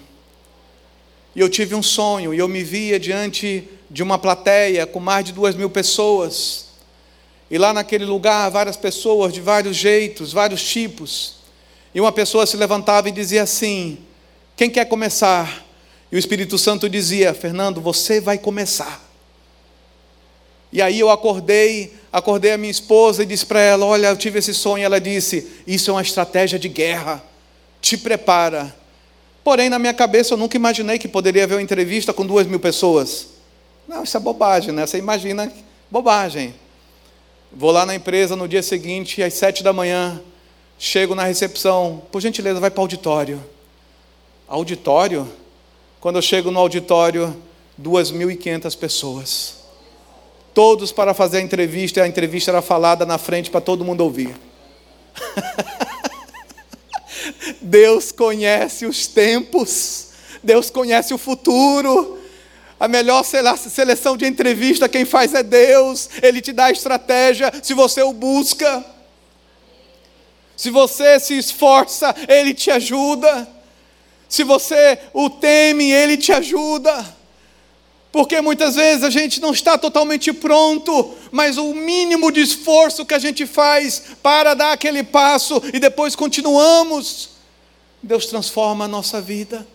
E 1.36 1.40
eu 1.40 1.50
tive 1.50 1.76
um 1.76 1.84
sonho, 1.84 2.34
e 2.34 2.38
eu 2.38 2.48
me 2.48 2.64
via 2.64 3.00
diante 3.00 3.68
de 3.90 4.04
uma 4.04 4.18
plateia 4.18 4.86
com 4.86 5.00
mais 5.00 5.26
de 5.26 5.32
duas 5.32 5.56
mil 5.56 5.70
pessoas. 5.70 6.66
E 7.50 7.58
lá 7.58 7.74
naquele 7.74 8.06
lugar, 8.06 8.50
várias 8.50 8.78
pessoas 8.78 9.34
de 9.34 9.42
vários 9.42 9.76
jeitos, 9.76 10.32
vários 10.32 10.64
tipos. 10.64 11.36
E 11.94 12.00
uma 12.00 12.12
pessoa 12.12 12.46
se 12.46 12.56
levantava 12.56 13.10
e 13.10 13.12
dizia 13.12 13.44
assim: 13.44 13.98
Quem 14.56 14.70
quer 14.70 14.86
começar? 14.86 15.66
E 16.12 16.16
o 16.16 16.20
Espírito 16.20 16.58
Santo 16.58 16.90
dizia: 16.90 17.34
Fernando, 17.34 17.82
você 17.82 18.22
vai 18.22 18.38
começar. 18.38 19.10
E 20.72 20.82
aí 20.82 21.00
eu 21.00 21.10
acordei, 21.10 21.94
acordei 22.12 22.54
a 22.54 22.58
minha 22.58 22.72
esposa 22.72 23.24
e 23.24 23.26
disse 23.26 23.46
para 23.46 23.60
ela: 23.60 23.86
Olha, 23.86 24.08
eu 24.08 24.18
tive 24.18 24.40
esse 24.40 24.54
sonho. 24.54 24.84
Ela 24.84 25.00
disse: 25.00 25.48
Isso 25.68 25.92
é 25.92 25.94
uma 25.94 26.02
estratégia 26.02 26.58
de 26.58 26.70
guerra. 26.70 27.24
Te 27.82 27.98
prepara. 27.98 28.81
Porém, 29.44 29.70
na 29.70 29.80
minha 29.80 29.94
cabeça, 29.94 30.34
eu 30.34 30.38
nunca 30.38 30.56
imaginei 30.56 31.00
que 31.00 31.08
poderia 31.08 31.44
haver 31.44 31.56
uma 31.56 31.62
entrevista 31.62 32.14
com 32.14 32.26
duas 32.26 32.46
mil 32.46 32.60
pessoas. 32.60 33.28
Não, 33.88 34.04
isso 34.04 34.16
é 34.16 34.20
bobagem, 34.20 34.72
né? 34.72 34.86
Você 34.86 34.98
imagina 34.98 35.52
bobagem. 35.90 36.54
Vou 37.52 37.72
lá 37.72 37.86
na 37.86 37.96
empresa 37.96 38.36
no 38.36 38.48
dia 38.48 38.64
seguinte, 38.64 39.22
às 39.22 39.34
sete 39.34 39.64
da 39.64 39.74
manhã, 39.74 40.22
Chego 40.84 41.14
na 41.14 41.26
recepção, 41.26 42.02
por 42.12 42.20
gentileza, 42.20 42.60
vai 42.60 42.72
para 42.72 42.80
o 42.80 42.82
auditório. 42.82 43.40
Auditório? 44.48 45.32
Quando 46.00 46.16
eu 46.16 46.24
chego 46.24 46.50
no 46.50 46.60
auditório, 46.60 47.38
2.500 47.80 48.76
pessoas. 48.76 49.58
Todos 50.56 50.92
para 50.92 51.14
fazer 51.14 51.38
a 51.38 51.42
entrevista, 51.42 52.00
e 52.00 52.02
a 52.02 52.08
entrevista 52.08 52.50
era 52.50 52.64
falada 52.64 53.06
na 53.06 53.20
frente 53.20 53.52
para 53.52 53.62
todo 53.62 53.86
mundo 53.86 54.02
ouvir. 54.02 54.36
Deus 57.62 58.12
conhece 58.12 58.86
os 58.86 59.08
tempos, 59.08 60.08
Deus 60.44 60.70
conhece 60.70 61.14
o 61.14 61.18
futuro. 61.18 62.20
A 62.80 62.88
melhor 62.88 63.24
seleção 63.24 64.18
de 64.18 64.26
entrevista 64.26 64.90
quem 64.90 65.06
faz 65.06 65.36
é 65.36 65.44
Deus, 65.44 66.10
Ele 66.22 66.42
te 66.42 66.52
dá 66.52 66.66
a 66.66 66.72
estratégia 66.72 67.52
se 67.62 67.74
você 67.74 68.02
o 68.02 68.12
busca. 68.12 68.84
Se 70.58 70.70
você 70.70 71.20
se 71.20 71.38
esforça, 71.38 72.16
Ele 72.28 72.54
te 72.54 72.72
ajuda. 72.72 73.48
Se 74.28 74.44
você 74.44 74.98
o 75.14 75.30
teme, 75.30 75.92
Ele 75.92 76.18
te 76.18 76.32
ajuda. 76.32 77.21
Porque 78.12 78.42
muitas 78.42 78.76
vezes 78.76 79.04
a 79.04 79.10
gente 79.10 79.40
não 79.40 79.52
está 79.52 79.78
totalmente 79.78 80.34
pronto, 80.34 81.16
mas 81.32 81.58
o 81.58 81.74
mínimo 81.74 82.30
de 82.30 82.42
esforço 82.42 83.06
que 83.06 83.14
a 83.14 83.20
gente 83.20 83.46
faz 83.46 84.04
para 84.22 84.54
dar 84.54 84.74
aquele 84.74 85.02
passo 85.02 85.62
e 85.74 85.80
depois 85.80 86.14
continuamos, 86.14 87.30
Deus 88.04 88.26
transforma 88.26 88.86
a 88.86 88.88
nossa 88.88 89.22
vida. 89.22 89.66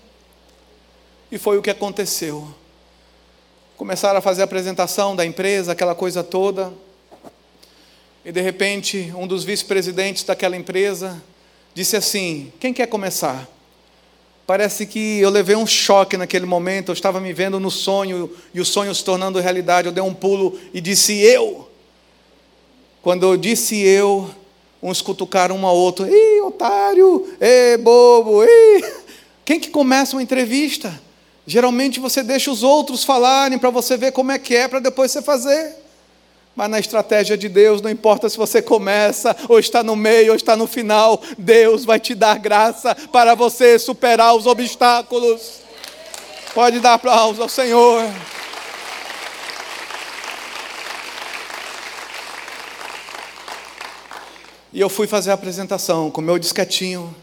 E 1.32 1.39
foi 1.39 1.57
o 1.57 1.62
que 1.62 1.70
aconteceu. 1.70 2.47
Começaram 3.76 4.18
a 4.18 4.22
fazer 4.22 4.43
a 4.43 4.45
apresentação 4.45 5.16
da 5.16 5.24
empresa, 5.24 5.72
aquela 5.72 5.95
coisa 5.95 6.22
toda. 6.22 6.72
E 8.24 8.30
de 8.30 8.41
repente, 8.41 9.12
um 9.16 9.26
dos 9.26 9.45
vice-presidentes 9.45 10.24
daquela 10.24 10.57
empresa 10.57 11.22
disse 11.74 11.97
assim: 11.97 12.53
Quem 12.61 12.72
quer 12.72 12.87
começar? 12.87 13.49
Parece 14.47 14.86
que 14.86 15.18
eu 15.18 15.28
levei 15.28 15.57
um 15.57 15.66
choque 15.66 16.16
naquele 16.16 16.47
momento. 16.47 16.90
Eu 16.90 16.94
estava 16.94 17.20
me 17.20 17.32
vendo 17.32 17.59
no 17.59 17.70
sonho 17.70 18.30
e 18.55 18.61
o 18.61 18.64
sonho 18.64 18.94
se 18.94 19.05
tornando 19.05 19.40
realidade. 19.40 19.88
Eu 19.88 19.92
dei 19.92 20.03
um 20.03 20.14
pulo 20.14 20.59
e 20.72 20.80
disse: 20.80 21.20
Eu. 21.20 21.68
Quando 23.03 23.24
eu 23.24 23.36
disse 23.36 23.80
eu, 23.80 24.30
uns 24.80 25.03
cutucaram 25.03 25.57
um 25.57 25.66
ao 25.66 25.76
outro: 25.76 26.07
Ih, 26.07 26.40
otário! 26.42 27.26
Ê, 27.40 27.76
bobo! 27.76 28.44
Ih. 28.44 28.84
Quem 29.44 29.59
que 29.59 29.70
começa 29.70 30.14
uma 30.14 30.22
entrevista? 30.22 31.01
Geralmente 31.44 31.99
você 31.99 32.22
deixa 32.22 32.51
os 32.51 32.62
outros 32.62 33.05
falarem 33.05 33.59
para 33.59 33.70
você 33.70 33.97
ver 33.97 34.12
como 34.12 34.32
é 34.32 34.38
que 34.38 34.55
é, 34.55 34.68
para 34.68 34.80
depois 34.80 35.11
você 35.11 35.22
fazer. 35.22 35.86
Mas 36.57 36.70
na 36.70 36.80
estratégia 36.80 37.36
de 37.36 37.50
Deus, 37.50 37.82
não 37.82 37.90
importa 37.90 38.30
se 38.30 38.38
você 38.38 38.62
começa, 38.62 39.36
ou 39.46 39.59
está 39.59 39.82
no 39.82 39.94
meio, 39.94 40.30
ou 40.30 40.36
está 40.36 40.57
no 40.57 40.66
final, 40.66 41.20
Deus 41.36 41.84
vai 41.84 42.00
te 42.00 42.14
dar 42.14 42.38
graça 42.38 42.94
para 43.12 43.34
você 43.34 43.78
superar 43.78 44.34
os 44.34 44.46
obstáculos. 44.46 45.61
Pode 46.54 46.80
dar 46.80 46.94
aplausos 46.94 47.38
ao 47.38 47.48
Senhor. 47.50 48.02
E 54.72 54.80
eu 54.80 54.88
fui 54.88 55.07
fazer 55.07 55.32
a 55.32 55.34
apresentação 55.34 56.11
com 56.11 56.22
meu 56.22 56.38
disquetinho. 56.38 57.14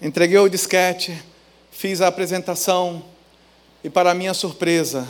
Entreguei 0.00 0.38
o 0.38 0.48
disquete, 0.48 1.18
fiz 1.70 2.02
a 2.02 2.08
apresentação 2.08 3.02
e, 3.82 3.88
para 3.88 4.12
minha 4.12 4.34
surpresa, 4.34 5.08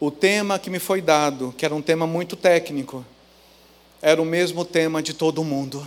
o 0.00 0.10
tema 0.10 0.58
que 0.58 0.70
me 0.70 0.78
foi 0.78 1.00
dado, 1.00 1.54
que 1.56 1.64
era 1.64 1.74
um 1.74 1.82
tema 1.82 2.06
muito 2.06 2.36
técnico, 2.36 3.04
era 4.02 4.20
o 4.20 4.24
mesmo 4.24 4.64
tema 4.64 5.02
de 5.02 5.14
todo 5.14 5.44
mundo. 5.44 5.86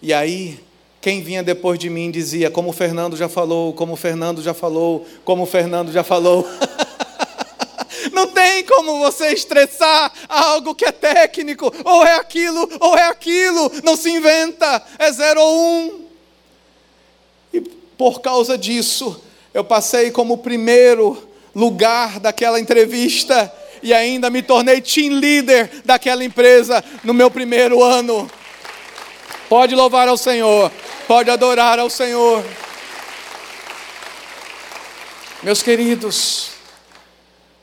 E 0.00 0.12
aí, 0.12 0.58
quem 1.00 1.20
vinha 1.20 1.42
depois 1.42 1.78
de 1.78 1.90
mim 1.90 2.10
dizia, 2.10 2.50
como 2.50 2.70
o 2.70 2.72
Fernando 2.72 3.16
já 3.16 3.28
falou, 3.28 3.72
como 3.72 3.94
o 3.94 3.96
Fernando 3.96 4.40
já 4.40 4.54
falou, 4.54 5.06
como 5.24 5.42
o 5.42 5.46
Fernando 5.46 5.92
já 5.92 6.04
falou. 6.04 6.46
Não 8.12 8.28
tem 8.28 8.64
como 8.64 8.98
você 8.98 9.28
estressar 9.28 10.12
algo 10.28 10.74
que 10.74 10.84
é 10.84 10.92
técnico, 10.92 11.72
ou 11.84 12.04
é 12.04 12.16
aquilo, 12.16 12.68
ou 12.80 12.96
é 12.96 13.06
aquilo, 13.08 13.70
não 13.84 13.96
se 13.96 14.10
inventa, 14.10 14.82
é 14.98 15.10
zero 15.12 15.40
ou 15.40 15.56
um. 15.56 16.04
E 17.52 17.60
por 17.96 18.20
causa 18.20 18.58
disso, 18.58 19.22
eu 19.54 19.62
passei 19.62 20.10
como 20.10 20.38
primeiro 20.38 21.31
lugar 21.54 22.18
daquela 22.18 22.58
entrevista 22.60 23.52
e 23.82 23.92
ainda 23.92 24.30
me 24.30 24.42
tornei 24.42 24.80
team 24.80 25.18
leader 25.18 25.70
daquela 25.84 26.24
empresa 26.24 26.82
no 27.02 27.12
meu 27.12 27.30
primeiro 27.30 27.82
ano. 27.82 28.30
Pode 29.48 29.74
louvar 29.74 30.08
ao 30.08 30.16
Senhor, 30.16 30.70
pode 31.06 31.30
adorar 31.30 31.78
ao 31.78 31.90
Senhor. 31.90 32.44
Meus 35.42 35.62
queridos, 35.62 36.50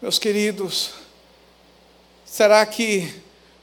meus 0.01 0.19
queridos, 0.19 0.91
será 2.25 2.65
que 2.65 3.09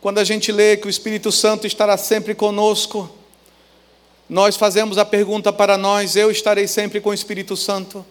quando 0.01 0.19
a 0.19 0.25
gente 0.25 0.51
lê 0.51 0.77
que 0.77 0.87
o 0.87 0.91
Espírito 0.91 1.31
Santo 1.31 1.67
estará 1.67 1.97
sempre 1.99 2.35
conosco, 2.35 3.11
nós 4.29 4.57
fazemos 4.57 4.99
a 4.99 5.05
pergunta 5.05 5.53
para 5.53 5.77
nós: 5.77 6.17
eu 6.17 6.31
estarei 6.31 6.67
sempre 6.67 7.01
com 7.01 7.11
o 7.11 7.15
Espírito 7.15 7.57
Santo? 7.57 8.05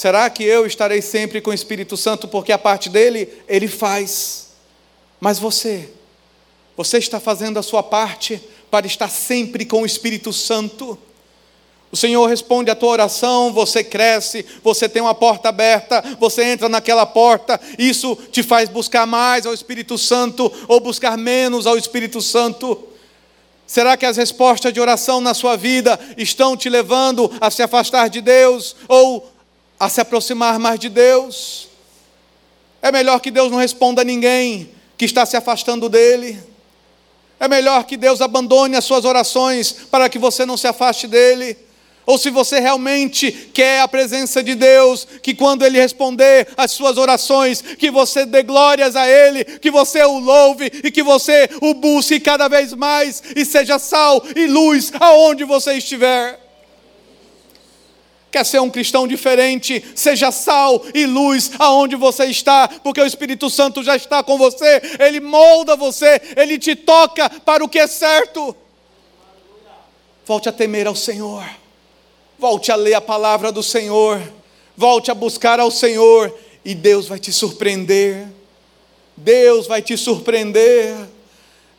Será 0.00 0.30
que 0.30 0.42
eu 0.42 0.64
estarei 0.64 1.02
sempre 1.02 1.42
com 1.42 1.50
o 1.50 1.52
Espírito 1.52 1.94
Santo 1.94 2.26
porque 2.26 2.52
a 2.52 2.58
parte 2.58 2.88
dele 2.88 3.28
ele 3.46 3.68
faz? 3.68 4.46
Mas 5.20 5.38
você, 5.38 5.90
você 6.74 6.96
está 6.96 7.20
fazendo 7.20 7.58
a 7.58 7.62
sua 7.62 7.82
parte 7.82 8.40
para 8.70 8.86
estar 8.86 9.10
sempre 9.10 9.66
com 9.66 9.82
o 9.82 9.84
Espírito 9.84 10.32
Santo? 10.32 10.98
O 11.92 11.98
Senhor 11.98 12.24
responde 12.26 12.70
a 12.70 12.74
tua 12.74 12.88
oração, 12.88 13.52
você 13.52 13.84
cresce, 13.84 14.46
você 14.64 14.88
tem 14.88 15.02
uma 15.02 15.14
porta 15.14 15.50
aberta, 15.50 16.02
você 16.18 16.44
entra 16.44 16.66
naquela 16.66 17.04
porta, 17.04 17.60
isso 17.78 18.16
te 18.32 18.42
faz 18.42 18.70
buscar 18.70 19.06
mais 19.06 19.44
ao 19.44 19.52
Espírito 19.52 19.98
Santo 19.98 20.50
ou 20.66 20.80
buscar 20.80 21.18
menos 21.18 21.66
ao 21.66 21.76
Espírito 21.76 22.22
Santo? 22.22 22.88
Será 23.66 23.98
que 23.98 24.06
as 24.06 24.16
respostas 24.16 24.72
de 24.72 24.80
oração 24.80 25.20
na 25.20 25.34
sua 25.34 25.56
vida 25.56 26.00
estão 26.16 26.56
te 26.56 26.70
levando 26.70 27.30
a 27.38 27.50
se 27.50 27.62
afastar 27.62 28.08
de 28.08 28.22
Deus 28.22 28.74
ou 28.88 29.30
a 29.80 29.88
se 29.88 29.98
aproximar 29.98 30.58
mais 30.58 30.78
de 30.78 30.90
Deus. 30.90 31.68
É 32.82 32.92
melhor 32.92 33.18
que 33.18 33.30
Deus 33.30 33.50
não 33.50 33.56
responda 33.56 34.02
a 34.02 34.04
ninguém 34.04 34.70
que 34.98 35.06
está 35.06 35.24
se 35.24 35.38
afastando 35.38 35.88
dele. 35.88 36.38
É 37.40 37.48
melhor 37.48 37.84
que 37.84 37.96
Deus 37.96 38.20
abandone 38.20 38.76
as 38.76 38.84
suas 38.84 39.06
orações 39.06 39.72
para 39.90 40.10
que 40.10 40.18
você 40.18 40.44
não 40.44 40.58
se 40.58 40.66
afaste 40.68 41.06
dele. 41.06 41.56
Ou 42.04 42.18
se 42.18 42.28
você 42.28 42.60
realmente 42.60 43.32
quer 43.54 43.80
a 43.80 43.88
presença 43.88 44.42
de 44.42 44.54
Deus, 44.54 45.06
que 45.22 45.32
quando 45.34 45.64
Ele 45.64 45.78
responder 45.78 46.48
às 46.56 46.72
suas 46.72 46.98
orações, 46.98 47.62
que 47.62 47.90
você 47.90 48.26
dê 48.26 48.42
glórias 48.42 48.96
a 48.96 49.08
Ele, 49.08 49.44
que 49.44 49.70
você 49.70 50.02
o 50.04 50.18
louve 50.18 50.70
e 50.84 50.90
que 50.90 51.02
você 51.02 51.48
o 51.62 51.72
busque 51.72 52.20
cada 52.20 52.48
vez 52.48 52.74
mais 52.74 53.22
e 53.34 53.46
seja 53.46 53.78
sal 53.78 54.22
e 54.36 54.46
luz 54.46 54.92
aonde 55.00 55.44
você 55.44 55.74
estiver. 55.74 56.49
Quer 58.30 58.44
ser 58.46 58.60
um 58.60 58.70
cristão 58.70 59.08
diferente? 59.08 59.84
Seja 59.94 60.30
sal 60.30 60.84
e 60.94 61.04
luz 61.04 61.50
aonde 61.58 61.96
você 61.96 62.26
está, 62.26 62.68
porque 62.68 63.00
o 63.00 63.06
Espírito 63.06 63.50
Santo 63.50 63.82
já 63.82 63.96
está 63.96 64.22
com 64.22 64.38
você, 64.38 64.80
ele 65.00 65.18
molda 65.18 65.74
você, 65.74 66.20
ele 66.36 66.58
te 66.58 66.76
toca 66.76 67.28
para 67.28 67.64
o 67.64 67.68
que 67.68 67.78
é 67.78 67.88
certo. 67.88 68.54
Volte 70.24 70.48
a 70.48 70.52
temer 70.52 70.86
ao 70.86 70.94
Senhor, 70.94 71.44
volte 72.38 72.70
a 72.70 72.76
ler 72.76 72.94
a 72.94 73.00
palavra 73.00 73.50
do 73.50 73.64
Senhor, 73.64 74.20
volte 74.76 75.10
a 75.10 75.14
buscar 75.14 75.58
ao 75.58 75.70
Senhor, 75.70 76.32
e 76.64 76.72
Deus 76.72 77.08
vai 77.08 77.18
te 77.18 77.32
surpreender. 77.32 78.28
Deus 79.16 79.66
vai 79.66 79.82
te 79.82 79.96
surpreender. 79.96 80.94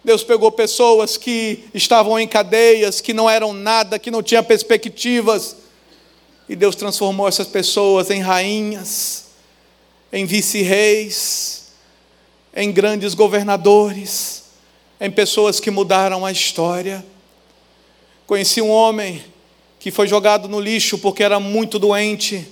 Deus 0.03 0.23
pegou 0.23 0.51
pessoas 0.51 1.15
que 1.15 1.63
estavam 1.73 2.19
em 2.19 2.27
cadeias, 2.27 2.99
que 2.99 3.13
não 3.13 3.29
eram 3.29 3.53
nada, 3.53 3.97
que 3.97 4.11
não 4.11 4.21
tinham 4.21 4.43
perspectivas 4.43 5.60
e 6.51 6.55
Deus 6.57 6.75
transformou 6.75 7.29
essas 7.29 7.47
pessoas 7.47 8.09
em 8.09 8.19
rainhas, 8.19 9.27
em 10.11 10.25
vice-reis, 10.25 11.71
em 12.53 12.73
grandes 12.73 13.13
governadores, 13.13 14.43
em 14.99 15.09
pessoas 15.09 15.61
que 15.61 15.71
mudaram 15.71 16.25
a 16.25 16.31
história. 16.33 17.05
Conheci 18.27 18.61
um 18.61 18.69
homem 18.69 19.23
que 19.79 19.91
foi 19.91 20.09
jogado 20.09 20.49
no 20.49 20.59
lixo 20.59 20.97
porque 20.97 21.23
era 21.23 21.39
muito 21.39 21.79
doente 21.79 22.45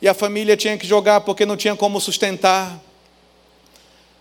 e 0.00 0.06
a 0.06 0.14
família 0.14 0.56
tinha 0.56 0.78
que 0.78 0.86
jogar 0.86 1.22
porque 1.22 1.44
não 1.44 1.56
tinha 1.56 1.74
como 1.74 2.00
sustentar. 2.00 2.80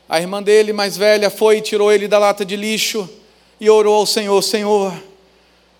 A 0.09 0.19
irmã 0.19 0.41
dele, 0.41 0.73
mais 0.73 0.97
velha, 0.97 1.29
foi 1.29 1.57
e 1.57 1.61
tirou 1.61 1.91
ele 1.91 2.07
da 2.07 2.17
lata 2.17 2.43
de 2.43 2.55
lixo 2.55 3.07
e 3.61 3.69
orou 3.69 3.93
ao 3.93 4.07
Senhor: 4.07 4.41
Senhor, 4.41 5.03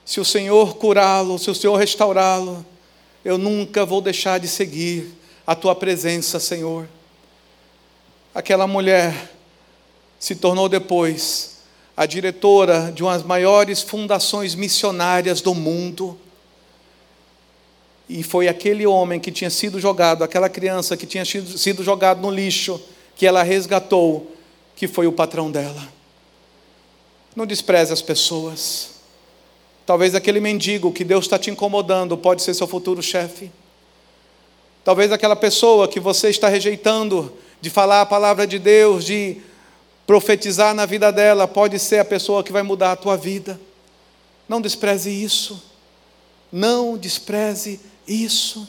se 0.05 0.20
o 0.20 0.26
Senhor 0.26 0.76
curá-lo, 0.76 1.39
se 1.39 1.49
o 1.49 1.55
Senhor 1.55 1.78
restaurá-lo, 1.78 2.63
eu 3.28 3.38
nunca 3.38 3.86
vou 3.86 3.99
deixar 3.99 4.39
de 4.39 4.47
seguir 4.47 5.13
a 5.45 5.53
tua 5.53 5.75
presença, 5.75 6.39
Senhor. 6.39 6.88
Aquela 8.34 8.65
mulher 8.65 9.34
se 10.17 10.34
tornou 10.34 10.69
depois 10.69 11.57
a 11.97 12.05
diretora 12.05 12.89
de 12.89 13.03
uma 13.03 13.11
das 13.11 13.23
maiores 13.23 13.82
fundações 13.82 14.55
missionárias 14.55 15.41
do 15.41 15.53
mundo. 15.53 16.17
E 18.07 18.23
foi 18.23 18.47
aquele 18.47 18.88
homem 18.88 19.19
que 19.19 19.30
tinha 19.30 19.49
sido 19.49 19.78
jogado, 19.78 20.23
aquela 20.23 20.47
criança 20.47 20.95
que 20.95 21.05
tinha 21.05 21.25
sido 21.25 21.84
jogado 21.84 22.21
no 22.21 22.32
lixo, 22.32 22.82
que 23.13 23.28
ela 23.28 23.43
resgatou, 23.43 24.38
que 24.73 24.88
foi 24.88 25.05
o 25.05 25.11
patrão 25.11 25.51
dela. 25.51 25.86
Não 27.36 27.45
despreze 27.45 27.91
as 27.91 28.01
pessoas. 28.01 28.97
Talvez 29.88 30.13
aquele 30.13 30.41
mendigo 30.41 30.91
que 30.91 31.05
Deus 31.05 31.23
está 31.23 31.39
te 31.39 31.49
incomodando 31.49 32.17
pode 32.17 32.41
ser 32.41 32.53
seu 32.53 32.67
futuro 32.67 33.01
chefe. 33.01 33.49
Talvez 34.83 35.13
aquela 35.13 35.33
pessoa 35.35 35.88
que 35.88 35.97
você 35.97 36.27
está 36.27 36.49
rejeitando 36.49 37.31
de 37.61 37.69
falar 37.69 38.01
a 38.01 38.05
palavra 38.05 38.45
de 38.45 38.59
Deus, 38.59 39.05
de 39.05 39.38
profetizar 40.05 40.75
na 40.75 40.85
vida 40.85 41.09
dela, 41.09 41.47
pode 41.47 41.79
ser 41.79 41.99
a 41.99 42.05
pessoa 42.05 42.43
que 42.43 42.51
vai 42.51 42.63
mudar 42.63 42.91
a 42.91 42.95
tua 42.97 43.15
vida. 43.15 43.57
Não 44.47 44.59
despreze 44.59 45.09
isso. 45.09 45.63
Não 46.51 46.97
despreze 46.97 47.79
isso. 48.05 48.67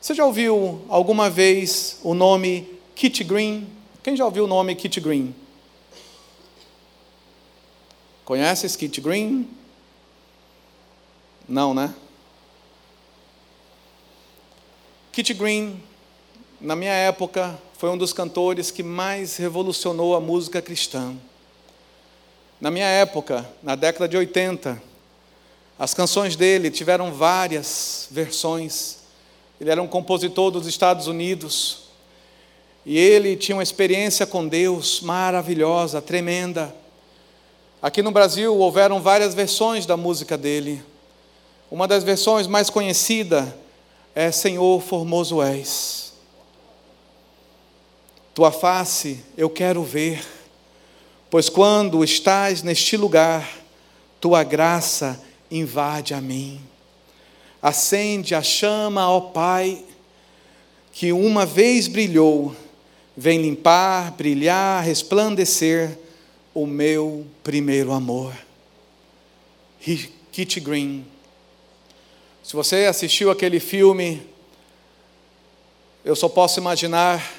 Você 0.00 0.14
já 0.14 0.26
ouviu 0.26 0.82
alguma 0.88 1.30
vez 1.30 2.00
o 2.02 2.12
nome 2.12 2.68
Kit 2.96 3.22
Green? 3.22 3.68
Quem 4.02 4.16
já 4.16 4.24
ouviu 4.24 4.46
o 4.46 4.48
nome 4.48 4.74
Kit 4.74 5.00
Green? 5.00 5.32
Conhece 8.24 8.76
Kit 8.76 9.00
Green? 9.00 9.48
Não, 11.48 11.74
né? 11.74 11.94
Kit 15.12 15.32
Green, 15.34 15.80
na 16.60 16.74
minha 16.74 16.92
época, 16.92 17.58
foi 17.76 17.90
um 17.90 17.98
dos 17.98 18.12
cantores 18.12 18.70
que 18.70 18.82
mais 18.82 19.36
revolucionou 19.36 20.16
a 20.16 20.20
música 20.20 20.62
cristã. 20.62 21.14
Na 22.60 22.70
minha 22.70 22.86
época, 22.86 23.48
na 23.62 23.76
década 23.76 24.08
de 24.08 24.16
80, 24.16 24.82
as 25.78 25.92
canções 25.92 26.34
dele 26.34 26.70
tiveram 26.70 27.12
várias 27.12 28.08
versões. 28.10 29.00
Ele 29.60 29.70
era 29.70 29.82
um 29.82 29.86
compositor 29.86 30.50
dos 30.50 30.66
Estados 30.66 31.06
Unidos. 31.06 31.84
E 32.86 32.96
ele 32.98 33.36
tinha 33.36 33.56
uma 33.56 33.62
experiência 33.62 34.26
com 34.26 34.48
Deus 34.48 35.02
maravilhosa, 35.02 36.00
tremenda. 36.00 36.74
Aqui 37.82 38.00
no 38.00 38.10
Brasil 38.10 38.56
houveram 38.56 39.02
várias 39.02 39.34
versões 39.34 39.84
da 39.84 39.96
música 39.96 40.38
dele. 40.38 40.82
Uma 41.74 41.88
das 41.88 42.04
versões 42.04 42.46
mais 42.46 42.70
conhecidas 42.70 43.48
é 44.14 44.30
Senhor 44.30 44.80
Formoso 44.80 45.42
És. 45.42 46.12
tua 48.32 48.52
face 48.52 49.24
eu 49.36 49.50
quero 49.50 49.82
ver, 49.82 50.24
pois 51.28 51.48
quando 51.48 52.04
estás 52.04 52.62
neste 52.62 52.96
lugar, 52.96 53.58
tua 54.20 54.44
graça 54.44 55.20
invade 55.50 56.14
a 56.14 56.20
mim. 56.20 56.60
Acende 57.60 58.36
a 58.36 58.42
chama, 58.42 59.10
ó 59.10 59.20
Pai, 59.20 59.84
que 60.92 61.12
uma 61.12 61.44
vez 61.44 61.88
brilhou, 61.88 62.54
vem 63.16 63.42
limpar, 63.42 64.12
brilhar, 64.12 64.84
resplandecer 64.84 65.98
o 66.54 66.68
meu 66.68 67.26
primeiro 67.42 67.90
amor. 67.90 68.32
Kitty 70.30 70.60
Green. 70.60 71.13
Se 72.44 72.54
você 72.54 72.84
assistiu 72.84 73.30
aquele 73.30 73.58
filme, 73.58 74.20
eu 76.04 76.14
só 76.14 76.28
posso 76.28 76.60
imaginar 76.60 77.32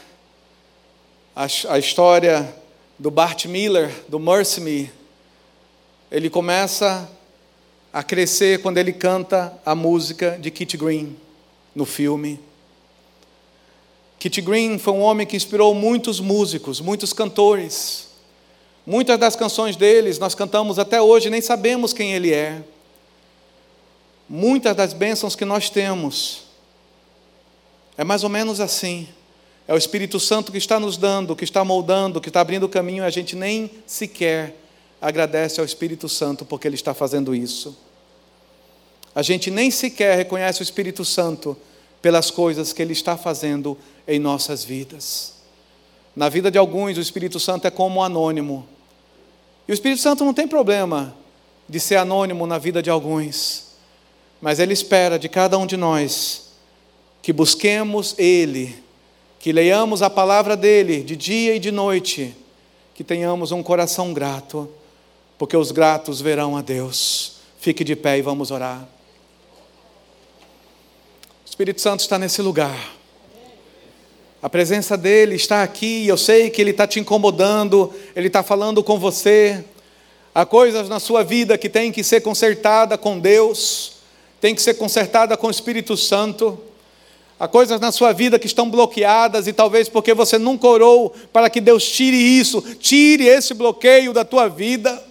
a, 1.36 1.45
a 1.70 1.78
história 1.78 2.51
do 2.97 3.12
Bart 3.12 3.45
Miller, 3.45 3.93
do 4.10 4.18
Mercy 4.18 4.62
Me. 4.62 4.91
Ele 6.10 6.28
começa 6.28 7.08
a 7.93 8.01
crescer 8.01 8.64
quando 8.64 8.80
ele 8.80 8.91
canta 8.91 9.56
a 9.64 9.76
música 9.76 10.39
de 10.41 10.49
Kitty 10.49 10.76
Green 10.76 11.16
no 11.76 11.86
filme. 11.86 12.39
Kitty 14.18 14.41
Green 14.41 14.80
foi 14.80 14.93
um 14.93 15.01
homem 15.01 15.28
que 15.28 15.38
inspirou 15.38 15.76
muitos 15.76 16.20
músicos, 16.20 16.82
muitos 16.82 17.14
cantores. 17.14 18.08
Muitas 18.84 19.20
das 19.20 19.36
canções 19.36 19.76
deles 19.76 20.18
nós 20.18 20.34
cantamos 20.34 20.80
até 20.80 20.99
hoje, 20.99 21.30
nem 21.30 21.41
sabemos 21.41 21.93
quem 21.93 22.14
ele 22.14 22.34
é. 22.34 22.64
Muitas 24.28 24.76
das 24.76 24.93
bênçãos 24.93 25.36
que 25.36 25.45
nós 25.45 25.69
temos 25.69 26.45
é 27.97 28.03
mais 28.03 28.23
ou 28.23 28.30
menos 28.30 28.59
assim. 28.59 29.07
É 29.67 29.73
o 29.73 29.78
Espírito 29.78 30.19
Santo 30.19 30.51
que 30.51 30.57
está 30.57 30.80
nos 30.80 30.97
dando, 30.97 31.36
que 31.36 31.43
está 31.43 31.63
moldando, 31.63 32.21
que 32.21 32.30
está 32.30 32.41
abrindo 32.41 32.65
o 32.65 32.69
caminho 32.69 33.03
e 33.03 33.07
a 33.07 33.09
gente 33.09 33.36
nem 33.36 33.71
sequer 33.86 34.55
agradece 35.01 35.59
ao 35.59 35.65
Espírito 35.65 36.07
Santo 36.07 36.45
porque 36.45 36.67
ele 36.67 36.76
está 36.76 36.93
fazendo 36.93 37.34
isso. 37.34 37.78
A 39.13 39.21
gente 39.21 39.49
nem 39.49 39.71
sequer 39.71 40.17
reconhece 40.17 40.61
o 40.61 40.63
Espírito 40.63 41.05
Santo 41.05 41.57
pelas 42.01 42.30
coisas 42.30 42.73
que 42.73 42.82
ele 42.82 42.93
está 42.93 43.17
fazendo 43.17 43.78
em 44.07 44.19
nossas 44.19 44.63
vidas. 44.63 45.34
Na 46.15 46.30
vida 46.30 46.51
de 46.51 46.57
alguns, 46.57 46.97
o 46.97 47.01
Espírito 47.01 47.39
Santo 47.39 47.65
é 47.65 47.71
como 47.71 47.99
um 47.99 48.03
anônimo. 48.03 48.67
E 49.67 49.71
o 49.71 49.73
Espírito 49.73 50.01
Santo 50.01 50.23
não 50.23 50.34
tem 50.34 50.47
problema 50.47 51.15
de 51.67 51.80
ser 51.80 51.95
anônimo 51.95 52.45
na 52.45 52.57
vida 52.57 52.82
de 52.82 52.89
alguns, 52.89 53.64
mas 54.45 54.59
ele 54.59 54.73
espera 54.73 55.17
de 55.17 55.27
cada 55.27 55.57
um 55.57 55.65
de 55.65 55.75
nós 55.75 56.51
que 57.19 57.33
busquemos 57.33 58.13
ele, 58.15 58.75
que 59.39 59.51
leiamos 59.51 60.03
a 60.03 60.09
palavra 60.09 60.55
dele 60.55 61.01
de 61.01 61.15
dia 61.15 61.55
e 61.55 61.59
de 61.59 61.71
noite, 61.71 62.31
que 62.93 63.03
tenhamos 63.03 63.51
um 63.51 63.63
coração 63.63 64.13
grato, 64.13 64.69
porque 65.35 65.57
os 65.57 65.71
gratos 65.71 66.21
verão 66.21 66.55
a 66.55 66.61
Deus. 66.61 67.37
Fique 67.57 67.83
de 67.83 67.95
pé 67.95 68.19
e 68.19 68.21
vamos 68.21 68.51
orar. 68.51 68.87
O 71.43 71.49
Espírito 71.49 71.81
Santo 71.81 72.01
está 72.01 72.19
nesse 72.19 72.43
lugar. 72.43 72.93
A 74.43 74.47
presença 74.47 74.95
dele 74.95 75.37
está 75.37 75.63
aqui, 75.63 76.05
eu 76.05 76.17
sei 76.17 76.51
que 76.51 76.61
ele 76.61 76.69
está 76.69 76.85
te 76.85 76.99
incomodando, 76.99 77.91
ele 78.15 78.27
está 78.27 78.43
falando 78.43 78.83
com 78.83 78.99
você. 78.99 79.65
Há 80.35 80.45
coisas 80.45 80.87
na 80.87 80.99
sua 80.99 81.23
vida 81.23 81.57
que 81.57 81.67
tem 81.67 81.91
que 81.91 82.03
ser 82.03 82.21
consertada 82.21 82.95
com 82.95 83.17
Deus, 83.17 83.94
tem 84.45 84.53
que 84.53 84.61
ser 84.61 84.75
consertada 84.75 85.35
com 85.35 85.47
o 85.47 85.49
Espírito 85.49 85.97
Santo. 85.97 86.59
Há 87.39 87.47
coisas 87.47 87.79
na 87.79 87.91
sua 87.91 88.13
vida 88.13 88.37
que 88.37 88.45
estão 88.45 88.69
bloqueadas 88.69 89.47
e 89.47 89.53
talvez 89.53 89.89
porque 89.89 90.13
você 90.13 90.37
nunca 90.37 90.67
orou 90.67 91.11
para 91.33 91.49
que 91.49 91.59
Deus 91.59 91.83
tire 91.83 92.15
isso, 92.15 92.61
tire 92.79 93.25
esse 93.25 93.55
bloqueio 93.55 94.13
da 94.13 94.23
tua 94.23 94.47
vida. 94.47 95.03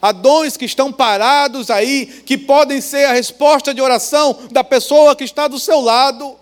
Há 0.00 0.12
dons 0.12 0.56
que 0.56 0.66
estão 0.66 0.92
parados 0.92 1.68
aí, 1.68 2.06
que 2.24 2.38
podem 2.38 2.80
ser 2.80 3.06
a 3.06 3.12
resposta 3.12 3.74
de 3.74 3.80
oração 3.80 4.38
da 4.52 4.62
pessoa 4.62 5.16
que 5.16 5.24
está 5.24 5.48
do 5.48 5.58
seu 5.58 5.80
lado. 5.80 6.36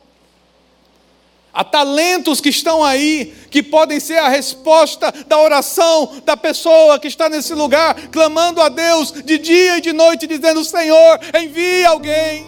Há 1.52 1.64
talentos 1.64 2.40
que 2.40 2.50
estão 2.50 2.84
aí, 2.84 3.34
que 3.50 3.62
podem 3.62 3.98
ser 3.98 4.18
a 4.18 4.28
resposta 4.28 5.12
da 5.26 5.38
oração 5.38 6.20
da 6.24 6.36
pessoa 6.36 6.98
que 6.98 7.08
está 7.08 7.28
nesse 7.28 7.54
lugar, 7.54 7.94
clamando 8.12 8.60
a 8.60 8.68
Deus 8.68 9.12
de 9.12 9.38
dia 9.38 9.78
e 9.78 9.80
de 9.80 9.92
noite, 9.92 10.26
dizendo: 10.26 10.64
Senhor, 10.64 11.18
envie 11.34 11.84
alguém. 11.84 12.46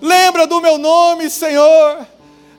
Lembra 0.00 0.46
do 0.46 0.60
meu 0.60 0.78
nome, 0.78 1.30
Senhor. 1.30 2.06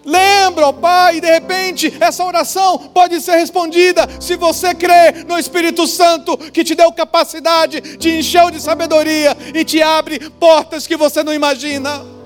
Lembra, 0.05 0.68
ó 0.68 0.72
Pai, 0.72 1.18
e 1.18 1.22
de 1.22 1.30
repente 1.30 1.93
essa 1.99 2.24
oração 2.24 2.78
pode 2.93 3.20
ser 3.20 3.36
respondida 3.36 4.07
se 4.20 4.38
você 4.38 4.74
crê 4.74 5.24
no 5.28 5.38
Espírito 5.38 5.86
Santo 5.86 6.38
que 6.38 6.64
te 6.64 6.74
deu 6.74 6.91
capacidade, 6.91 7.97
te 7.97 8.10
encheu 8.10 8.49
de 8.49 8.62
sabedoria 8.62 9.36
e 9.53 9.64
te 9.66 9.82
abre 9.82 10.30
portas 10.32 10.88
que 10.88 10.95
você 10.95 11.22
não 11.22 11.34
imagina. 11.34 12.18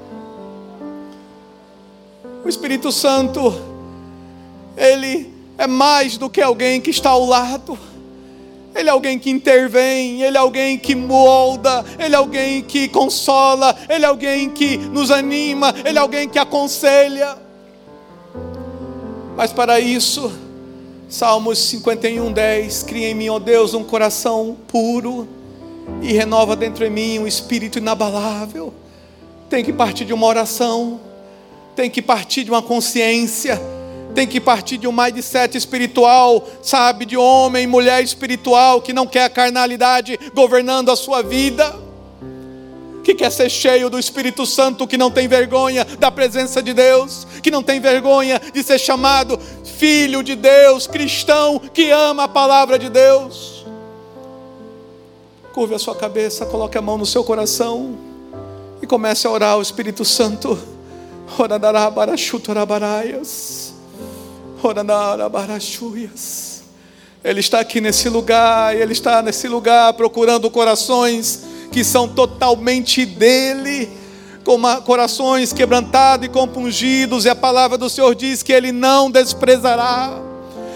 O 2.44 2.50
Espírito 2.50 2.91
Santo, 2.91 3.54
ele 4.76 5.34
é 5.58 5.68
mais 5.68 6.18
do 6.18 6.30
que 6.30 6.41
alguém 6.41 6.82
que 6.82 6.89
está 6.89 7.12
ao 7.12 7.26
lado. 7.26 7.78
Ele 8.76 8.89
é 8.89 8.91
alguém 8.91 9.20
que 9.20 9.30
intervém, 9.30 10.24
Ele 10.24 10.36
é 10.36 10.39
alguém 10.39 10.80
que 10.80 10.96
molda, 10.96 11.86
Ele 12.00 12.16
é 12.16 12.18
alguém 12.18 12.62
que 12.64 12.88
consola, 12.88 13.76
Ele 13.88 14.04
é 14.04 14.08
alguém 14.08 14.50
que 14.50 14.78
nos 14.78 15.12
anima, 15.12 15.74
Ele 15.86 15.98
é 15.98 16.02
alguém 16.02 16.28
que 16.28 16.39
aconselha. 16.39 17.38
Mas 19.38 19.54
para 19.54 19.80
isso, 19.80 20.34
Salmos 21.08 21.60
51, 21.60 22.32
10: 22.32 22.84
Cria 22.84 23.10
em 23.10 23.14
mim, 23.14 23.30
ó 23.30 23.38
Deus, 23.38 23.76
um 23.76 23.84
coração 23.84 24.58
puro 24.68 25.28
e 26.02 26.12
renova 26.12 26.56
dentro 26.56 26.84
de 26.84 26.89
mim 26.89 27.20
um 27.20 27.28
espírito 27.28 27.78
inabalável. 27.78 28.74
Tem 29.50 29.64
que 29.64 29.72
partir 29.72 30.06
de 30.06 30.14
uma 30.14 30.26
oração 30.26 31.00
tem 31.76 31.90
que 31.90 32.02
partir 32.02 32.44
de 32.44 32.52
uma 32.52 32.62
consciência, 32.62 33.62
tem 34.14 34.28
que 34.28 34.40
partir 34.40 34.78
de 34.78 34.88
um 34.88 34.92
mindset 34.92 35.58
espiritual, 35.58 36.48
sabe, 36.62 37.06
de 37.06 37.18
homem, 37.18 37.66
mulher 37.66 38.04
espiritual 38.04 38.82
que 38.82 38.94
não 38.94 39.08
quer 39.08 39.26
a 39.26 39.30
carnalidade 39.30 40.20
governando 40.34 40.92
a 40.92 40.96
sua 40.96 41.22
vida, 41.22 41.76
que 43.04 43.14
quer 43.14 43.32
ser 43.32 43.50
cheio 43.50 43.90
do 43.90 44.00
Espírito 44.00 44.46
Santo, 44.46 44.88
que 44.88 44.98
não 44.98 45.12
tem 45.12 45.28
vergonha 45.28 45.84
da 46.00 46.10
presença 46.10 46.62
de 46.64 46.74
Deus, 46.74 47.28
que 47.42 47.52
não 47.52 47.62
tem 47.62 47.80
vergonha 47.80 48.40
de 48.54 48.64
ser 48.64 48.80
chamado 48.80 49.38
filho 49.78 50.24
de 50.24 50.36
Deus, 50.36 50.88
cristão 50.88 51.60
que 51.60 51.90
ama 51.92 52.24
a 52.24 52.28
palavra 52.28 52.80
de 52.80 52.90
Deus. 52.90 53.66
Curve 55.54 55.76
a 55.76 55.80
sua 55.80 55.96
cabeça, 55.96 56.46
coloque 56.46 56.78
a 56.78 56.82
mão 56.82 56.98
no 56.98 57.06
seu 57.06 57.24
coração 57.24 57.98
e 58.82 58.88
comece 58.88 59.28
a 59.28 59.30
orar 59.30 59.52
ao 59.52 59.62
Espírito 59.62 60.06
Santo. 60.06 60.73
Ele 67.24 67.40
está 67.40 67.60
aqui 67.60 67.80
nesse 67.80 68.10
lugar, 68.10 68.76
ele 68.76 68.92
está 68.92 69.22
nesse 69.22 69.48
lugar 69.48 69.94
procurando 69.94 70.50
corações 70.50 71.44
que 71.72 71.84
são 71.84 72.08
totalmente 72.08 73.06
dele, 73.06 73.90
corações 74.86 75.54
quebrantados 75.54 76.28
e 76.28 76.30
compungidos, 76.30 77.26
e 77.26 77.30
a 77.30 77.36
palavra 77.36 77.78
do 77.78 77.90
Senhor 77.90 78.14
diz 78.14 78.44
que 78.44 78.52
ele 78.52 78.72
não 78.72 79.10
desprezará. 79.10 80.20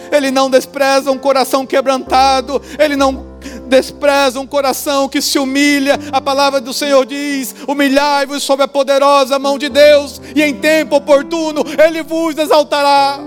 Ele 0.10 0.32
não 0.32 0.50
despreza 0.50 1.12
um 1.12 1.18
coração 1.18 1.66
quebrantado, 1.66 2.62
ele 2.80 2.95
não 2.95 3.26
despreza 3.68 4.39
um 4.39 4.47
coração 4.47 5.07
que 5.07 5.22
se 5.22 5.38
humilha. 5.38 5.99
A 6.11 6.20
palavra 6.20 6.59
do 6.59 6.74
Senhor 6.74 7.05
diz: 7.05 7.53
humilhai-vos 7.68 8.43
sob 8.43 8.63
a 8.63 8.68
poderosa 8.68 9.38
mão 9.38 9.57
de 9.57 9.70
Deus, 9.70 10.20
e 10.36 10.41
em 10.41 10.55
tempo 10.55 10.95
oportuno 10.95 11.63
Ele 11.78 12.01
vos 12.01 12.38
exaltará. 12.38 13.20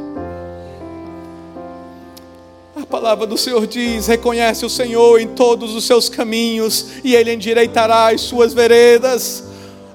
A 2.74 2.86
palavra 2.86 3.26
do 3.26 3.36
Senhor 3.36 3.66
diz: 3.66 4.06
reconhece 4.06 4.64
o 4.64 4.70
Senhor 4.70 5.20
em 5.20 5.28
todos 5.28 5.74
os 5.74 5.84
seus 5.84 6.08
caminhos, 6.08 6.86
e 7.04 7.14
Ele 7.14 7.32
endireitará 7.34 8.08
as 8.08 8.22
suas 8.22 8.54
veredas. 8.54 9.44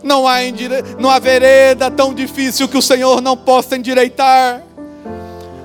Não 0.03 0.27
há, 0.27 0.43
endire... 0.43 0.83
não 0.99 1.09
há 1.09 1.17
vereda 1.17 1.89
tão 1.89 2.13
difícil 2.13 2.67
que 2.67 2.77
o 2.77 2.81
Senhor 2.81 3.21
não 3.21 3.35
possa 3.35 3.75
endireitar. 3.75 4.61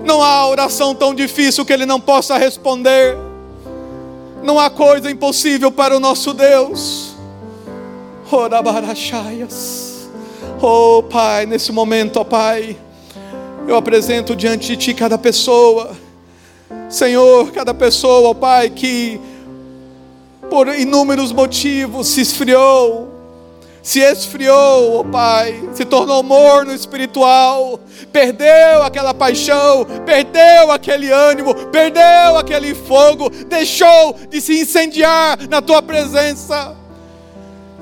Não 0.02 0.22
há 0.22 0.48
oração 0.48 0.94
tão 0.94 1.14
difícil 1.14 1.62
que 1.62 1.72
Ele 1.74 1.84
não 1.84 2.00
possa 2.00 2.38
responder. 2.38 3.29
Não 4.42 4.58
há 4.58 4.70
coisa 4.70 5.10
impossível 5.10 5.70
para 5.70 5.96
o 5.96 6.00
nosso 6.00 6.32
Deus. 6.32 7.14
Oh 10.62 11.02
Pai, 11.02 11.46
nesse 11.46 11.72
momento, 11.72 12.16
ó 12.18 12.20
oh, 12.20 12.24
Pai, 12.24 12.76
eu 13.66 13.76
apresento 13.76 14.36
diante 14.36 14.68
de 14.68 14.76
Ti 14.76 14.94
cada 14.94 15.18
pessoa. 15.18 15.90
Senhor, 16.88 17.50
cada 17.52 17.74
pessoa, 17.74 18.28
ó 18.28 18.30
oh, 18.30 18.34
Pai, 18.34 18.70
que 18.70 19.20
por 20.48 20.68
inúmeros 20.68 21.32
motivos 21.32 22.08
se 22.08 22.20
esfriou, 22.20 23.08
se 23.82 24.00
esfriou, 24.00 24.96
ó 24.96 25.00
oh 25.00 25.04
Pai, 25.04 25.68
se 25.74 25.84
tornou 25.84 26.22
morno 26.22 26.72
espiritual, 26.72 27.80
perdeu 28.12 28.82
aquela 28.82 29.14
paixão, 29.14 29.86
perdeu 30.04 30.70
aquele 30.70 31.10
ânimo, 31.10 31.54
perdeu 31.66 32.36
aquele 32.38 32.74
fogo, 32.74 33.30
deixou 33.30 34.16
de 34.28 34.40
se 34.40 34.60
incendiar 34.60 35.38
na 35.48 35.62
tua 35.62 35.80
presença 35.80 36.76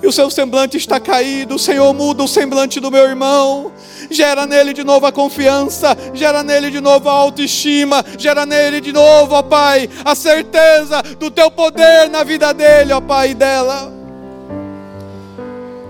e 0.00 0.06
o 0.06 0.12
seu 0.12 0.30
semblante 0.30 0.76
está 0.76 1.00
caído, 1.00 1.56
o 1.56 1.58
Senhor 1.58 1.92
muda 1.92 2.22
o 2.22 2.28
semblante 2.28 2.78
do 2.78 2.90
meu 2.90 3.04
irmão, 3.04 3.72
gera 4.10 4.46
nele 4.46 4.72
de 4.72 4.84
novo 4.84 5.06
a 5.06 5.12
confiança, 5.12 5.96
gera 6.14 6.42
nele 6.44 6.70
de 6.70 6.80
novo 6.80 7.08
a 7.08 7.12
autoestima, 7.12 8.04
gera 8.16 8.46
nele 8.46 8.80
de 8.80 8.92
novo, 8.92 9.34
ó 9.34 9.42
Pai, 9.42 9.90
a 10.04 10.14
certeza 10.14 11.02
do 11.18 11.30
teu 11.30 11.50
poder 11.50 12.08
na 12.08 12.22
vida 12.22 12.54
dele, 12.54 12.92
ó 12.92 13.00
Pai, 13.00 13.30
e 13.30 13.34
dela. 13.34 13.92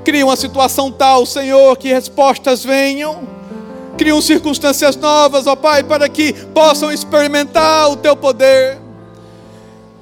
Cria 0.05 0.25
uma 0.25 0.37
situação 0.37 0.91
tal, 0.91 1.27
Senhor, 1.27 1.77
que 1.77 1.89
respostas 1.89 2.65
venham. 2.65 3.38
Criam 3.99 4.23
circunstâncias 4.23 4.97
novas, 4.97 5.47
ó 5.47 5.57
Pai, 5.57 5.83
para 5.83 6.09
que 6.09 6.33
possam 6.33 6.91
experimentar 6.91 7.91
o 7.91 7.97
teu 7.97 8.17
poder. 8.17 8.79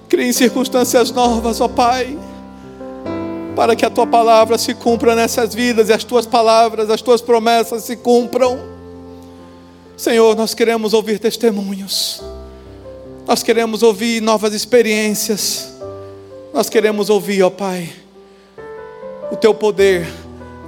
Criem 0.08 0.32
circunstâncias 0.32 1.10
novas, 1.10 1.60
ó 1.60 1.66
Pai 1.66 2.16
para 3.56 3.74
que 3.74 3.86
a 3.86 3.90
tua 3.90 4.06
palavra 4.06 4.58
se 4.58 4.74
cumpra 4.74 5.16
nessas 5.16 5.54
vidas 5.54 5.88
e 5.88 5.92
as 5.92 6.04
tuas 6.04 6.26
palavras, 6.26 6.90
as 6.90 7.00
tuas 7.00 7.22
promessas 7.22 7.84
se 7.84 7.96
cumpram. 7.96 8.60
Senhor, 9.96 10.36
nós 10.36 10.52
queremos 10.52 10.92
ouvir 10.92 11.18
testemunhos, 11.18 12.22
nós 13.26 13.42
queremos 13.42 13.82
ouvir 13.82 14.20
novas 14.20 14.52
experiências, 14.52 15.72
nós 16.52 16.68
queremos 16.68 17.08
ouvir, 17.08 17.42
ó 17.42 17.48
Pai, 17.48 17.90
o 19.32 19.36
teu 19.36 19.54
poder 19.54 20.06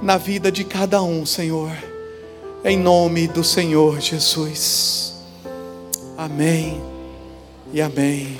na 0.01 0.17
vida 0.17 0.51
de 0.51 0.63
cada 0.63 0.99
um, 1.03 1.27
Senhor, 1.27 1.71
em 2.63 2.77
nome 2.77 3.27
do 3.27 3.43
Senhor 3.43 3.99
Jesus. 4.01 5.13
Amém 6.17 6.81
e 7.71 7.81
amém. 7.81 8.39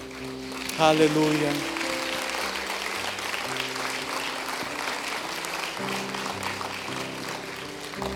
Aleluia. 0.78 1.50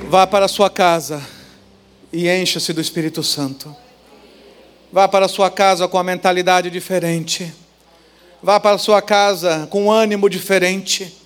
Vá 0.09 0.27
para 0.27 0.45
a 0.45 0.49
sua 0.49 0.69
casa 0.69 1.25
e 2.11 2.29
encha-se 2.29 2.73
do 2.73 2.81
Espírito 2.81 3.23
Santo. 3.23 3.73
Vá 4.91 5.07
para 5.07 5.25
a 5.25 5.29
sua 5.29 5.49
casa 5.49 5.87
com 5.87 5.97
a 5.97 6.03
mentalidade 6.03 6.69
diferente. 6.69 7.51
Vá 8.43 8.59
para 8.59 8.75
a 8.75 8.79
sua 8.79 9.01
casa 9.01 9.67
com 9.71 9.85
um 9.85 9.91
ânimo 9.91 10.29
diferente. 10.29 11.17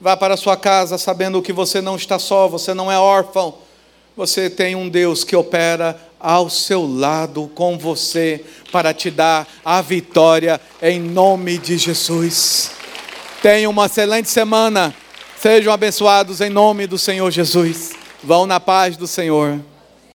Vá 0.00 0.16
para 0.16 0.34
a 0.34 0.36
sua 0.36 0.56
casa 0.56 0.98
sabendo 0.98 1.40
que 1.40 1.52
você 1.52 1.80
não 1.80 1.96
está 1.96 2.18
só, 2.18 2.48
você 2.48 2.74
não 2.74 2.90
é 2.90 2.98
órfão. 2.98 3.67
Você 4.18 4.50
tem 4.50 4.74
um 4.74 4.88
Deus 4.88 5.22
que 5.22 5.36
opera 5.36 5.96
ao 6.18 6.50
seu 6.50 6.84
lado 6.84 7.48
com 7.54 7.78
você 7.78 8.44
para 8.72 8.92
te 8.92 9.12
dar 9.12 9.46
a 9.64 9.80
vitória 9.80 10.60
em 10.82 10.98
nome 10.98 11.56
de 11.56 11.78
Jesus. 11.78 12.72
Tenha 13.40 13.70
uma 13.70 13.86
excelente 13.86 14.28
semana. 14.28 14.92
Sejam 15.40 15.72
abençoados 15.72 16.40
em 16.40 16.50
nome 16.50 16.88
do 16.88 16.98
Senhor 16.98 17.30
Jesus. 17.30 17.92
Vão 18.20 18.44
na 18.44 18.58
paz 18.58 18.96
do 18.96 19.06
Senhor. 19.06 19.60